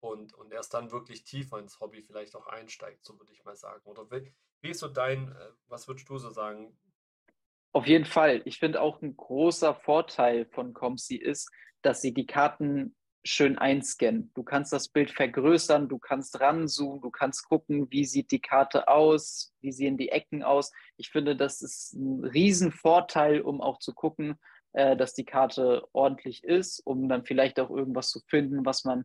und, 0.00 0.34
und 0.34 0.52
erst 0.52 0.74
dann 0.74 0.90
wirklich 0.90 1.24
tiefer 1.24 1.58
ins 1.58 1.80
Hobby 1.80 2.02
vielleicht 2.02 2.34
auch 2.36 2.46
einsteigt, 2.46 3.04
so 3.04 3.18
würde 3.18 3.32
ich 3.32 3.44
mal 3.44 3.56
sagen. 3.56 3.82
Oder 3.84 4.10
wie, 4.10 4.32
wie 4.60 4.70
ist 4.70 4.80
so 4.80 4.88
dein, 4.88 5.28
äh, 5.28 5.50
was 5.68 5.88
würdest 5.88 6.08
du 6.08 6.18
so 6.18 6.30
sagen? 6.30 6.76
Auf 7.72 7.86
jeden 7.86 8.04
Fall. 8.04 8.42
Ich 8.44 8.58
finde 8.58 8.80
auch 8.80 9.02
ein 9.02 9.16
großer 9.16 9.74
Vorteil 9.74 10.46
von 10.46 10.72
Comsi 10.72 11.16
ist, 11.16 11.50
dass 11.82 12.00
sie 12.00 12.14
die 12.14 12.26
Karten 12.26 12.96
schön 13.24 13.58
einscannen. 13.58 14.30
Du 14.34 14.42
kannst 14.42 14.72
das 14.72 14.88
Bild 14.88 15.10
vergrößern, 15.10 15.88
du 15.88 15.98
kannst 15.98 16.40
ranzoomen, 16.40 17.00
du 17.00 17.10
kannst 17.10 17.48
gucken, 17.48 17.90
wie 17.90 18.04
sieht 18.04 18.30
die 18.30 18.40
Karte 18.40 18.88
aus, 18.88 19.52
wie 19.60 19.72
sehen 19.72 19.96
die 19.96 20.10
Ecken 20.10 20.42
aus. 20.42 20.72
Ich 20.96 21.10
finde, 21.10 21.36
das 21.36 21.62
ist 21.62 21.94
ein 21.94 22.24
Riesenvorteil, 22.24 23.40
um 23.40 23.60
auch 23.60 23.78
zu 23.78 23.94
gucken, 23.94 24.38
äh, 24.72 24.96
dass 24.96 25.14
die 25.14 25.24
Karte 25.24 25.88
ordentlich 25.92 26.44
ist, 26.44 26.80
um 26.80 27.08
dann 27.08 27.24
vielleicht 27.24 27.58
auch 27.58 27.70
irgendwas 27.70 28.10
zu 28.10 28.20
finden, 28.28 28.64
was 28.64 28.84
man 28.84 29.04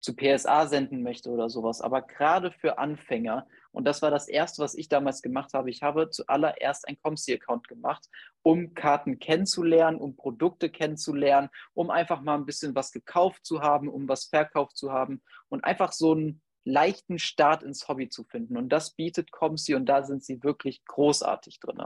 zu 0.00 0.14
PSA 0.14 0.66
senden 0.66 1.02
möchte 1.02 1.30
oder 1.30 1.48
sowas. 1.48 1.80
Aber 1.80 2.02
gerade 2.02 2.50
für 2.50 2.78
Anfänger, 2.78 3.46
und 3.72 3.84
das 3.84 4.02
war 4.02 4.10
das 4.10 4.28
Erste, 4.28 4.62
was 4.62 4.74
ich 4.74 4.88
damals 4.88 5.22
gemacht 5.22 5.52
habe, 5.54 5.70
ich 5.70 5.82
habe 5.82 6.10
zuallererst 6.10 6.88
ein 6.88 6.98
Comsi-Account 7.02 7.68
gemacht, 7.68 8.08
um 8.42 8.74
Karten 8.74 9.18
kennenzulernen, 9.18 9.98
um 9.98 10.16
Produkte 10.16 10.70
kennenzulernen, 10.70 11.50
um 11.74 11.90
einfach 11.90 12.22
mal 12.22 12.36
ein 12.36 12.46
bisschen 12.46 12.74
was 12.74 12.92
gekauft 12.92 13.44
zu 13.44 13.60
haben, 13.60 13.88
um 13.88 14.08
was 14.08 14.24
verkauft 14.24 14.76
zu 14.76 14.92
haben 14.92 15.22
und 15.48 15.64
einfach 15.64 15.92
so 15.92 16.12
einen 16.12 16.42
leichten 16.64 17.18
Start 17.18 17.62
ins 17.62 17.88
Hobby 17.88 18.08
zu 18.08 18.24
finden. 18.24 18.56
Und 18.56 18.68
das 18.70 18.94
bietet 18.94 19.30
Comsi 19.30 19.74
und 19.74 19.86
da 19.86 20.02
sind 20.02 20.24
sie 20.24 20.42
wirklich 20.42 20.84
großartig 20.84 21.60
drin. 21.60 21.82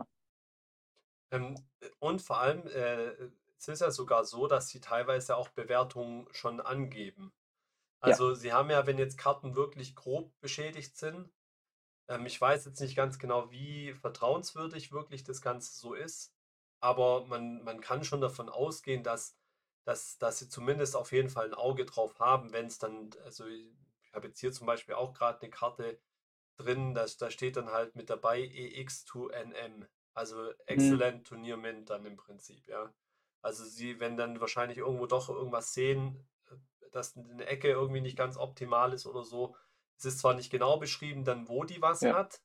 Ähm, 1.31 1.55
und 1.99 2.23
vor 2.23 2.39
allem, 2.39 2.67
äh, 2.69 3.13
es 3.59 3.69
ist 3.69 3.81
ja 3.81 3.91
sogar 3.91 4.25
so, 4.25 4.47
dass 4.47 4.69
sie 4.69 4.81
teilweise 4.81 5.37
auch 5.37 5.49
Bewertungen 5.49 6.27
schon 6.33 6.61
angeben. 6.61 7.33
Ja. 8.05 8.11
Also 8.11 8.35
sie 8.35 8.53
haben 8.53 8.71
ja, 8.71 8.87
wenn 8.87 8.99
jetzt 8.99 9.19
Karten 9.19 9.57
wirklich 9.57 9.95
grob 9.95 10.33
beschädigt 10.41 10.97
sind, 10.97 11.31
ähm, 12.09 12.27
ich 12.27 12.41
weiß 12.41 12.65
jetzt 12.67 12.81
nicht 12.81 12.97
ganz 12.97 13.19
genau, 13.19 13.51
wie 13.51 13.93
vertrauenswürdig 13.95 14.93
wirklich 14.93 15.25
das 15.25 15.41
Ganze 15.41 15.77
so 15.79 15.95
ist, 15.95 16.35
aber 16.81 17.27
man, 17.27 17.63
man 17.65 17.81
kann 17.81 18.05
schon 18.05 18.21
davon 18.21 18.49
ausgehen, 18.49 19.03
dass, 19.03 19.37
dass, 19.85 20.19
dass 20.19 20.39
sie 20.39 20.49
zumindest 20.49 20.97
auf 20.97 21.13
jeden 21.13 21.31
Fall 21.31 21.47
ein 21.47 21.55
Auge 21.55 21.87
drauf 21.87 22.19
haben, 22.21 22.53
wenn 22.53 22.67
es 22.67 22.79
dann, 22.79 23.11
also 23.25 23.47
ich 23.47 24.13
habe 24.13 24.29
jetzt 24.29 24.41
hier 24.41 24.53
zum 24.53 24.67
Beispiel 24.67 24.95
auch 24.95 25.15
gerade 25.15 25.41
eine 25.41 25.51
Karte 25.51 25.99
drin, 26.57 26.95
da, 26.95 27.07
da 27.19 27.31
steht 27.31 27.57
dann 27.57 27.71
halt 27.71 27.97
mit 27.97 28.11
dabei 28.11 28.41
EX2NM, 28.41 29.87
also 30.15 30.53
Excellent 30.67 31.27
Turnier 31.27 31.57
Mint 31.57 31.91
dann 31.91 32.07
im 32.07 32.17
Prinzip, 32.17 32.69
ja. 32.69 32.93
Also 33.43 33.65
sie, 33.65 34.01
wenn 34.01 34.17
dann 34.17 34.41
wahrscheinlich 34.41 34.79
irgendwo 34.79 35.07
doch 35.07 35.29
irgendwas 35.29 35.75
sehen, 35.75 36.27
dass 36.95 37.17
eine 37.17 37.47
Ecke 37.47 37.69
irgendwie 37.69 38.01
nicht 38.01 38.17
ganz 38.17 38.37
optimal 38.37 38.93
ist 38.93 39.07
oder 39.07 39.25
so, 39.25 39.57
es 39.99 40.05
ist 40.07 40.19
zwar 40.21 40.35
nicht 40.35 40.51
genau 40.51 40.79
beschrieben, 40.79 41.25
dann 41.25 41.49
wo 41.49 41.65
die 41.65 41.81
was 41.83 42.01
Ja. 42.03 42.15
hat, 42.15 42.41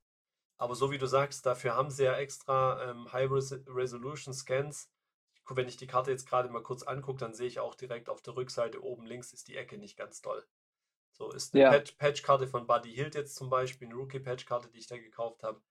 aber 0.57 0.75
so 0.75 0.91
wie 0.91 0.97
du 0.97 1.07
sagst, 1.07 1.45
dafür 1.45 1.75
haben 1.75 1.89
sie 1.91 2.03
ja 2.05 2.15
extra 2.17 2.91
ähm, 2.91 3.11
High 3.13 3.31
Res 3.31 3.53
Resolution 3.67 4.33
Scans. 4.33 4.89
Ich 5.35 5.43
gu- 5.45 5.55
Wenn 5.55 5.67
ich 5.69 5.77
die 5.77 5.87
Karte 5.87 6.11
jetzt 6.11 6.27
gerade 6.27 6.49
mal 6.49 6.63
kurz 6.63 6.83
angucke, 6.83 7.19
dann 7.19 7.33
sehe 7.33 7.47
ich 7.47 7.59
auch 7.59 7.75
direkt 7.75 8.09
auf 8.09 8.21
der 8.21 8.35
Rückseite 8.35 8.83
oben 8.83 9.05
links 9.05 9.33
ist 9.33 9.47
die 9.47 9.55
Ecke 9.57 9.77
nicht 9.77 9.97
ganz 9.97 10.21
toll. 10.21 10.45
So 11.11 11.31
ist 11.31 11.53
eine 11.55 11.63
Ja. 11.63 11.71
Patch- 11.71 11.97
Patchkarte 11.97 12.47
von 12.47 12.67
Buddy 12.67 12.93
Hield 12.93 13.15
jetzt 13.15 13.35
zum 13.35 13.49
Beispiel, 13.49 13.87
eine 13.87 13.95
Rookie-Patchkarte, 13.97 14.69
die 14.69 14.79
ich 14.79 14.87
da 14.87 14.97
gekauft 14.97 15.43
habe. 15.43 15.61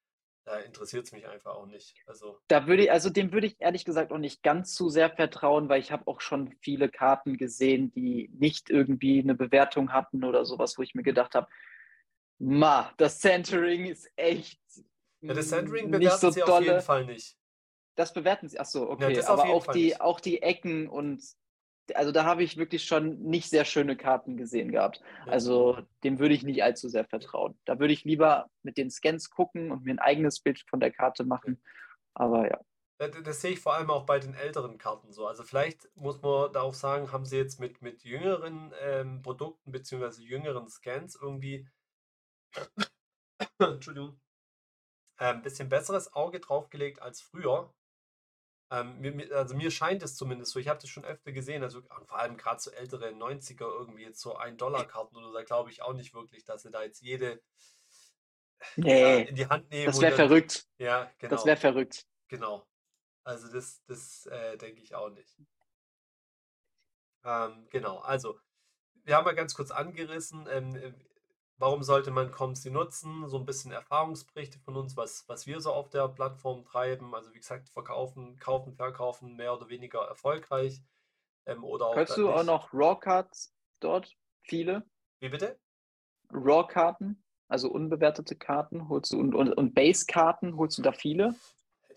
Da 0.44 0.58
interessiert 0.60 1.04
es 1.04 1.12
mich 1.12 1.28
einfach 1.28 1.56
auch 1.56 1.66
nicht. 1.66 1.94
Also, 2.06 2.38
Da 2.48 2.66
würde 2.66 2.84
ich, 2.84 2.92
also 2.92 3.10
dem 3.10 3.32
würde 3.32 3.46
ich 3.46 3.56
ehrlich 3.60 3.84
gesagt 3.84 4.12
auch 4.12 4.18
nicht 4.18 4.42
ganz 4.42 4.74
zu 4.74 4.88
sehr 4.88 5.10
vertrauen, 5.10 5.68
weil 5.68 5.80
ich 5.80 5.92
habe 5.92 6.06
auch 6.06 6.20
schon 6.20 6.54
viele 6.60 6.88
Karten 6.88 7.36
gesehen, 7.36 7.92
die 7.92 8.30
nicht 8.32 8.70
irgendwie 8.70 9.20
eine 9.20 9.34
Bewertung 9.34 9.92
hatten 9.92 10.24
oder 10.24 10.44
sowas, 10.44 10.78
wo 10.78 10.82
ich 10.82 10.94
mir 10.94 11.02
gedacht 11.02 11.34
habe, 11.34 11.48
ma, 12.38 12.92
das 12.96 13.20
Centering 13.20 13.86
ist 13.86 14.10
echt 14.16 14.60
ja, 15.20 15.34
das 15.34 15.48
Centering 15.48 15.90
bewerten 15.90 16.04
nicht 16.04 16.18
so 16.18 16.30
sie 16.30 16.42
auf 16.42 16.60
jeden 16.60 16.66
dolle. 16.70 16.80
Fall 16.80 17.04
nicht. 17.04 17.36
Das 17.96 18.12
bewerten 18.12 18.48
sie, 18.48 18.60
ach 18.60 18.66
so, 18.66 18.88
okay, 18.88 19.18
auf 19.18 19.28
aber 19.28 19.50
auch 19.50 19.64
Fall 19.66 19.74
die, 19.74 19.84
nicht. 19.86 20.00
auch 20.00 20.20
die 20.20 20.40
Ecken 20.40 20.88
und 20.88 21.22
also 21.94 22.12
da 22.12 22.24
habe 22.24 22.42
ich 22.42 22.56
wirklich 22.56 22.84
schon 22.84 23.20
nicht 23.22 23.48
sehr 23.50 23.64
schöne 23.64 23.96
Karten 23.96 24.36
gesehen 24.36 24.72
gehabt. 24.72 25.02
Also 25.26 25.78
dem 26.04 26.18
würde 26.18 26.34
ich 26.34 26.42
nicht 26.42 26.62
allzu 26.62 26.88
sehr 26.88 27.04
vertrauen. 27.04 27.58
Da 27.64 27.78
würde 27.78 27.92
ich 27.92 28.04
lieber 28.04 28.48
mit 28.62 28.76
den 28.76 28.90
Scans 28.90 29.30
gucken 29.30 29.70
und 29.70 29.84
mir 29.84 29.92
ein 29.92 29.98
eigenes 29.98 30.40
Bild 30.40 30.62
von 30.68 30.80
der 30.80 30.92
Karte 30.92 31.24
machen. 31.24 31.62
Aber 32.14 32.48
ja. 32.48 32.60
Ja, 33.00 33.08
d- 33.08 33.22
Das 33.22 33.40
sehe 33.40 33.52
ich 33.52 33.60
vor 33.60 33.74
allem 33.74 33.90
auch 33.90 34.06
bei 34.06 34.18
den 34.18 34.34
älteren 34.34 34.76
Karten 34.78 35.12
so. 35.12 35.26
Also 35.26 35.44
vielleicht 35.44 35.88
muss 35.96 36.20
man 36.20 36.52
da 36.52 36.62
auch 36.62 36.74
sagen, 36.74 37.12
haben 37.12 37.24
sie 37.24 37.36
jetzt 37.36 37.60
mit, 37.60 37.80
mit 37.82 38.02
jüngeren 38.04 38.72
ähm, 38.80 39.22
Produkten 39.22 39.70
beziehungsweise 39.72 40.22
jüngeren 40.22 40.68
Scans 40.68 41.16
irgendwie, 41.20 41.68
Entschuldigung, 43.58 44.20
äh, 45.18 45.26
ein 45.26 45.42
bisschen 45.42 45.68
besseres 45.68 46.12
Auge 46.12 46.40
draufgelegt 46.40 47.02
als 47.02 47.20
früher. 47.20 47.74
Ähm, 48.70 49.00
mir, 49.00 49.34
also 49.34 49.54
mir 49.54 49.70
scheint 49.70 50.02
es 50.02 50.16
zumindest 50.16 50.52
so. 50.52 50.58
Ich 50.58 50.68
habe 50.68 50.80
das 50.80 50.90
schon 50.90 51.04
öfter 51.04 51.32
gesehen. 51.32 51.62
Also 51.62 51.82
vor 52.04 52.18
allem 52.18 52.36
gerade 52.36 52.60
so 52.60 52.70
ältere 52.70 53.12
90er 53.12 53.64
irgendwie 53.64 54.02
jetzt 54.02 54.20
so 54.20 54.36
1-Dollar-Karten 54.38 55.16
oder 55.16 55.32
da 55.32 55.42
glaube 55.42 55.70
ich 55.70 55.82
auch 55.82 55.94
nicht 55.94 56.14
wirklich, 56.14 56.44
dass 56.44 56.62
sie 56.62 56.70
da 56.70 56.82
jetzt 56.82 57.00
jede 57.00 57.40
ja, 58.76 58.84
Nee, 58.84 59.22
in 59.22 59.34
die 59.36 59.46
Hand 59.46 59.70
nehmen 59.70 59.86
das 59.86 60.00
wäre 60.00 60.14
verrückt. 60.14 60.66
ja, 60.78 61.04
Das 61.04 61.18
genau. 61.18 61.44
wäre 61.46 61.56
verrückt. 61.56 62.06
Genau. 62.28 62.66
Also 63.24 63.50
das, 63.52 63.82
das 63.86 64.26
äh, 64.26 64.56
denke 64.58 64.82
ich 64.82 64.94
auch 64.94 65.10
nicht. 65.10 65.36
Ähm, 67.24 67.66
genau, 67.70 67.98
also 67.98 68.38
wir 69.04 69.16
haben 69.16 69.24
mal 69.24 69.34
ganz 69.34 69.54
kurz 69.54 69.70
angerissen, 69.70 70.46
ähm, 70.50 70.74
äh, 70.76 70.92
warum 71.58 71.82
sollte 71.82 72.10
man 72.10 72.30
Comsi 72.30 72.70
nutzen? 72.70 73.28
So 73.28 73.38
ein 73.38 73.46
bisschen 73.46 73.72
Erfahrungsberichte 73.72 74.58
von 74.60 74.76
uns, 74.76 74.96
was, 74.96 75.28
was 75.28 75.46
wir 75.46 75.60
so 75.60 75.72
auf 75.72 75.90
der 75.90 76.08
Plattform 76.08 76.64
treiben. 76.64 77.14
Also 77.14 77.34
wie 77.34 77.38
gesagt, 77.38 77.68
verkaufen, 77.68 78.38
kaufen, 78.38 78.74
verkaufen, 78.74 79.36
mehr 79.36 79.54
oder 79.54 79.68
weniger 79.68 80.00
erfolgreich. 80.00 80.80
Ähm, 81.46 81.64
oder 81.64 81.86
auch 81.86 81.94
dann 81.94 82.06
du 82.06 82.30
auch 82.30 82.36
nicht. 82.38 82.46
noch 82.46 82.72
Raw-Cards 82.72 83.54
dort? 83.80 84.16
Viele 84.42 84.82
Wie 85.20 85.28
bitte? 85.28 85.58
Raw-Karten, 86.32 87.22
also 87.48 87.70
unbewertete 87.70 88.36
Karten, 88.36 88.88
holst 88.88 89.12
du 89.12 89.18
und, 89.18 89.34
und, 89.34 89.52
und 89.52 89.74
Base-Karten, 89.74 90.56
holst 90.56 90.78
du 90.78 90.82
da 90.82 90.92
viele? 90.92 91.34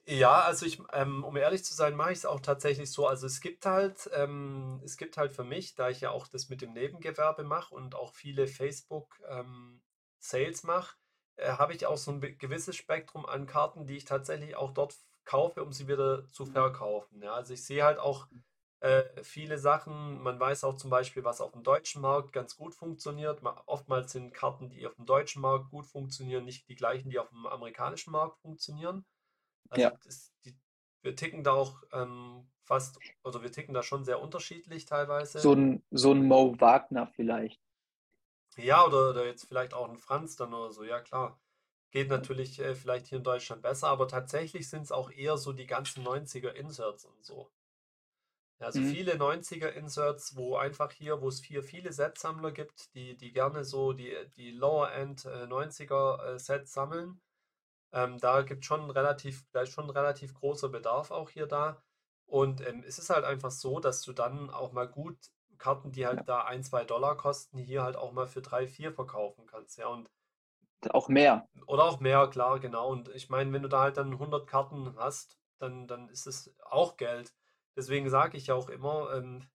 Ja, 0.07 0.41
also 0.41 0.65
ich, 0.65 0.81
ähm, 0.93 1.23
um 1.23 1.35
ehrlich 1.37 1.63
zu 1.63 1.75
sein, 1.75 1.95
mache 1.95 2.11
ich 2.11 2.19
es 2.19 2.25
auch 2.25 2.39
tatsächlich 2.39 2.91
so. 2.91 3.07
Also 3.07 3.27
es 3.27 3.39
gibt 3.39 3.65
halt, 3.65 4.09
ähm, 4.13 4.81
es 4.83 4.97
gibt 4.97 5.15
halt 5.17 5.31
für 5.31 5.43
mich, 5.43 5.75
da 5.75 5.89
ich 5.89 6.01
ja 6.01 6.09
auch 6.11 6.27
das 6.27 6.49
mit 6.49 6.61
dem 6.61 6.73
Nebengewerbe 6.73 7.43
mache 7.43 7.73
und 7.75 7.93
auch 7.95 8.13
viele 8.15 8.47
Facebook 8.47 9.19
ähm, 9.29 9.83
Sales 10.19 10.63
mache, 10.63 10.97
äh, 11.35 11.51
habe 11.53 11.73
ich 11.75 11.85
auch 11.85 11.97
so 11.97 12.11
ein 12.11 12.19
be- 12.19 12.33
gewisses 12.35 12.75
Spektrum 12.75 13.25
an 13.27 13.45
Karten, 13.45 13.85
die 13.85 13.95
ich 13.97 14.05
tatsächlich 14.05 14.55
auch 14.55 14.71
dort 14.73 14.95
kaufe, 15.23 15.63
um 15.63 15.71
sie 15.71 15.87
wieder 15.87 16.27
zu 16.27 16.45
verkaufen. 16.47 17.21
Ja, 17.21 17.33
also 17.35 17.53
ich 17.53 17.63
sehe 17.63 17.83
halt 17.83 17.99
auch 17.99 18.27
äh, 18.79 19.03
viele 19.23 19.59
Sachen. 19.59 20.19
Man 20.21 20.39
weiß 20.39 20.63
auch 20.63 20.75
zum 20.77 20.89
Beispiel, 20.89 21.23
was 21.23 21.41
auf 21.41 21.51
dem 21.51 21.61
deutschen 21.63 22.01
Markt 22.01 22.33
ganz 22.33 22.55
gut 22.55 22.73
funktioniert. 22.73 23.41
Oftmals 23.67 24.11
sind 24.13 24.33
Karten, 24.33 24.69
die 24.69 24.87
auf 24.87 24.95
dem 24.95 25.05
deutschen 25.05 25.41
Markt 25.43 25.69
gut 25.69 25.85
funktionieren, 25.85 26.43
nicht 26.45 26.67
die 26.69 26.75
gleichen, 26.75 27.09
die 27.11 27.19
auf 27.19 27.29
dem 27.29 27.45
amerikanischen 27.45 28.11
Markt 28.11 28.39
funktionieren. 28.39 29.05
Also 29.71 29.87
Ja, 29.87 29.97
das, 30.03 30.33
die, 30.45 30.55
wir 31.01 31.15
ticken 31.15 31.43
da 31.43 31.53
auch 31.53 31.81
ähm, 31.93 32.51
fast, 32.63 32.99
oder 33.23 33.41
wir 33.43 33.51
ticken 33.51 33.73
da 33.73 33.83
schon 33.83 34.05
sehr 34.05 34.21
unterschiedlich 34.21 34.85
teilweise. 34.85 35.41
so 35.43 35.51
ein, 35.53 35.83
so 35.91 36.11
ein 36.13 36.25
Mo 36.25 36.55
Wagner 36.61 37.05
vielleicht. 37.07 37.59
Ja, 38.57 38.85
oder, 38.85 39.09
oder 39.09 39.25
jetzt 39.25 39.45
vielleicht 39.47 39.73
auch 39.73 39.89
ein 39.89 39.97
Franz 39.97 40.35
dann 40.37 40.53
oder 40.53 40.71
so, 40.71 40.83
ja 40.85 41.01
klar. 41.01 41.41
Geht 41.91 42.07
natürlich 42.09 42.59
äh, 42.59 42.75
vielleicht 42.75 43.07
hier 43.07 43.17
in 43.17 43.23
Deutschland 43.25 43.61
besser, 43.61 43.87
aber 43.89 44.07
tatsächlich 44.07 44.69
sind 44.69 44.83
es 44.83 44.91
auch 44.93 45.11
eher 45.11 45.37
so 45.37 45.51
die 45.53 45.67
ganzen 45.67 46.03
90er 46.03 46.51
Inserts 46.53 47.03
und 47.05 47.25
so. 47.25 47.51
Also 48.59 48.79
Mhm. 48.79 48.91
viele 48.91 49.17
90er 49.17 49.71
Inserts, 49.73 50.37
wo 50.37 50.55
einfach 50.55 50.91
hier, 50.93 51.21
wo 51.21 51.27
es 51.27 51.43
hier 51.43 51.63
viele 51.63 51.91
Set-Sammler 51.91 52.51
gibt, 52.53 52.93
die, 52.95 53.17
die 53.17 53.33
gerne 53.33 53.65
so 53.65 53.91
die, 53.91 54.15
die 54.37 54.51
Lower-End 54.51 55.25
äh, 55.25 55.47
90er 55.47 56.23
äh, 56.35 56.39
Sets 56.39 56.71
sammeln. 56.71 57.19
Ähm, 57.93 58.19
da 58.19 58.41
gibt 58.43 58.65
schon 58.65 58.89
relativ, 58.91 59.45
da 59.51 59.61
ist 59.61 59.71
schon 59.73 59.85
ein 59.85 59.89
relativ 59.91 60.33
großer 60.33 60.69
Bedarf 60.69 61.11
auch 61.11 61.29
hier 61.29 61.47
da. 61.47 61.81
Und 62.25 62.65
ähm, 62.67 62.83
es 62.87 62.99
ist 62.99 63.09
halt 63.09 63.25
einfach 63.25 63.51
so, 63.51 63.79
dass 63.79 64.01
du 64.03 64.13
dann 64.13 64.49
auch 64.49 64.71
mal 64.71 64.87
gut 64.87 65.17
Karten, 65.57 65.91
die 65.91 66.07
halt 66.07 66.27
da 66.27 66.43
ein, 66.45 66.63
zwei 66.63 66.85
Dollar 66.85 67.17
kosten, 67.17 67.57
hier 67.59 67.83
halt 67.83 67.95
auch 67.97 68.11
mal 68.13 68.27
für 68.27 68.41
drei, 68.41 68.67
vier 68.67 68.93
verkaufen 68.93 69.45
kannst. 69.47 69.77
Ja, 69.77 69.87
und 69.87 70.09
Auch 70.91 71.09
mehr. 71.09 71.47
oder 71.67 71.85
auch 71.85 71.99
mehr, 71.99 72.27
klar, 72.27 72.59
genau. 72.59 72.89
Und 72.89 73.09
ich 73.09 73.29
meine, 73.29 73.51
wenn 73.53 73.63
du 73.63 73.69
da 73.69 73.81
halt 73.81 73.97
dann 73.97 74.11
100 74.13 74.47
Karten 74.47 74.95
hast, 74.97 75.37
dann, 75.59 75.87
dann 75.87 76.09
ist 76.09 76.27
es 76.27 76.53
auch 76.65 76.97
Geld. 76.97 77.33
Deswegen 77.75 78.09
sage 78.09 78.37
ich 78.37 78.47
ja 78.47 78.55
auch 78.55 78.69
immer, 78.69 79.13
ähm, 79.13 79.47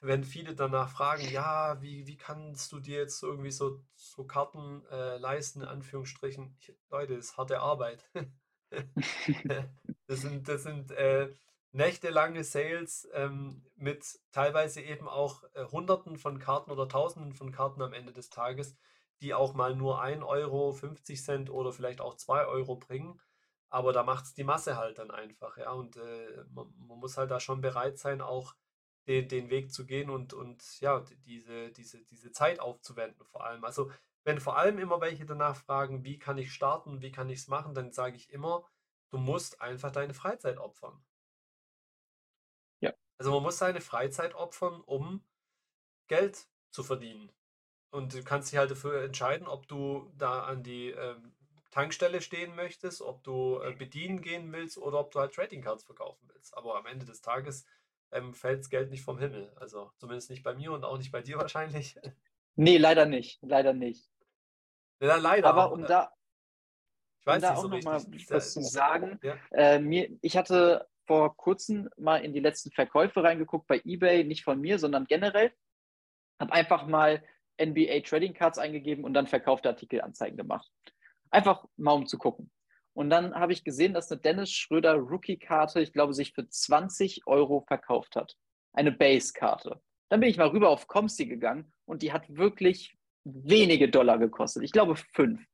wenn 0.00 0.24
viele 0.24 0.54
danach 0.54 0.90
fragen, 0.90 1.28
ja, 1.30 1.80
wie, 1.80 2.06
wie 2.06 2.16
kannst 2.16 2.72
du 2.72 2.80
dir 2.80 2.98
jetzt 2.98 3.22
irgendwie 3.22 3.50
so, 3.50 3.82
so 3.94 4.24
Karten 4.24 4.84
äh, 4.90 5.16
leisten, 5.18 5.62
in 5.62 5.68
Anführungsstrichen. 5.68 6.56
Ich, 6.60 6.74
Leute, 6.90 7.16
das 7.16 7.26
ist 7.26 7.36
harte 7.36 7.60
Arbeit. 7.60 8.10
Das 10.08 10.20
sind, 10.20 10.48
das 10.48 10.62
sind 10.64 10.90
äh, 10.92 11.32
nächtelange 11.72 12.42
Sales 12.44 13.08
ähm, 13.12 13.64
mit 13.76 14.04
teilweise 14.32 14.80
eben 14.80 15.08
auch 15.08 15.44
äh, 15.54 15.64
Hunderten 15.64 16.16
von 16.16 16.38
Karten 16.38 16.70
oder 16.70 16.88
Tausenden 16.88 17.32
von 17.32 17.52
Karten 17.52 17.82
am 17.82 17.92
Ende 17.92 18.12
des 18.12 18.30
Tages, 18.30 18.76
die 19.20 19.34
auch 19.34 19.54
mal 19.54 19.74
nur 19.74 20.00
1 20.00 20.22
Euro, 20.24 20.72
50 20.72 21.22
Cent 21.22 21.50
oder 21.50 21.72
vielleicht 21.72 22.00
auch 22.00 22.14
2 22.14 22.46
Euro 22.46 22.76
bringen. 22.76 23.20
Aber 23.68 23.92
da 23.92 24.02
macht 24.02 24.24
es 24.26 24.34
die 24.34 24.44
Masse 24.44 24.76
halt 24.76 24.98
dann 24.98 25.10
einfach, 25.10 25.56
ja. 25.58 25.72
Und 25.72 25.96
äh, 25.96 26.44
man, 26.50 26.72
man 26.78 26.98
muss 26.98 27.16
halt 27.16 27.30
da 27.30 27.40
schon 27.40 27.60
bereit 27.60 27.98
sein, 27.98 28.20
auch 28.20 28.54
den, 29.06 29.28
den 29.28 29.50
Weg 29.50 29.72
zu 29.72 29.86
gehen 29.86 30.10
und, 30.10 30.32
und 30.32 30.80
ja, 30.80 31.04
diese, 31.24 31.70
diese, 31.70 32.02
diese 32.04 32.32
Zeit 32.32 32.60
aufzuwenden 32.60 33.24
vor 33.26 33.44
allem. 33.44 33.64
Also 33.64 33.90
wenn 34.24 34.40
vor 34.40 34.58
allem 34.58 34.78
immer 34.78 35.00
welche 35.00 35.24
danach 35.24 35.56
fragen, 35.56 36.04
wie 36.04 36.18
kann 36.18 36.38
ich 36.38 36.52
starten, 36.52 37.00
wie 37.00 37.12
kann 37.12 37.30
ich 37.30 37.40
es 37.40 37.48
machen, 37.48 37.74
dann 37.74 37.92
sage 37.92 38.16
ich 38.16 38.32
immer, 38.32 38.68
du 39.10 39.18
musst 39.18 39.60
einfach 39.60 39.92
deine 39.92 40.14
Freizeit 40.14 40.58
opfern. 40.58 41.00
Ja. 42.80 42.92
Also 43.18 43.30
man 43.30 43.42
muss 43.42 43.58
seine 43.58 43.80
Freizeit 43.80 44.34
opfern, 44.34 44.80
um 44.80 45.24
Geld 46.08 46.48
zu 46.70 46.82
verdienen. 46.82 47.30
Und 47.90 48.14
du 48.14 48.24
kannst 48.24 48.50
dich 48.50 48.58
halt 48.58 48.72
dafür 48.72 49.04
entscheiden, 49.04 49.46
ob 49.46 49.68
du 49.68 50.12
da 50.16 50.42
an 50.42 50.64
die 50.64 50.90
ähm, 50.90 51.32
Tankstelle 51.70 52.20
stehen 52.20 52.56
möchtest, 52.56 53.02
ob 53.02 53.22
du 53.22 53.60
äh, 53.60 53.72
bedienen 53.72 54.22
gehen 54.22 54.52
willst 54.52 54.76
oder 54.76 54.98
ob 54.98 55.12
du 55.12 55.20
halt 55.20 55.34
Trading 55.34 55.62
Cards 55.62 55.84
verkaufen 55.84 56.28
willst. 56.32 56.56
Aber 56.56 56.76
am 56.76 56.86
Ende 56.86 57.06
des 57.06 57.22
Tages 57.22 57.64
ähm, 58.12 58.34
fällt 58.34 58.60
das 58.60 58.70
Geld 58.70 58.90
nicht 58.90 59.02
vom 59.02 59.18
Himmel. 59.18 59.52
Also 59.56 59.90
zumindest 59.98 60.30
nicht 60.30 60.42
bei 60.42 60.54
mir 60.54 60.72
und 60.72 60.84
auch 60.84 60.98
nicht 60.98 61.12
bei 61.12 61.22
dir 61.22 61.36
wahrscheinlich. 61.38 61.98
Nee, 62.56 62.78
leider 62.78 63.06
nicht. 63.06 63.38
Leider 63.42 63.72
nicht. 63.72 64.10
Ja, 65.00 65.16
leider. 65.16 65.48
Aber 65.48 65.72
um 65.72 65.84
äh, 65.84 65.86
da, 65.86 66.12
ich 67.20 67.26
um 67.26 67.32
weiß 67.32 67.42
da 67.42 67.50
nicht 67.50 67.58
auch 67.58 67.62
so 67.62 67.68
noch 67.68 67.82
mal 67.82 67.96
richtig. 67.96 68.30
was 68.30 68.52
zu 68.52 68.62
sagen, 68.62 69.18
Ja, 69.22 69.36
äh, 69.52 69.78
mir, 69.78 70.08
ich 70.22 70.36
hatte 70.36 70.88
vor 71.06 71.36
kurzem 71.36 71.88
mal 71.96 72.18
in 72.24 72.32
die 72.32 72.40
letzten 72.40 72.70
Verkäufe 72.72 73.22
reingeguckt 73.22 73.66
bei 73.66 73.80
eBay, 73.84 74.24
nicht 74.24 74.44
von 74.44 74.60
mir, 74.60 74.78
sondern 74.78 75.06
generell. 75.06 75.52
Habe 76.40 76.52
einfach 76.52 76.86
mal 76.86 77.22
NBA 77.60 78.00
Trading 78.00 78.34
Cards 78.34 78.58
eingegeben 78.58 79.04
und 79.04 79.14
dann 79.14 79.26
verkaufte 79.26 79.68
Artikelanzeigen 79.68 80.36
gemacht. 80.36 80.70
Einfach 81.30 81.64
mal 81.76 81.92
um 81.92 82.06
zu 82.06 82.18
gucken. 82.18 82.50
Und 82.96 83.10
dann 83.10 83.34
habe 83.34 83.52
ich 83.52 83.62
gesehen, 83.62 83.92
dass 83.92 84.10
eine 84.10 84.22
Dennis 84.22 84.50
Schröder 84.50 84.94
Rookie-Karte, 84.94 85.82
ich 85.82 85.92
glaube, 85.92 86.14
sich 86.14 86.32
für 86.32 86.48
20 86.48 87.26
Euro 87.26 87.60
verkauft 87.60 88.16
hat. 88.16 88.36
Eine 88.72 88.90
Base-Karte. 88.90 89.82
Dann 90.08 90.20
bin 90.20 90.30
ich 90.30 90.38
mal 90.38 90.48
rüber 90.48 90.70
auf 90.70 90.86
Comsi 90.86 91.26
gegangen 91.26 91.70
und 91.84 92.00
die 92.00 92.14
hat 92.14 92.24
wirklich 92.34 92.96
wenige 93.24 93.90
Dollar 93.90 94.18
gekostet. 94.18 94.62
Ich 94.62 94.72
glaube 94.72 94.96
fünf. 95.12 95.44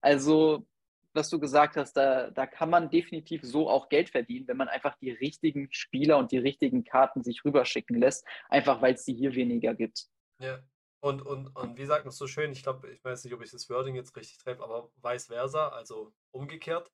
Also, 0.00 0.64
was 1.12 1.28
du 1.28 1.40
gesagt 1.40 1.76
hast, 1.76 1.94
da, 1.94 2.30
da 2.30 2.46
kann 2.46 2.70
man 2.70 2.88
definitiv 2.88 3.42
so 3.42 3.68
auch 3.68 3.88
Geld 3.88 4.10
verdienen, 4.10 4.46
wenn 4.46 4.56
man 4.56 4.68
einfach 4.68 4.96
die 4.98 5.10
richtigen 5.10 5.66
Spieler 5.72 6.18
und 6.18 6.30
die 6.30 6.38
richtigen 6.38 6.84
Karten 6.84 7.24
sich 7.24 7.44
rüberschicken 7.44 7.98
lässt, 7.98 8.24
einfach 8.48 8.80
weil 8.80 8.94
es 8.94 9.04
die 9.04 9.14
hier 9.14 9.34
weniger 9.34 9.74
gibt. 9.74 10.06
ja. 10.38 10.60
Und, 11.02 11.20
und, 11.22 11.48
und 11.56 11.76
wie 11.78 11.84
sagt 11.84 12.04
man 12.04 12.10
es 12.10 12.16
so 12.16 12.28
schön, 12.28 12.52
ich 12.52 12.62
glaube, 12.62 12.88
ich 12.90 13.04
weiß 13.04 13.24
nicht, 13.24 13.34
ob 13.34 13.42
ich 13.42 13.50
das 13.50 13.68
Wording 13.68 13.96
jetzt 13.96 14.14
richtig 14.16 14.38
treffe, 14.38 14.62
aber 14.62 14.90
vice 15.02 15.26
versa, 15.26 15.68
also 15.68 16.12
umgekehrt, 16.30 16.92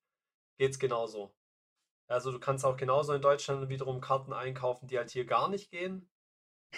geht 0.59 0.71
es 0.71 0.79
genauso. 0.79 1.35
Also 2.09 2.33
du 2.33 2.41
kannst 2.41 2.65
auch 2.65 2.77
genauso 2.79 3.13
in 3.13 3.21
Deutschland 3.23 3.69
wiederum 3.69 4.01
Karten 4.01 4.33
einkaufen, 4.33 4.87
die 4.89 4.97
halt 4.97 5.11
hier 5.11 5.27
gar 5.27 5.51
nicht 5.51 5.71
gehen 5.71 6.09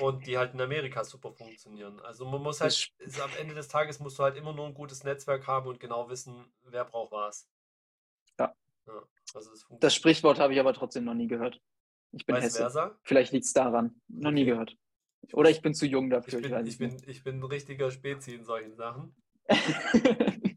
und 0.01 0.27
die 0.27 0.39
halt 0.39 0.55
in 0.55 0.61
Amerika 0.61 1.05
super 1.05 1.33
funktionieren. 1.33 2.01
Also 2.01 2.27
man 2.27 2.43
muss 2.43 2.61
halt, 2.61 2.73
Das, 2.73 2.89
ist, 2.99 3.21
am 3.21 3.31
Ende 3.39 3.55
des 3.55 3.69
Tages 3.69 4.01
musst 4.01 4.19
du 4.19 4.25
halt 4.25 4.37
immer 4.37 4.53
nur 4.53 4.67
ein 4.67 4.75
gutes 4.75 5.05
Netzwerk 5.05 5.47
haben 5.47 5.69
und 5.69 5.79
genau 5.79 6.09
wissen, 6.11 6.53
wer 6.63 6.85
braucht 6.85 7.13
was. 7.13 7.49
Ja. 8.39 8.55
Ja, 8.87 9.03
also 9.35 9.51
das 9.51 9.63
funktioniert. 9.63 9.93
Sprichwort 9.93 10.39
habe 10.41 10.53
ich 10.55 10.61
aber 10.61 10.75
trotzdem 10.75 11.05
noch 11.05 11.15
nie 11.15 11.29
gehört. 11.29 11.61
Ich 12.13 12.27
bin 12.27 12.35
Vice 12.35 12.45
Hesse. 12.45 12.59
versa. 12.59 12.99
Vielleicht 13.05 13.33
liegt 13.33 13.45
es 13.47 13.53
daran. 13.53 14.01
Noch 14.09 14.33
nie 14.33 14.43
Okay. 14.43 14.51
gehört. 14.51 14.77
Oder 15.33 15.51
ich 15.51 15.63
bin 15.63 15.75
zu 15.75 15.87
jung 15.87 16.11
dafür, 16.11 16.41
ich 16.41 16.51
bin, 16.51 16.67
ich 16.67 16.79
bin, 16.79 17.03
ich 17.07 17.23
bin 17.23 17.39
ein 17.39 17.45
richtiger 17.45 17.91
Spezi 17.91 18.35
in 18.35 18.45
solchen 18.45 18.75
Sachen. 18.75 19.15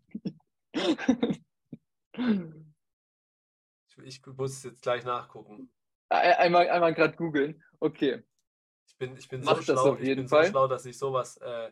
Ich, 4.05 4.21
ich 4.21 4.25
muss 4.25 4.63
jetzt 4.63 4.81
gleich 4.81 5.03
nachgucken. 5.03 5.71
einmal 6.09 6.69
einmal 6.69 6.93
gerade 6.93 7.15
googeln. 7.15 7.63
Okay. 7.79 8.23
Ich 8.87 8.97
bin, 8.97 9.17
ich 9.17 9.27
bin 9.27 9.41
so 9.41 9.51
Mach 9.51 9.61
schlau, 9.61 9.95
ich 9.95 10.15
bin 10.15 10.27
so 10.27 10.43
schlau, 10.43 10.67
dass 10.67 10.85
ich 10.85 10.97
sowas, 10.97 11.37
äh, 11.37 11.71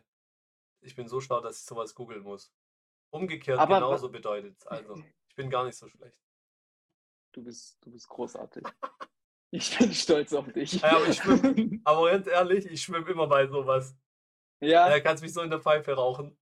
ich 0.80 0.94
bin 0.94 1.08
so 1.08 1.20
schlau, 1.20 1.40
dass 1.40 1.58
ich 1.58 1.64
sowas 1.64 1.94
googeln 1.94 2.22
muss. 2.22 2.52
Umgekehrt 3.10 3.58
Aber 3.58 3.76
genauso 3.76 4.10
bedeutet 4.10 4.56
es. 4.58 4.66
Also, 4.66 4.96
ich 5.28 5.34
bin 5.34 5.50
gar 5.50 5.64
nicht 5.64 5.76
so 5.76 5.88
schlecht. 5.88 6.16
Du 7.32 7.42
bist, 7.42 7.78
du 7.84 7.90
bist 7.90 8.08
großartig. 8.08 8.64
Ich 9.54 9.76
bin 9.78 9.92
stolz 9.92 10.32
auf 10.32 10.50
dich. 10.52 10.80
Ja, 10.80 10.96
aber 10.96 11.08
ich 11.08 11.18
schwimm- 11.18 11.80
Aber 11.84 12.10
ganz 12.10 12.26
ehrlich, 12.26 12.64
ich 12.66 12.82
schwimme 12.82 13.10
immer 13.10 13.26
bei 13.26 13.46
sowas. 13.46 13.94
Ja. 14.62 14.88
Da 14.88 14.98
kannst 15.00 15.22
mich 15.22 15.32
so 15.32 15.42
in 15.42 15.50
der 15.50 15.60
Pfeife 15.60 15.92
rauchen. 15.92 16.38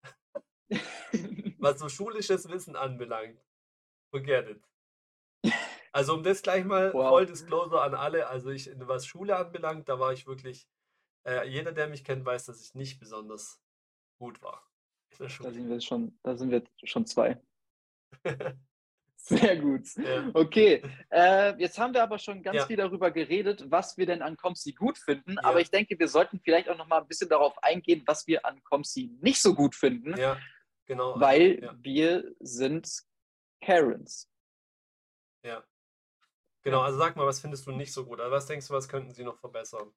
Was 1.58 1.80
so 1.80 1.88
schulisches 1.88 2.48
Wissen 2.48 2.76
anbelangt. 2.76 3.44
Forget 4.14 4.48
it. 4.50 5.52
Also 5.92 6.14
um 6.14 6.22
das 6.22 6.40
gleich 6.42 6.64
mal 6.64 6.92
Wow. 6.94 7.08
voll 7.08 7.26
Disclosure 7.26 7.82
an 7.82 7.94
alle, 7.94 8.28
also 8.28 8.50
ich, 8.50 8.70
was 8.78 9.06
Schule 9.06 9.36
anbelangt, 9.36 9.88
da 9.88 9.98
war 9.98 10.12
ich 10.12 10.24
wirklich, 10.26 10.68
äh, 11.26 11.48
jeder, 11.48 11.72
der 11.72 11.88
mich 11.88 12.04
kennt, 12.04 12.24
weiß, 12.24 12.44
dass 12.46 12.60
ich 12.60 12.74
nicht 12.74 13.00
besonders 13.00 13.60
gut 14.20 14.40
war 14.40 14.70
Da 15.18 15.28
sind 15.28 15.68
wir 15.68 15.80
schon, 15.80 16.16
da 16.22 16.36
sind 16.36 16.50
wir 16.52 16.62
schon 16.84 17.06
zwei. 17.06 17.42
Sehr 19.22 19.56
gut. 19.56 19.86
Ja. 19.96 20.30
Okay, 20.34 20.82
äh, 21.10 21.54
jetzt 21.58 21.78
haben 21.78 21.94
wir 21.94 22.02
aber 22.02 22.18
schon 22.18 22.42
ganz 22.42 22.56
Ja. 22.56 22.66
viel 22.66 22.76
darüber 22.76 23.10
geredet, 23.10 23.64
was 23.70 23.96
wir 23.96 24.06
denn 24.06 24.22
an 24.22 24.36
Comsi 24.36 24.72
gut 24.72 24.98
finden. 24.98 25.34
Ja. 25.34 25.44
Aber 25.44 25.60
ich 25.60 25.70
denke, 25.70 25.98
wir 25.98 26.08
sollten 26.08 26.40
vielleicht 26.40 26.68
auch 26.68 26.76
noch 26.76 26.88
mal 26.88 27.00
ein 27.00 27.06
bisschen 27.06 27.28
darauf 27.28 27.62
eingehen, 27.62 28.02
was 28.06 28.26
wir 28.26 28.44
an 28.44 28.62
Comsi 28.64 29.10
nicht 29.20 29.40
so 29.40 29.54
gut 29.54 29.74
finden, 29.74 30.16
Ja, 30.16 30.38
genau. 30.86 31.20
weil 31.20 31.70
wir 31.82 32.34
sind 32.40 32.88
Karens. 33.60 34.28
ja. 35.44 35.62
Genau, 36.62 36.80
also 36.82 36.98
sag 36.98 37.16
mal, 37.16 37.26
was 37.26 37.40
findest 37.40 37.66
du 37.66 37.72
nicht 37.72 37.90
so 37.90 38.04
gut? 38.04 38.20
Also 38.20 38.32
was 38.32 38.46
denkst 38.46 38.68
du, 38.68 38.74
was 38.74 38.86
könnten 38.88 39.12
sie 39.14 39.24
noch 39.24 39.38
verbessern? 39.38 39.94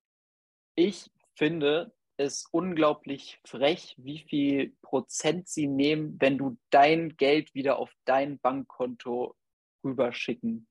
Ich 0.75 1.11
finde 1.35 1.93
es 2.17 2.45
unglaublich 2.51 3.39
frech, 3.45 3.95
wie 3.97 4.19
viel 4.19 4.75
Prozent 4.81 5.47
sie 5.47 5.67
nehmen, 5.67 6.17
wenn 6.19 6.37
du 6.37 6.57
dein 6.69 7.15
Geld 7.17 7.53
wieder 7.53 7.77
auf 7.77 7.91
dein 8.05 8.39
Bankkonto 8.39 9.35
rüberschicken 9.83 10.67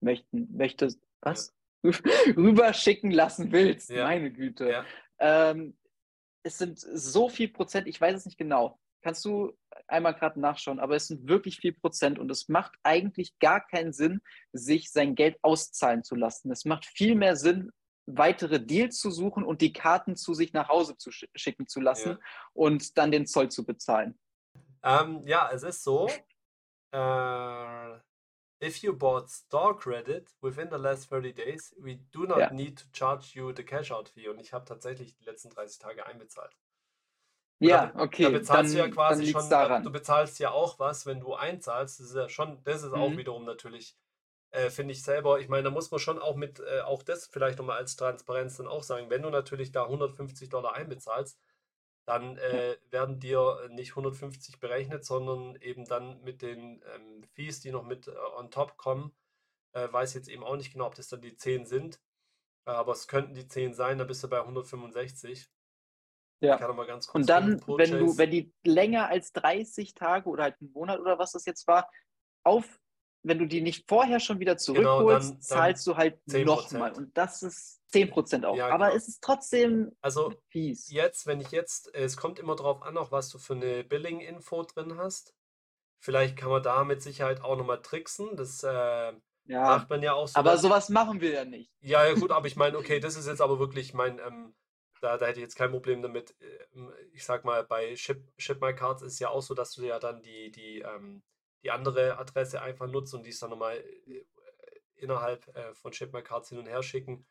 möchten, 0.00 0.48
möchtest. 0.56 1.00
Was? 1.20 1.54
rüberschicken 1.84 3.10
lassen 3.10 3.52
willst. 3.52 3.90
Ja. 3.90 4.04
Meine 4.04 4.32
Güte. 4.32 4.70
Ja. 4.70 4.84
Ähm, 5.18 5.76
es 6.42 6.58
sind 6.58 6.78
so 6.78 7.28
viel 7.28 7.48
Prozent, 7.48 7.86
ich 7.86 8.00
weiß 8.00 8.16
es 8.16 8.26
nicht 8.26 8.38
genau. 8.38 8.80
Kannst 9.02 9.24
du 9.24 9.56
einmal 9.86 10.14
gerade 10.14 10.40
nachschauen, 10.40 10.80
aber 10.80 10.96
es 10.96 11.06
sind 11.06 11.28
wirklich 11.28 11.58
viel 11.58 11.72
Prozent 11.72 12.18
und 12.18 12.30
es 12.30 12.48
macht 12.48 12.72
eigentlich 12.82 13.38
gar 13.38 13.64
keinen 13.64 13.92
Sinn, 13.92 14.20
sich 14.52 14.90
sein 14.90 15.14
Geld 15.14 15.38
auszahlen 15.42 16.02
zu 16.02 16.14
lassen. 16.14 16.50
Es 16.50 16.64
macht 16.64 16.84
viel 16.84 17.14
mehr 17.14 17.36
Sinn, 17.36 17.70
weitere 18.08 18.60
Deals 18.60 18.98
zu 18.98 19.10
suchen 19.10 19.44
und 19.44 19.60
die 19.60 19.72
Karten 19.72 20.16
zu 20.16 20.34
sich 20.34 20.52
nach 20.52 20.68
Hause 20.68 20.96
zu 20.96 21.10
sch 21.10 21.26
schicken 21.34 21.66
zu 21.66 21.80
lassen 21.80 22.12
ja. 22.12 22.18
und 22.54 22.96
dann 22.96 23.10
den 23.10 23.26
Zoll 23.26 23.50
zu 23.50 23.64
bezahlen. 23.64 24.18
Ähm, 24.82 25.22
ja, 25.26 25.50
es 25.52 25.62
ist 25.62 25.82
so. 25.82 26.08
Äh, 26.92 27.98
if 28.64 28.78
you 28.78 28.96
bought 28.96 29.28
store 29.28 29.76
credit 29.76 30.30
within 30.40 30.68
the 30.70 30.78
last 30.78 31.10
30 31.10 31.34
days, 31.34 31.74
we 31.78 31.96
do 32.12 32.24
not 32.24 32.38
ja. 32.38 32.50
need 32.50 32.78
to 32.78 32.84
charge 32.92 33.34
you 33.34 33.52
the 33.54 33.62
cash 33.62 33.90
out 33.90 34.08
fee. 34.08 34.28
Und 34.28 34.40
ich 34.40 34.52
habe 34.52 34.64
tatsächlich 34.64 35.14
die 35.16 35.24
letzten 35.24 35.50
30 35.50 35.78
Tage 35.78 36.06
einbezahlt. 36.06 36.56
Ja, 37.60 37.92
okay. 37.96 38.24
Da 38.24 38.30
bezahlst 38.30 38.74
dann, 38.74 38.82
du 38.82 38.88
ja 38.88 38.94
quasi 38.94 39.26
schon, 39.26 39.50
daran. 39.50 39.82
du 39.82 39.90
bezahlst 39.90 40.38
ja 40.38 40.50
auch 40.52 40.78
was, 40.78 41.06
wenn 41.06 41.20
du 41.20 41.34
einzahlst. 41.34 42.00
Das 42.00 42.06
ist 42.06 42.14
ja 42.14 42.28
schon, 42.28 42.62
das 42.64 42.84
ist 42.84 42.92
mhm. 42.92 43.00
auch 43.00 43.16
wiederum 43.16 43.44
natürlich, 43.44 43.96
äh, 44.50 44.70
finde 44.70 44.92
ich 44.92 45.02
selber, 45.02 45.40
ich 45.40 45.48
meine, 45.48 45.64
da 45.64 45.70
muss 45.70 45.90
man 45.90 46.00
schon 46.00 46.18
auch 46.18 46.36
mit, 46.36 46.60
äh, 46.60 46.80
auch 46.80 47.02
das 47.02 47.26
vielleicht 47.26 47.58
nochmal 47.58 47.78
als 47.78 47.96
Transparenz 47.96 48.56
dann 48.56 48.66
auch 48.66 48.82
sagen, 48.82 49.10
wenn 49.10 49.22
du 49.22 49.30
natürlich 49.30 49.72
da 49.72 49.84
150 49.84 50.48
Dollar 50.48 50.74
einbezahlst, 50.74 51.38
dann 52.06 52.38
äh, 52.38 52.76
werden 52.90 53.20
dir 53.20 53.68
nicht 53.70 53.90
150 53.90 54.60
berechnet, 54.60 55.04
sondern 55.04 55.56
eben 55.56 55.84
dann 55.84 56.22
mit 56.22 56.40
den 56.40 56.82
ähm, 56.94 57.22
Fees, 57.34 57.60
die 57.60 57.70
noch 57.70 57.84
mit 57.84 58.08
äh, 58.08 58.12
on 58.36 58.50
top 58.50 58.78
kommen. 58.78 59.14
Äh, 59.72 59.92
weiß 59.92 60.14
jetzt 60.14 60.28
eben 60.28 60.42
auch 60.42 60.56
nicht 60.56 60.72
genau, 60.72 60.86
ob 60.86 60.94
das 60.94 61.08
dann 61.08 61.20
die 61.20 61.36
10 61.36 61.66
sind, 61.66 62.00
aber 62.64 62.92
es 62.92 63.08
könnten 63.08 63.34
die 63.34 63.46
10 63.46 63.74
sein, 63.74 63.98
dann 63.98 64.06
bist 64.06 64.22
du 64.24 64.28
bei 64.28 64.40
165. 64.40 65.50
Ja. 66.40 66.54
Ich 66.54 66.60
kann 66.60 66.74
mal 66.76 66.86
ganz 66.86 67.06
kurz 67.06 67.22
Und 67.22 67.28
dann, 67.28 67.60
wenn 67.66 67.90
du, 67.90 68.16
wenn 68.16 68.30
die 68.30 68.54
länger 68.64 69.08
als 69.08 69.32
30 69.32 69.94
Tage 69.94 70.28
oder 70.28 70.44
halt 70.44 70.56
einen 70.60 70.72
Monat 70.72 71.00
oder 71.00 71.18
was 71.18 71.32
das 71.32 71.44
jetzt 71.44 71.66
war, 71.66 71.90
auf, 72.44 72.80
wenn 73.22 73.38
du 73.38 73.46
die 73.46 73.60
nicht 73.60 73.88
vorher 73.88 74.20
schon 74.20 74.40
wieder 74.40 74.56
zurückholst, 74.56 74.98
genau, 74.98 75.10
dann, 75.10 75.28
dann 75.28 75.40
zahlst 75.40 75.86
du 75.86 75.96
halt 75.96 76.26
nochmal. 76.26 76.92
Und 76.92 77.16
das 77.16 77.42
ist 77.42 77.80
10% 77.92 78.44
auch. 78.44 78.56
Ja, 78.56 78.68
Aber 78.68 78.86
genau. 78.86 78.96
es 78.96 79.08
ist 79.08 79.22
trotzdem 79.22 79.92
also 80.00 80.32
fies. 80.48 80.90
Jetzt, 80.90 81.26
wenn 81.26 81.40
ich 81.40 81.50
jetzt, 81.50 81.94
es 81.94 82.16
kommt 82.16 82.38
immer 82.38 82.56
drauf 82.56 82.82
an, 82.82 82.96
auch 82.96 83.10
was 83.10 83.28
du 83.30 83.38
für 83.38 83.54
eine 83.54 83.84
Billing-Info 83.84 84.62
drin 84.64 84.96
hast. 84.96 85.34
Vielleicht 86.00 86.36
kann 86.36 86.50
man 86.50 86.62
da 86.62 86.84
mit 86.84 87.02
Sicherheit 87.02 87.42
auch 87.42 87.56
nochmal 87.56 87.82
tricksen. 87.82 88.36
Das 88.36 88.62
äh, 88.62 89.12
ja, 89.46 89.62
macht 89.62 89.90
man 89.90 90.02
ja 90.02 90.12
auch 90.12 90.28
so. 90.28 90.38
Aber 90.38 90.56
sowas 90.58 90.90
machen 90.90 91.20
wir 91.20 91.32
ja 91.32 91.44
nicht. 91.44 91.72
Ja, 91.80 92.06
ja, 92.06 92.14
gut, 92.14 92.30
aber 92.30 92.46
ich 92.46 92.56
meine, 92.56 92.78
okay, 92.78 93.00
das 93.00 93.16
ist 93.16 93.26
jetzt 93.26 93.40
aber 93.40 93.58
wirklich 93.58 93.94
mein, 93.94 94.20
ähm, 94.20 94.54
da, 95.00 95.16
da 95.16 95.26
hätte 95.26 95.40
ich 95.40 95.44
jetzt 95.44 95.56
kein 95.56 95.70
Problem 95.70 96.02
damit. 96.02 96.36
Ähm, 96.40 96.92
ich 97.12 97.24
sag 97.24 97.44
mal, 97.44 97.64
bei 97.64 97.96
Ship, 97.96 98.22
Ship 98.36 98.60
My 98.60 98.74
Cards 98.74 99.02
ist 99.02 99.18
ja 99.18 99.30
auch 99.30 99.42
so, 99.42 99.54
dass 99.54 99.72
du 99.72 99.82
ja 99.84 99.98
dann 99.98 100.22
die, 100.22 100.52
die, 100.52 100.80
ähm, 100.80 101.22
die 101.62 101.70
andere 101.70 102.18
Adresse 102.18 102.62
einfach 102.62 102.86
nutzt 102.86 103.14
und 103.14 103.24
die 103.24 103.30
ist 103.30 103.42
dann 103.42 103.50
nochmal 103.50 103.76
äh, 103.76 104.24
innerhalb 104.96 105.46
äh, 105.56 105.74
von 105.74 105.92
Ship 105.92 106.12
My 106.12 106.22
Cards 106.22 106.48
hin 106.48 106.58
und 106.58 106.66
her 106.66 106.82
schicken. 106.82 107.26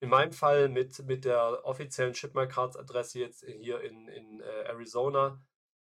In 0.00 0.08
meinem 0.08 0.32
Fall 0.32 0.68
mit, 0.68 0.98
mit 1.06 1.24
der 1.24 1.64
offiziellen 1.64 2.14
Ship 2.14 2.34
My 2.34 2.48
Cards 2.48 2.76
Adresse 2.76 3.20
jetzt 3.20 3.44
hier 3.44 3.80
in, 3.80 4.08
in 4.08 4.40
äh, 4.40 4.64
Arizona 4.64 5.40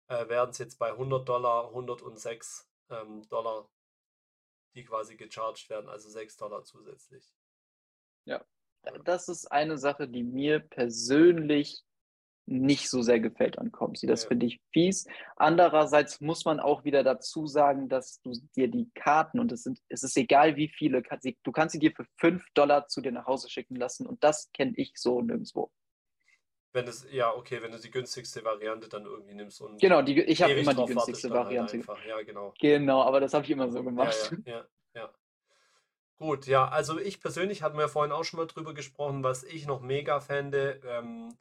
äh, 0.07 0.27
werden 0.27 0.49
es 0.51 0.57
jetzt 0.57 0.79
bei 0.79 0.89
100 0.89 1.27
Dollar 1.27 1.67
106 1.69 2.69
ähm, 2.89 3.27
Dollar, 3.29 3.69
die 4.73 4.83
quasi 4.83 5.15
gecharged 5.15 5.69
werden, 5.69 5.89
also 5.89 6.09
6 6.09 6.37
Dollar 6.37 6.63
zusätzlich. 6.63 7.33
Ja, 8.25 8.43
das 9.03 9.27
ist 9.27 9.51
eine 9.51 9.77
Sache, 9.77 10.07
die 10.07 10.23
mir 10.23 10.59
persönlich 10.59 11.83
nicht 12.47 12.89
so 12.89 13.01
sehr 13.01 13.19
gefällt 13.19 13.59
an 13.59 13.71
Comsi. 13.71 14.07
Das 14.07 14.23
ja. 14.23 14.29
finde 14.29 14.45
ich 14.47 14.59
fies. 14.71 15.05
Andererseits 15.35 16.21
muss 16.21 16.45
man 16.45 16.59
auch 16.59 16.83
wieder 16.83 17.03
dazu 17.03 17.45
sagen, 17.45 17.89
dass 17.89 18.21
du 18.21 18.31
dir 18.55 18.69
die 18.69 18.89
Karten 18.95 19.39
und 19.39 19.51
es 19.51 19.63
sind, 19.63 19.79
es 19.89 20.03
ist 20.03 20.17
egal 20.17 20.55
wie 20.55 20.69
viele, 20.69 21.03
du 21.43 21.51
kannst 21.51 21.73
sie 21.73 21.79
dir 21.79 21.91
für 21.91 22.05
5 22.19 22.43
Dollar 22.53 22.87
zu 22.87 23.01
dir 23.01 23.11
nach 23.11 23.27
Hause 23.27 23.49
schicken 23.49 23.75
lassen 23.75 24.07
und 24.07 24.23
das 24.23 24.49
kenne 24.53 24.73
ich 24.75 24.93
so 24.95 25.21
nirgendwo. 25.21 25.71
Wenn 26.73 26.87
es, 26.87 27.07
ja, 27.11 27.33
okay, 27.33 27.61
wenn 27.61 27.71
du 27.71 27.79
die 27.79 27.91
günstigste 27.91 28.43
Variante 28.43 28.87
dann 28.87 29.05
irgendwie 29.05 29.33
nimmst 29.33 29.61
und. 29.61 29.81
Genau, 29.81 30.01
die, 30.01 30.21
ich 30.21 30.41
habe 30.41 30.53
immer 30.53 30.73
die 30.73 30.85
günstigste 30.85 31.29
halt 31.29 31.45
Variante. 31.45 31.81
Halt 31.87 32.05
ja, 32.07 32.21
genau. 32.21 32.53
Genau, 32.59 33.01
aber 33.01 33.19
das 33.19 33.33
habe 33.33 33.45
ich 33.45 33.51
immer 33.51 33.69
so 33.71 33.83
gemacht. 33.83 34.31
Ja, 34.45 34.51
ja, 34.51 34.57
ja. 34.93 35.01
ja. 35.01 35.13
Gut, 36.19 36.47
ja, 36.47 36.67
also 36.67 36.99
ich 36.99 37.19
persönlich 37.19 37.61
hatten 37.61 37.77
wir 37.77 37.87
vorhin 37.89 38.11
auch 38.11 38.23
schon 38.23 38.39
mal 38.39 38.47
drüber 38.47 38.73
gesprochen, 38.73 39.23
was 39.23 39.43
ich 39.43 39.67
noch 39.67 39.81
mega 39.81 40.19
fände, 40.19 40.81
ähm, 40.85 41.37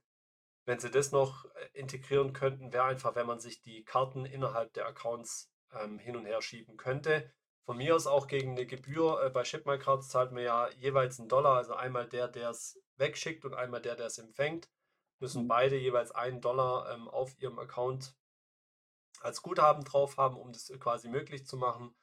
wenn 0.66 0.80
sie 0.80 0.90
das 0.90 1.12
noch 1.12 1.46
äh, 1.46 1.68
integrieren 1.72 2.32
könnten, 2.32 2.72
wäre 2.72 2.84
einfach, 2.84 3.14
wenn 3.14 3.26
man 3.26 3.40
sich 3.40 3.62
die 3.62 3.84
Karten 3.84 4.26
innerhalb 4.26 4.74
der 4.74 4.86
Accounts 4.86 5.50
ähm, 5.72 5.98
hin 5.98 6.16
und 6.16 6.26
her 6.26 6.42
schieben 6.42 6.76
könnte. 6.76 7.32
Von 7.64 7.78
mir 7.78 7.94
aus 7.94 8.06
auch 8.06 8.26
gegen 8.26 8.52
eine 8.52 8.66
Gebühr. 8.66 9.22
Äh, 9.22 9.30
bei 9.30 9.44
ShipMyCards 9.44 10.08
zahlt 10.08 10.32
man 10.32 10.42
ja 10.42 10.68
jeweils 10.70 11.18
einen 11.18 11.28
Dollar, 11.28 11.56
also 11.56 11.74
einmal 11.74 12.08
der, 12.08 12.28
der 12.28 12.50
es 12.50 12.80
wegschickt 12.96 13.44
und 13.44 13.54
einmal 13.54 13.80
der, 13.80 13.94
der 13.94 14.06
es 14.06 14.18
empfängt. 14.18 14.68
Müssen 15.20 15.44
mhm. 15.44 15.48
beide 15.48 15.76
jeweils 15.76 16.10
einen 16.10 16.40
Dollar 16.40 16.92
ähm, 16.92 17.08
auf 17.08 17.38
ihrem 17.38 17.58
Account 17.58 18.16
als 19.20 19.42
Guthaben 19.42 19.84
drauf 19.84 20.16
haben, 20.16 20.36
um 20.36 20.52
das 20.52 20.70
quasi 20.78 21.08
möglich 21.08 21.46
zu 21.46 21.56
machen. 21.56 21.94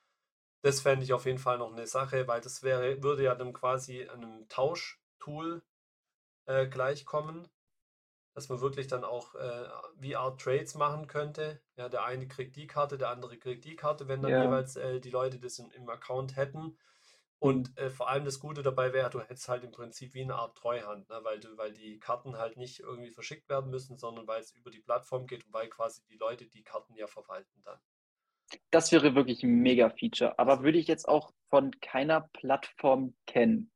Das 0.61 0.79
fände 0.79 1.03
ich 1.03 1.11
auf 1.11 1.25
jeden 1.25 1.37
Fall 1.37 1.57
noch 1.57 1.71
eine 1.71 1.85
Sache, 1.85 2.27
weil 2.27 2.39
das 2.39 2.63
wäre, 2.63 3.03
würde 3.03 3.23
ja 3.23 3.35
dann 3.35 3.51
quasi 3.51 4.07
einem 4.07 4.47
Tauschtool 4.47 5.61
äh, 6.45 6.67
gleichkommen, 6.67 7.49
dass 8.33 8.49
man 8.49 8.61
wirklich 8.61 8.87
dann 8.87 9.03
auch 9.03 9.35
äh, 9.35 9.69
VR-Trades 10.01 10.75
machen 10.75 11.07
könnte. 11.07 11.61
Ja, 11.75 11.89
der 11.89 12.05
eine 12.05 12.27
kriegt 12.27 12.55
die 12.55 12.67
Karte, 12.67 12.97
der 12.97 13.09
andere 13.09 13.37
kriegt 13.37 13.65
die 13.65 13.75
Karte, 13.75 14.07
wenn 14.07 14.21
dann 14.21 14.31
ja. 14.31 14.43
jeweils 14.43 14.75
äh, 14.75 14.99
die 14.99 15.11
Leute 15.11 15.39
das 15.39 15.59
in, 15.59 15.69
im 15.71 15.87
Account 15.89 16.35
hätten. 16.35 16.77
Und 17.43 17.77
äh, 17.77 17.89
vor 17.89 18.09
allem 18.09 18.23
das 18.23 18.39
Gute 18.39 18.63
dabei 18.63 18.93
wäre, 18.93 19.09
du 19.09 19.19
hättest 19.19 19.49
halt 19.49 19.65
im 19.65 19.71
Prinzip 19.71 20.13
wie 20.13 20.21
eine 20.21 20.35
Art 20.35 20.57
Treuhand, 20.57 21.09
ne? 21.09 21.19
weil, 21.23 21.41
du, 21.41 21.57
weil 21.57 21.73
die 21.73 21.99
Karten 21.99 22.37
halt 22.37 22.55
nicht 22.55 22.79
irgendwie 22.79 23.11
verschickt 23.11 23.49
werden 23.49 23.69
müssen, 23.69 23.97
sondern 23.97 24.25
weil 24.27 24.39
es 24.39 24.53
über 24.53 24.71
die 24.71 24.79
Plattform 24.79 25.27
geht 25.27 25.45
und 25.45 25.51
weil 25.51 25.67
quasi 25.67 26.01
die 26.05 26.15
Leute 26.15 26.47
die 26.47 26.63
Karten 26.63 26.95
ja 26.95 27.05
verwalten 27.05 27.61
dann. 27.61 27.79
Das 28.71 28.91
wäre 28.93 29.13
wirklich 29.15 29.43
ein 29.43 29.59
Mega-Feature, 29.61 30.39
aber 30.39 30.63
würde 30.63 30.77
ich 30.77 30.87
jetzt 30.87 31.07
auch 31.07 31.33
von 31.49 31.71
keiner 31.81 32.29
Plattform 32.33 33.13
kennen. 33.27 33.71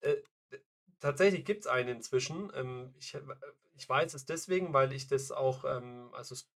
Äh, 0.00 0.16
tatsächlich 1.00 1.44
gibt 1.46 1.60
es 1.60 1.66
einen 1.66 1.88
inzwischen. 1.88 2.52
Ähm, 2.54 2.94
ich, 2.98 3.14
äh, 3.14 3.20
ich 3.76 3.88
weiß 3.88 4.14
es 4.14 4.24
deswegen, 4.24 4.72
weil 4.72 4.92
ich 4.92 5.06
das 5.06 5.30
auch, 5.32 5.64
ähm, 5.64 6.10
also 6.14 6.34
es 6.34 6.50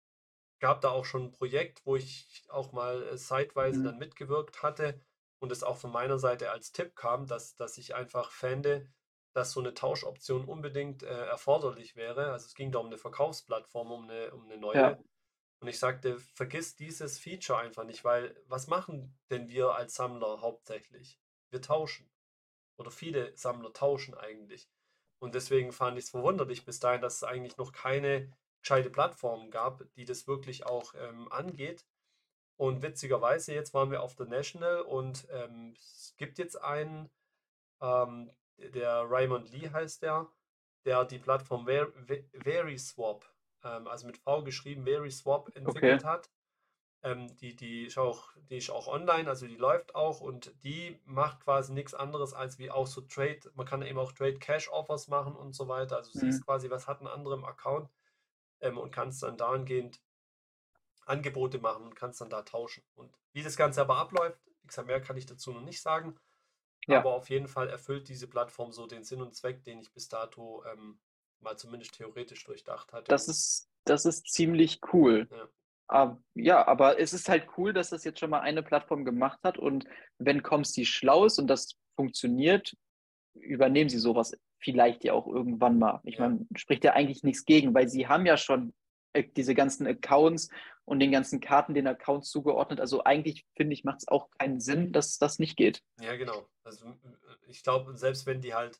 gab 0.60 0.80
da 0.80 0.90
auch 0.90 1.04
schon 1.04 1.24
ein 1.24 1.32
Projekt, 1.32 1.84
wo 1.84 1.96
ich 1.96 2.44
auch 2.48 2.72
mal 2.72 3.02
äh, 3.02 3.16
zeitweise 3.16 3.80
mhm. 3.80 3.84
dann 3.84 3.98
mitgewirkt 3.98 4.62
hatte 4.62 5.00
und 5.40 5.52
es 5.52 5.62
auch 5.62 5.76
von 5.76 5.92
meiner 5.92 6.18
Seite 6.18 6.50
als 6.50 6.72
Tipp 6.72 6.94
kam, 6.96 7.26
dass, 7.26 7.56
dass 7.56 7.78
ich 7.78 7.94
einfach 7.94 8.30
fände, 8.30 8.86
dass 9.32 9.52
so 9.52 9.60
eine 9.60 9.74
Tauschoption 9.74 10.44
unbedingt 10.44 11.02
äh, 11.02 11.26
erforderlich 11.26 11.96
wäre. 11.96 12.32
Also 12.32 12.46
es 12.46 12.54
ging 12.54 12.72
da 12.72 12.78
um 12.78 12.86
eine 12.86 12.98
Verkaufsplattform, 12.98 13.90
um 13.90 14.04
eine, 14.04 14.32
um 14.34 14.44
eine 14.44 14.58
neue. 14.58 14.76
Ja. 14.76 14.98
Und 15.60 15.68
ich 15.68 15.78
sagte, 15.78 16.18
vergiss 16.18 16.74
dieses 16.74 17.18
Feature 17.18 17.58
einfach 17.58 17.84
nicht, 17.84 18.02
weil 18.02 18.34
was 18.46 18.66
machen 18.66 19.18
denn 19.30 19.48
wir 19.48 19.74
als 19.74 19.94
Sammler 19.94 20.40
hauptsächlich? 20.40 21.20
Wir 21.50 21.60
tauschen. 21.60 22.10
Oder 22.78 22.90
viele 22.90 23.36
Sammler 23.36 23.72
tauschen 23.72 24.14
eigentlich. 24.14 24.70
Und 25.20 25.34
deswegen 25.34 25.70
fand 25.72 25.98
ich 25.98 26.04
es 26.04 26.10
verwunderlich 26.10 26.64
bis 26.64 26.80
dahin, 26.80 27.02
dass 27.02 27.16
es 27.16 27.24
eigentlich 27.24 27.56
noch 27.56 27.72
keine 27.72 28.32
gescheite 28.62 28.90
Plattform 28.90 29.50
gab, 29.50 29.84
die 29.94 30.04
das 30.04 30.26
wirklich 30.26 30.66
auch 30.66 30.94
ähm, 30.94 31.30
angeht. 31.30 31.86
Und 32.56 32.82
witzigerweise, 32.82 33.54
jetzt 33.54 33.72
waren 33.72 33.90
wir 33.90 34.02
auf 34.02 34.16
der 34.16 34.26
National 34.26 34.82
und 34.82 35.26
ähm, 35.30 35.74
es 35.76 36.14
gibt 36.18 36.38
jetzt 36.38 36.62
einen, 36.62 37.08
ähm, 37.80 38.30
der 38.58 39.06
Raymond 39.08 39.50
Lee 39.50 39.70
heißt 39.70 40.02
der, 40.02 40.28
der 40.84 41.04
die 41.04 41.18
Plattform 41.18 41.66
VerySwap 41.66 43.24
ähm, 43.62 43.86
also 43.86 44.06
mit 44.06 44.18
V 44.18 44.42
geschrieben, 44.42 44.84
VerySwap 44.84 45.54
entwickelt 45.56 46.00
okay. 46.00 46.06
hat. 46.06 46.30
Ähm, 47.02 47.34
die, 47.38 47.56
die, 47.56 47.86
ist 47.86 47.96
auch, 47.96 48.32
die 48.50 48.58
ist 48.58 48.70
auch 48.70 48.86
online, 48.86 49.28
also 49.28 49.46
die 49.46 49.56
läuft 49.56 49.94
auch 49.94 50.20
und 50.20 50.52
die 50.62 51.00
macht 51.06 51.40
quasi 51.40 51.72
nichts 51.72 51.94
anderes 51.94 52.34
als 52.34 52.58
wie 52.58 52.70
auch 52.70 52.86
so 52.86 53.00
Trade, 53.00 53.40
man 53.54 53.66
kann 53.66 53.80
eben 53.80 53.98
auch 53.98 54.12
Trade 54.12 54.38
Cash 54.38 54.68
Offers 54.70 55.08
machen 55.08 55.34
und 55.34 55.54
so 55.54 55.66
weiter. 55.66 55.96
Also 55.96 56.10
mhm. 56.14 56.20
siehst 56.20 56.44
quasi, 56.44 56.68
was 56.68 56.86
hat 56.86 57.00
ein 57.00 57.06
anderer 57.06 57.34
im 57.36 57.44
Account 57.44 57.88
ähm, 58.60 58.76
und 58.76 58.90
kannst 58.90 59.22
dann 59.22 59.38
dahingehend 59.38 60.02
Angebote 61.06 61.58
machen 61.58 61.84
und 61.84 61.96
kannst 61.96 62.20
dann 62.20 62.28
da 62.28 62.42
tauschen. 62.42 62.84
Und 62.94 63.10
wie 63.32 63.42
das 63.42 63.56
Ganze 63.56 63.80
aber 63.80 63.96
abläuft, 63.96 64.38
wie 64.60 64.66
gesagt, 64.66 64.88
mehr 64.88 65.00
kann 65.00 65.16
ich 65.16 65.26
dazu 65.26 65.52
noch 65.52 65.62
nicht 65.62 65.80
sagen. 65.80 66.18
Ja. 66.86 66.98
Aber 66.98 67.14
auf 67.14 67.30
jeden 67.30 67.48
Fall 67.48 67.68
erfüllt 67.68 68.08
diese 68.08 68.26
Plattform 68.26 68.72
so 68.72 68.86
den 68.86 69.04
Sinn 69.04 69.22
und 69.22 69.34
Zweck, 69.34 69.64
den 69.64 69.80
ich 69.80 69.92
bis 69.92 70.08
dato 70.08 70.64
ähm, 70.66 70.98
mal 71.40 71.56
zumindest 71.56 71.94
theoretisch 71.94 72.44
durchdacht 72.44 72.92
hatte. 72.92 73.08
Das 73.08 73.28
ist, 73.28 73.70
das 73.84 74.04
ist 74.04 74.30
ziemlich 74.30 74.80
cool. 74.92 75.28
Ja. 75.30 75.48
Uh, 75.92 76.16
ja, 76.34 76.66
aber 76.68 77.00
es 77.00 77.12
ist 77.12 77.28
halt 77.28 77.48
cool, 77.56 77.72
dass 77.72 77.90
das 77.90 78.04
jetzt 78.04 78.20
schon 78.20 78.30
mal 78.30 78.40
eine 78.40 78.62
Plattform 78.62 79.04
gemacht 79.04 79.40
hat 79.42 79.58
und 79.58 79.86
wenn 80.18 80.42
Comsty 80.42 80.84
schlau 80.84 81.24
ist 81.24 81.38
und 81.40 81.48
das 81.48 81.76
funktioniert, 81.96 82.76
übernehmen 83.34 83.90
sie 83.90 83.98
sowas 83.98 84.32
vielleicht 84.60 85.04
ja 85.04 85.14
auch 85.14 85.26
irgendwann 85.26 85.78
mal. 85.78 86.00
Ich 86.04 86.18
meine, 86.18 86.46
spricht 86.54 86.84
ja 86.84 86.92
eigentlich 86.92 87.24
nichts 87.24 87.44
gegen, 87.44 87.74
weil 87.74 87.88
sie 87.88 88.06
haben 88.06 88.26
ja 88.26 88.36
schon 88.36 88.72
äh, 89.14 89.24
diese 89.36 89.54
ganzen 89.54 89.86
Accounts 89.86 90.50
und 90.84 91.00
den 91.00 91.10
ganzen 91.10 91.40
Karten 91.40 91.74
den 91.74 91.86
Accounts 91.86 92.30
zugeordnet. 92.30 92.80
Also 92.80 93.02
eigentlich 93.04 93.46
finde 93.56 93.74
ich, 93.74 93.84
macht 93.84 93.98
es 94.00 94.08
auch 94.08 94.30
keinen 94.38 94.60
Sinn, 94.60 94.92
dass 94.92 95.18
das 95.18 95.38
nicht 95.38 95.56
geht. 95.56 95.82
Ja, 96.00 96.16
genau. 96.16 96.48
Also 96.62 96.94
ich 97.48 97.62
glaube, 97.62 97.96
selbst 97.96 98.26
wenn 98.26 98.40
die 98.40 98.54
halt 98.54 98.78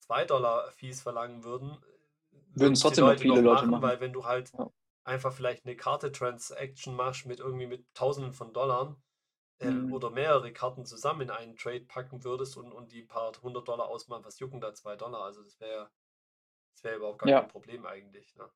2 0.00 0.24
Dollar 0.24 0.70
Fees 0.72 1.00
verlangen 1.00 1.44
würden, 1.44 1.78
Würden 2.56 2.74
es 2.74 2.80
trotzdem 2.80 3.06
noch 3.06 3.18
viele 3.18 3.40
Leute 3.40 3.66
machen. 3.66 3.82
weil 3.82 4.00
wenn 4.00 4.12
du 4.12 4.24
halt 4.24 4.52
Ja. 4.52 4.70
Einfach 5.04 5.32
vielleicht 5.32 5.64
eine 5.66 5.76
Karte-Transaction 5.76 6.94
machst 6.96 7.26
mit 7.26 7.40
irgendwie 7.40 7.66
mit 7.66 7.86
Tausenden 7.94 8.32
von 8.32 8.52
Dollar 8.52 8.96
ähm, 9.60 9.86
Mhm. 9.86 9.92
oder 9.92 10.10
mehrere 10.10 10.52
Karten 10.52 10.86
zusammen 10.86 11.22
in 11.22 11.30
einen 11.30 11.56
Trade 11.56 11.86
packen 11.86 12.24
würdest 12.24 12.56
und, 12.58 12.72
und 12.72 12.92
die 12.92 13.04
paar 13.04 13.32
hundert 13.42 13.68
Dollar 13.68 13.88
ausmachen, 13.88 14.24
was 14.24 14.38
jucken 14.40 14.60
da 14.60 14.74
2 14.74 14.96
Dollar? 14.96 15.22
Also 15.24 15.42
das 15.44 15.60
wäre 15.60 15.90
das 16.74 16.84
wäre 16.84 16.96
überhaupt 16.96 17.18
gar 17.20 17.30
Ja. 17.30 17.32
kein 17.32 17.48
Problem 17.48 17.86
eigentlich. 17.86 18.34
Ne? 18.36 18.50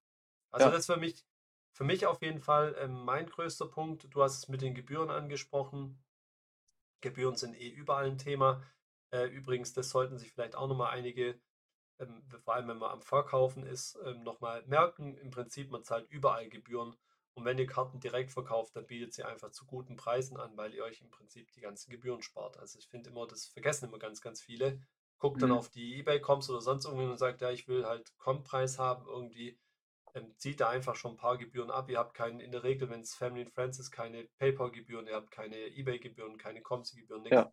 Also 0.51 0.70
Ja. 0.70 0.70
das 0.70 0.80
ist 0.80 0.86
für 0.86 0.96
mich, 0.99 1.26
für 1.74 1.84
mich 1.84 2.07
auf 2.07 2.22
jeden 2.22 2.40
Fall 2.40 2.76
ähm, 2.78 3.05
mein 3.05 3.26
größter 3.26 3.68
Punkt. 3.68 4.09
Du 4.14 4.22
hast 4.22 4.38
es 4.38 4.49
mit 4.49 4.62
den 4.62 4.74
Gebühren 4.74 5.11
angesprochen. 5.11 6.05
Gebühren 7.01 7.36
sind 7.36 7.55
eh 7.61 7.68
überall 7.68 8.07
ein 8.07 8.18
Thema. 8.18 8.62
Äh, 9.12 9.26
übrigens, 9.26 9.72
das 9.72 9.90
sollten 9.90 10.18
sich 10.18 10.32
vielleicht 10.32 10.55
auch 10.57 10.68
nochmal 10.68 10.92
einige, 10.92 11.40
ähm, 12.01 12.22
vor 12.44 12.55
allem 12.55 12.68
wenn 12.68 12.78
man 12.78 12.90
am 12.90 13.03
Verkaufen 13.03 13.64
ist, 13.64 13.99
ähm, 14.05 14.22
nochmal 14.22 14.64
merken. 14.66 15.16
Im 15.16 15.30
Prinzip, 15.30 15.70
man 15.70 15.84
zahlt 15.84 16.09
überall 16.11 16.49
Gebühren. 16.49 16.96
Und 17.34 17.44
wenn 17.44 17.59
ihr 17.59 17.66
Karten 17.66 18.01
direkt 18.01 18.32
verkauft, 18.32 18.74
dann 18.76 18.86
bietet 18.86 19.12
sie 19.14 19.22
einfach 19.24 19.51
zu 19.51 19.64
guten 19.66 19.96
Preisen 19.96 20.36
an, 20.38 20.57
weil 20.57 20.74
ihr 20.74 20.82
euch 20.84 21.01
im 21.01 21.11
Prinzip 21.11 21.53
die 21.53 21.61
ganzen 21.61 21.90
Gebühren 21.90 22.20
spart. 22.22 22.59
Also 22.59 22.78
ich 22.78 22.88
finde 22.88 23.11
immer, 23.11 23.26
das 23.28 23.46
vergessen 23.46 23.86
immer 23.88 23.99
ganz, 23.99 24.20
ganz 24.20 24.40
viele. 24.40 24.80
Guckt 25.18 25.42
dann 25.42 25.51
Mhm. 25.51 25.57
auf 25.57 25.68
die 25.70 25.96
Ebay-Coms 25.99 26.51
oder 26.51 26.61
sonst 26.61 26.84
irgendwen 26.84 27.11
und 27.11 27.18
sagt, 27.18 27.40
ja, 27.40 27.51
ich 27.51 27.68
will 27.68 27.86
halt 27.86 28.16
Com-Preis 28.18 28.78
haben 28.78 29.07
irgendwie. 29.07 29.59
Ähm, 30.14 30.34
zieht 30.38 30.61
da 30.61 30.68
einfach 30.70 30.96
schon 30.96 31.12
ein 31.12 31.16
paar 31.16 31.36
Gebühren 31.38 31.70
ab. 31.70 31.90
Ihr 31.90 31.99
habt 31.99 32.14
keinen, 32.14 32.40
in 32.40 32.51
der 32.53 32.64
Regel, 32.64 32.88
wenn 32.90 33.01
es 33.03 33.14
Family 33.14 33.42
and 33.42 33.53
Friends 33.53 33.78
ist, 33.78 33.90
keine 33.90 34.24
PayPal-Gebühren, 34.38 35.07
ihr 35.07 35.14
habt 35.14 35.30
keine 35.30 35.57
Ebay-Gebühren, 35.57 36.38
keine 36.38 36.62
Comsi-Gebühren, 36.62 37.22
nichts. 37.22 37.36
Ja. 37.36 37.53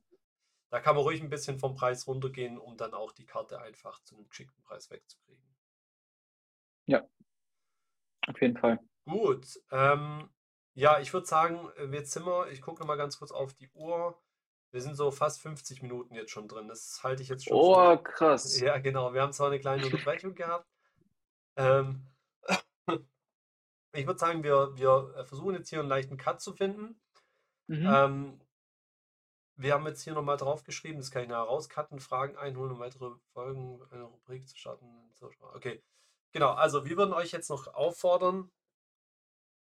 Da 0.70 0.80
kann 0.80 0.96
man 0.96 1.04
ruhig 1.04 1.22
ein 1.22 1.30
bisschen 1.30 1.60
vom 1.60 1.76
Preis 1.76 2.08
runtergehen, 2.08 2.58
um 2.58 2.76
dann 2.78 2.94
auch 2.94 3.12
die 3.12 3.26
Karte 3.26 3.62
einfach 3.62 4.02
zu 4.04 4.16
einem 4.16 4.28
geschickten 4.28 4.64
Preis 4.64 4.90
wegzukriegen. 4.90 5.44
Auf 8.28 8.42
jeden 8.42 8.58
Fall. 8.58 8.80
Gut, 9.06 9.60
ähm, 9.72 10.30
ja, 10.74 11.00
ich 11.00 11.14
würde 11.14 11.28
sagen, 11.28 11.70
äh, 11.78 11.86
jetzt 11.96 12.12
sind 12.12 12.26
wir, 12.26 12.48
ich 12.50 12.62
gucke 12.62 12.80
noch 12.80 12.88
mal 12.88 12.98
ganz 12.98 13.18
kurz 13.20 13.32
auf 13.32 13.54
die 13.54 13.70
Uhr. 13.74 14.20
Wir 14.72 14.82
sind 14.82 14.96
so 14.96 15.12
fast 15.12 15.42
50 15.42 15.82
Minuten 15.84 16.16
jetzt 16.16 16.32
schon 16.32 16.48
drin. 16.48 16.68
Das 16.68 17.02
halte 17.04 17.22
ich 17.22 17.30
jetzt 17.30 17.46
schon 17.46 17.54
für 17.54 17.64
Oh, 17.64 17.98
krass. 17.98 18.60
Ja, 18.62 18.78
genau. 18.80 19.14
Wir 19.14 19.22
haben 19.22 19.32
zwar 19.32 19.48
eine 19.48 19.60
kleine 19.60 19.86
Unterbrechung 19.86 20.36
gehabt. 20.36 20.68
Ähm, 21.56 22.08
ich 23.94 24.06
würde 24.06 24.20
sagen, 24.20 24.44
wir, 24.44 24.76
wir 24.76 25.14
äh, 25.16 25.24
versuchen 25.24 25.56
jetzt 25.56 25.70
hier 25.70 25.80
einen 25.80 25.88
leichten 25.88 26.18
Cut 26.18 26.42
zu 26.42 26.52
finden. 26.52 27.00
Mhm. 27.68 27.88
Ähm, 27.88 28.42
wir 29.56 29.74
haben 29.74 29.86
jetzt 29.88 30.04
hier 30.04 30.14
nochmal 30.14 30.38
draufgeschrieben, 30.38 30.98
das 31.00 31.12
kann 31.12 31.24
ich 31.24 31.30
nachher 31.30 31.44
rauscutten, 31.44 32.00
Fragen 32.00 32.38
einholen, 32.38 32.74
um 32.74 32.80
weitere 32.80 33.12
Folgen, 33.34 33.82
eine 33.92 34.04
Rubrik 34.04 34.48
zu 34.48 34.58
starten. 34.58 34.86
Okay, 35.54 35.82
genau. 36.32 36.52
Also 36.52 36.86
wir 36.86 36.98
würden 36.98 37.14
euch 37.14 37.32
jetzt 37.32 37.50
noch 37.50 37.68
auffordern, 37.68 38.52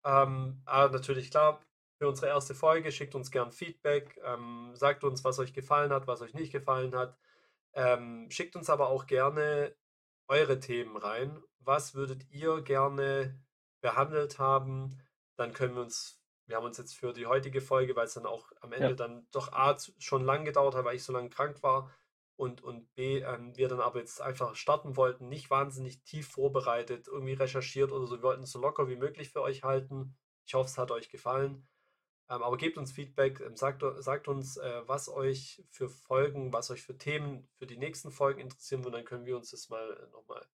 ähm, 0.05 0.61
aber 0.65 0.93
natürlich 0.93 1.31
klar, 1.31 1.61
für 1.97 2.07
unsere 2.07 2.27
erste 2.27 2.55
Folge 2.55 2.91
schickt 2.91 3.15
uns 3.15 3.31
gern 3.31 3.51
Feedback, 3.51 4.19
ähm, 4.25 4.71
sagt 4.75 5.03
uns, 5.03 5.23
was 5.23 5.39
euch 5.39 5.53
gefallen 5.53 5.91
hat, 5.91 6.07
was 6.07 6.21
euch 6.21 6.34
nicht 6.34 6.51
gefallen 6.51 6.95
hat. 6.95 7.17
Ähm, 7.73 8.29
schickt 8.29 8.55
uns 8.55 8.69
aber 8.69 8.89
auch 8.89 9.05
gerne 9.05 9.75
eure 10.27 10.59
Themen 10.59 10.97
rein. 10.97 11.41
Was 11.59 11.95
würdet 11.95 12.29
ihr 12.29 12.61
gerne 12.61 13.41
behandelt 13.81 14.39
haben? 14.39 15.01
Dann 15.38 15.53
können 15.53 15.75
wir 15.75 15.84
uns, 15.84 16.21
wir 16.47 16.57
haben 16.57 16.65
uns 16.65 16.77
jetzt 16.77 16.95
für 16.95 17.13
die 17.13 17.25
heutige 17.27 17.61
Folge, 17.61 17.95
weil 17.95 18.05
es 18.05 18.13
dann 18.13 18.25
auch 18.25 18.51
am 18.61 18.73
Ende 18.73 18.89
Ja. 18.89 18.95
dann 18.95 19.27
doch 19.31 19.51
A 19.53 19.77
schon 19.99 20.23
lang 20.23 20.45
gedauert 20.45 20.75
hat, 20.75 20.85
weil 20.85 20.95
ich 20.95 21.03
so 21.03 21.13
lange 21.13 21.29
krank 21.29 21.63
war 21.63 21.91
und, 22.35 22.61
und 22.61 22.93
B, 22.95 23.19
ähm, 23.19 23.55
wir 23.57 23.67
dann 23.69 23.79
aber 23.81 23.99
jetzt 23.99 24.21
einfach 24.21 24.55
starten 24.55 24.97
wollten, 24.97 25.29
nicht 25.29 25.49
wahnsinnig 25.49 26.03
tief 26.03 26.27
vorbereitet, 26.29 27.07
irgendwie 27.07 27.33
recherchiert 27.33 27.91
oder 27.91 28.07
so. 28.07 28.17
Wir 28.17 28.23
wollten 28.23 28.43
es 28.43 28.51
so 28.51 28.59
locker 28.59 28.87
wie 28.89 28.95
möglich 28.95 29.29
für 29.31 29.41
euch 29.41 29.63
halten. 29.63 30.17
Ich 30.45 30.53
hoffe, 30.55 30.67
es 30.69 30.77
hat 30.77 30.91
euch 30.91 31.09
gefallen. 31.09 31.67
Ähm, 32.29 32.41
aber 32.43 32.57
gebt 32.57 32.77
uns 32.77 32.91
Feedback, 32.91 33.39
ähm, 33.41 33.55
sagt, 33.57 33.83
sagt 33.99 34.27
uns, 34.27 34.57
äh, 34.57 34.81
was 34.87 35.09
euch 35.09 35.63
für 35.71 35.89
Folgen, 35.89 36.53
was 36.53 36.71
euch 36.71 36.81
für 36.83 36.97
Themen 36.97 37.49
für 37.57 37.67
die 37.67 37.77
nächsten 37.77 38.11
Folgen 38.11 38.39
interessieren 38.41 38.83
würden, 38.83 38.93
dann 38.95 39.05
können 39.05 39.25
wir 39.25 39.37
uns 39.37 39.51
das 39.51 39.69
mal 39.69 39.91
äh, 39.97 40.07
nochmal 40.11 40.45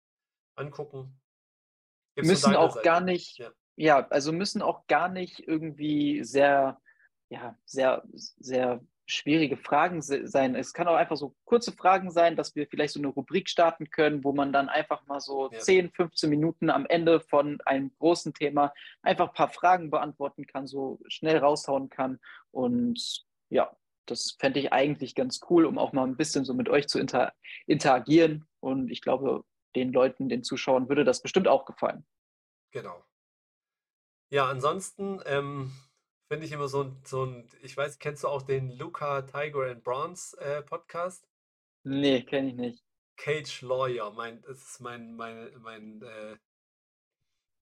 angucken. 0.55 1.21
Gibt's 2.15 2.29
von 2.31 2.31
müssen 2.31 2.55
auch 2.55 2.73
Seite? 2.73 2.83
gar 2.83 3.01
nicht, 3.01 3.37
Ja. 3.37 3.53
Ja, 3.79 4.05
also 4.09 4.33
müssen 4.33 4.61
auch 4.61 4.85
gar 4.87 5.07
nicht 5.07 5.39
irgendwie 5.47 6.23
sehr, 6.23 6.81
ja, 7.29 7.57
sehr, 7.65 8.03
sehr 8.13 8.81
schwierige 9.05 9.55
Fragen 9.57 10.01
se- 10.01 10.27
sein. 10.27 10.53
Es 10.53 10.73
kann 10.73 10.87
auch 10.87 10.95
einfach 10.95 11.15
so 11.15 11.33
kurze 11.45 11.71
Fragen 11.71 12.11
sein, 12.11 12.35
dass 12.35 12.55
wir 12.55 12.67
vielleicht 12.67 12.93
so 12.93 12.99
eine 12.99 13.07
Rubrik 13.07 13.49
starten 13.49 13.89
können, 13.89 14.23
wo 14.23 14.33
man 14.33 14.51
dann 14.51 14.67
einfach 14.69 15.07
mal 15.07 15.19
so 15.21 15.49
Ja. 15.51 15.59
10, 15.59 15.91
15 15.91 16.29
Minuten 16.29 16.69
am 16.69 16.85
Ende 16.85 17.21
von 17.21 17.59
einem 17.65 17.91
großen 17.99 18.33
Thema 18.33 18.73
einfach 19.01 19.29
ein 19.29 19.33
paar 19.33 19.49
Fragen 19.49 19.89
beantworten 19.89 20.45
kann, 20.45 20.67
so 20.67 20.99
schnell 21.07 21.37
raushauen 21.37 21.89
kann. 21.89 22.19
Und 22.51 23.25
ja, 23.49 23.75
das 24.05 24.35
fände 24.39 24.59
ich 24.59 24.73
eigentlich 24.73 25.15
ganz 25.15 25.39
cool, 25.49 25.65
um 25.65 25.77
auch 25.77 25.93
mal 25.93 26.05
ein 26.05 26.17
bisschen 26.17 26.43
so 26.45 26.53
mit 26.53 26.67
euch 26.69 26.87
zu 26.87 26.99
inter 26.99 27.31
interagieren. 27.65 28.45
Und 28.59 28.91
ich 28.91 29.01
glaube, 29.01 29.43
den 29.75 29.93
Leuten, 29.93 30.27
den 30.29 30.43
Zuschauern 30.43 30.89
würde 30.89 31.03
das 31.05 31.21
bestimmt 31.21 31.47
auch 31.47 31.65
gefallen. 31.65 32.05
Genau. 32.71 33.03
Ja, 34.31 34.47
ansonsten 34.49 35.21
ähm, 35.25 35.71
finde 36.31 36.45
ich 36.45 36.51
immer 36.51 36.67
so 36.67 36.83
ein, 36.83 37.01
so 37.05 37.25
ein, 37.25 37.47
ich 37.61 37.75
weiß, 37.77 37.99
kennst 37.99 38.23
du 38.23 38.27
auch 38.27 38.41
den 38.43 38.71
Luca 38.71 39.21
Tiger 39.23 39.69
and 39.69 39.83
Bronze 39.83 40.39
äh, 40.39 40.61
Podcast? 40.63 41.27
Nee, 41.83 42.23
kenne 42.23 42.47
ich 42.49 42.55
nicht. 42.55 42.83
Cage 43.17 43.61
Lawyer, 43.61 44.09
mein, 44.11 44.41
das 44.41 44.63
ist 44.63 44.79
mein, 44.81 45.15
mein, 45.15 45.51
mein, 45.61 46.01
äh, 46.01 46.37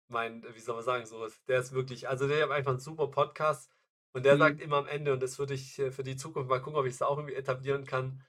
mein, 0.07 0.43
wie 0.53 0.59
soll 0.59 0.75
man 0.75 0.83
sagen, 0.83 1.05
so, 1.05 1.27
der 1.47 1.59
ist 1.59 1.71
wirklich, 1.73 2.07
also 2.07 2.27
der 2.27 2.43
hat 2.43 2.51
einfach 2.51 2.71
einen 2.71 2.79
super 2.79 3.07
Podcast 3.07 3.71
und 4.13 4.23
der 4.25 4.37
Mhm. 4.37 4.37
sagt 4.37 4.61
immer 4.61 4.77
am 4.77 4.87
Ende, 4.87 5.13
und 5.13 5.21
das 5.23 5.39
würde 5.39 5.53
ich 5.53 5.79
äh, 5.79 5.91
für 5.91 6.03
die 6.03 6.15
Zukunft 6.15 6.49
mal 6.49 6.59
gucken, 6.61 6.79
ob 6.79 6.85
ich 6.85 6.93
es 6.93 7.01
auch 7.01 7.17
irgendwie 7.17 7.35
etablieren 7.35 7.85
kann, 7.85 8.23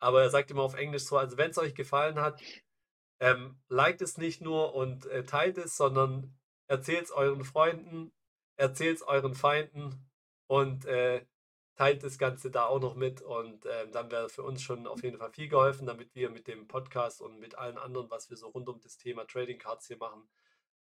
aber 0.00 0.22
er 0.22 0.30
sagt 0.30 0.50
immer 0.50 0.62
auf 0.62 0.74
Englisch 0.74 1.04
so, 1.04 1.18
also 1.18 1.36
wenn 1.38 1.50
es 1.50 1.58
euch 1.58 1.74
gefallen 1.74 2.20
hat, 2.20 2.40
ähm, 3.20 3.62
liked 3.68 4.02
es 4.02 4.18
nicht 4.18 4.42
nur 4.42 4.74
und 4.74 5.06
äh, 5.06 5.24
teilt 5.24 5.58
es, 5.58 5.76
sondern 5.76 6.38
erzählt 6.66 7.04
es 7.04 7.10
euren 7.10 7.44
Freunden, 7.44 8.12
erzählt 8.56 8.96
es 8.96 9.02
euren 9.02 9.34
Feinden 9.34 10.08
und 10.46 10.86
äh, 10.86 11.24
teilt 11.76 12.04
das 12.04 12.18
Ganze 12.18 12.50
da 12.50 12.66
auch 12.66 12.80
noch 12.80 12.94
mit 12.94 13.20
und 13.20 13.66
ähm, 13.66 13.90
dann 13.92 14.10
wäre 14.10 14.28
für 14.28 14.42
uns 14.42 14.62
schon 14.62 14.86
auf 14.86 15.02
jeden 15.02 15.18
Fall 15.18 15.32
viel 15.32 15.48
geholfen, 15.48 15.86
damit 15.86 16.14
wir 16.14 16.30
mit 16.30 16.46
dem 16.46 16.68
Podcast 16.68 17.20
und 17.20 17.40
mit 17.40 17.58
allen 17.58 17.78
anderen, 17.78 18.10
was 18.10 18.30
wir 18.30 18.36
so 18.36 18.48
rund 18.48 18.68
um 18.68 18.80
das 18.80 18.96
Thema 18.96 19.26
Trading 19.26 19.58
Cards 19.58 19.86
hier 19.88 19.96
machen, 19.96 20.28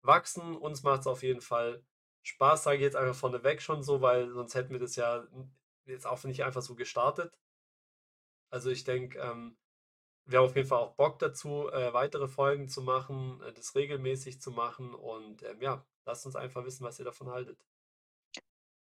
wachsen. 0.03 0.57
Uns 0.57 0.83
macht 0.83 1.01
es 1.01 1.07
auf 1.07 1.23
jeden 1.23 1.41
Fall 1.41 1.83
Spaß, 2.23 2.65
sage 2.65 2.77
ich 2.77 2.83
jetzt 2.83 2.97
einfach 2.97 3.15
vorneweg 3.15 3.63
schon 3.63 3.83
so, 3.83 4.01
weil 4.03 4.31
sonst 4.31 4.55
hätten 4.55 4.73
wir 4.73 4.81
das 4.81 4.97
ja 4.97 5.27
jetzt 5.87 6.07
auch 6.07 6.23
nicht 6.25 6.45
einfach 6.45 6.63
so 6.63 6.75
gestartet. 6.75 7.33
Also 8.51 8.71
ich 8.71 8.85
denke, 8.85 9.19
ähm, 9.19 9.57
wir 10.25 10.39
haben 10.39 10.47
auf 10.47 10.57
jeden 10.57 10.69
Fall 10.69 10.79
auch 10.79 10.95
Bock 10.95 11.19
dazu, 11.19 11.69
äh, 11.71 11.93
weitere 11.93 12.29
Folgen 12.29 12.69
zu 12.69 12.83
machen, 12.83 13.41
äh, 13.47 13.53
das 13.53 13.75
regelmäßig 13.75 14.41
zu 14.41 14.51
machen 14.51 14.95
und 14.95 15.43
ähm, 15.43 15.61
ja, 15.61 15.85
lasst 16.05 16.27
uns 16.27 16.37
einfach 16.37 16.65
wissen, 16.65 16.85
was 16.85 16.99
ihr 16.99 17.05
davon 17.05 17.31
haltet. 17.31 17.59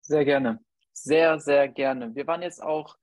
Sehr 0.01 0.25
gerne. 0.25 0.63
Sehr, 0.93 1.39
sehr 1.39 1.67
gerne. 1.67 2.15
Wir 2.15 2.27
waren 2.27 2.41
jetzt 2.41 2.61
auch, 2.61 2.97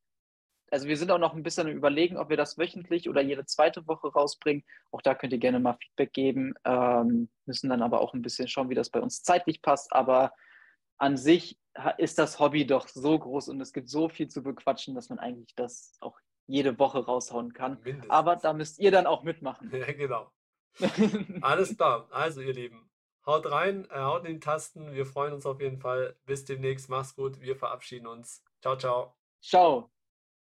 also 0.71 0.87
wir 0.87 0.97
sind 0.97 1.11
auch 1.11 1.19
noch 1.19 1.35
ein 1.35 1.43
bisschen 1.43 1.67
am 1.67 1.73
Überlegen, 1.73 2.17
ob 2.17 2.29
wir 2.29 2.37
das 2.37 2.59
wöchentlich 2.59 3.09
oder 3.09 3.23
jede 3.23 3.47
zweite 3.47 3.87
Woche 3.87 4.09
rausbringen. 4.09 4.65
Auch 4.91 5.01
da 5.01 5.15
könnt 5.15 5.33
ihr 5.33 5.39
gerne 5.39 5.59
mal 5.59 5.79
Feedback 5.81 6.13
geben. 6.13 6.55
Ähm, 6.65 7.31
müssen 7.47 7.71
dann 7.71 7.83
aber 7.83 8.01
auch 8.01 8.15
ein 8.15 8.23
bisschen 8.23 8.47
schauen, 8.47 8.69
wie 8.69 8.75
das 8.75 8.91
bei 8.91 9.01
uns 9.01 9.23
zeitlich 9.23 9.63
passt. 9.63 9.93
Aber 9.93 10.33
an 10.99 11.17
sich 11.17 11.59
ist 11.97 12.19
das 12.19 12.39
Hobby 12.39 12.67
doch 12.67 12.89
so 12.89 13.19
groß 13.19 13.49
und 13.49 13.61
es 13.61 13.73
gibt 13.73 13.89
so 13.89 14.09
viel 14.09 14.29
zu 14.29 14.43
bequatschen, 14.43 14.95
dass 14.95 15.09
man 15.09 15.19
eigentlich 15.19 15.55
das 15.55 15.97
auch 16.01 16.19
jede 16.49 16.79
Woche 16.79 17.05
raushauen 17.05 17.53
kann. 17.53 17.79
Mindestens. 17.85 18.11
Aber 18.11 18.37
da 18.37 18.53
müsst 18.53 18.81
ihr 18.81 18.91
dann 18.91 19.07
auch 19.07 19.23
mitmachen. 19.23 19.71
Ja, 19.73 19.93
genau. 19.93 20.33
Alles 21.43 21.77
klar. 21.77 22.09
Also, 22.11 22.41
ihr 22.41 22.55
Lieben, 22.55 22.91
haut 23.25 23.49
rein, 23.51 23.87
äh, 23.91 24.01
haut 24.01 24.25
in 24.25 24.35
die 24.35 24.41
Tasten. 24.41 24.93
Wir 24.93 25.07
freuen 25.07 25.33
uns 25.33 25.47
auf 25.47 25.61
jeden 25.61 25.79
Fall. 25.79 26.17
Bis 26.25 26.45
demnächst. 26.45 26.89
Macht's 26.89 27.15
gut. 27.15 27.41
Wir 27.41 27.55
verabschieden 27.55 28.07
uns. 28.07 28.43
Ciao, 28.61 28.77
ciao. 28.77 29.15
Ciao. 29.41 29.91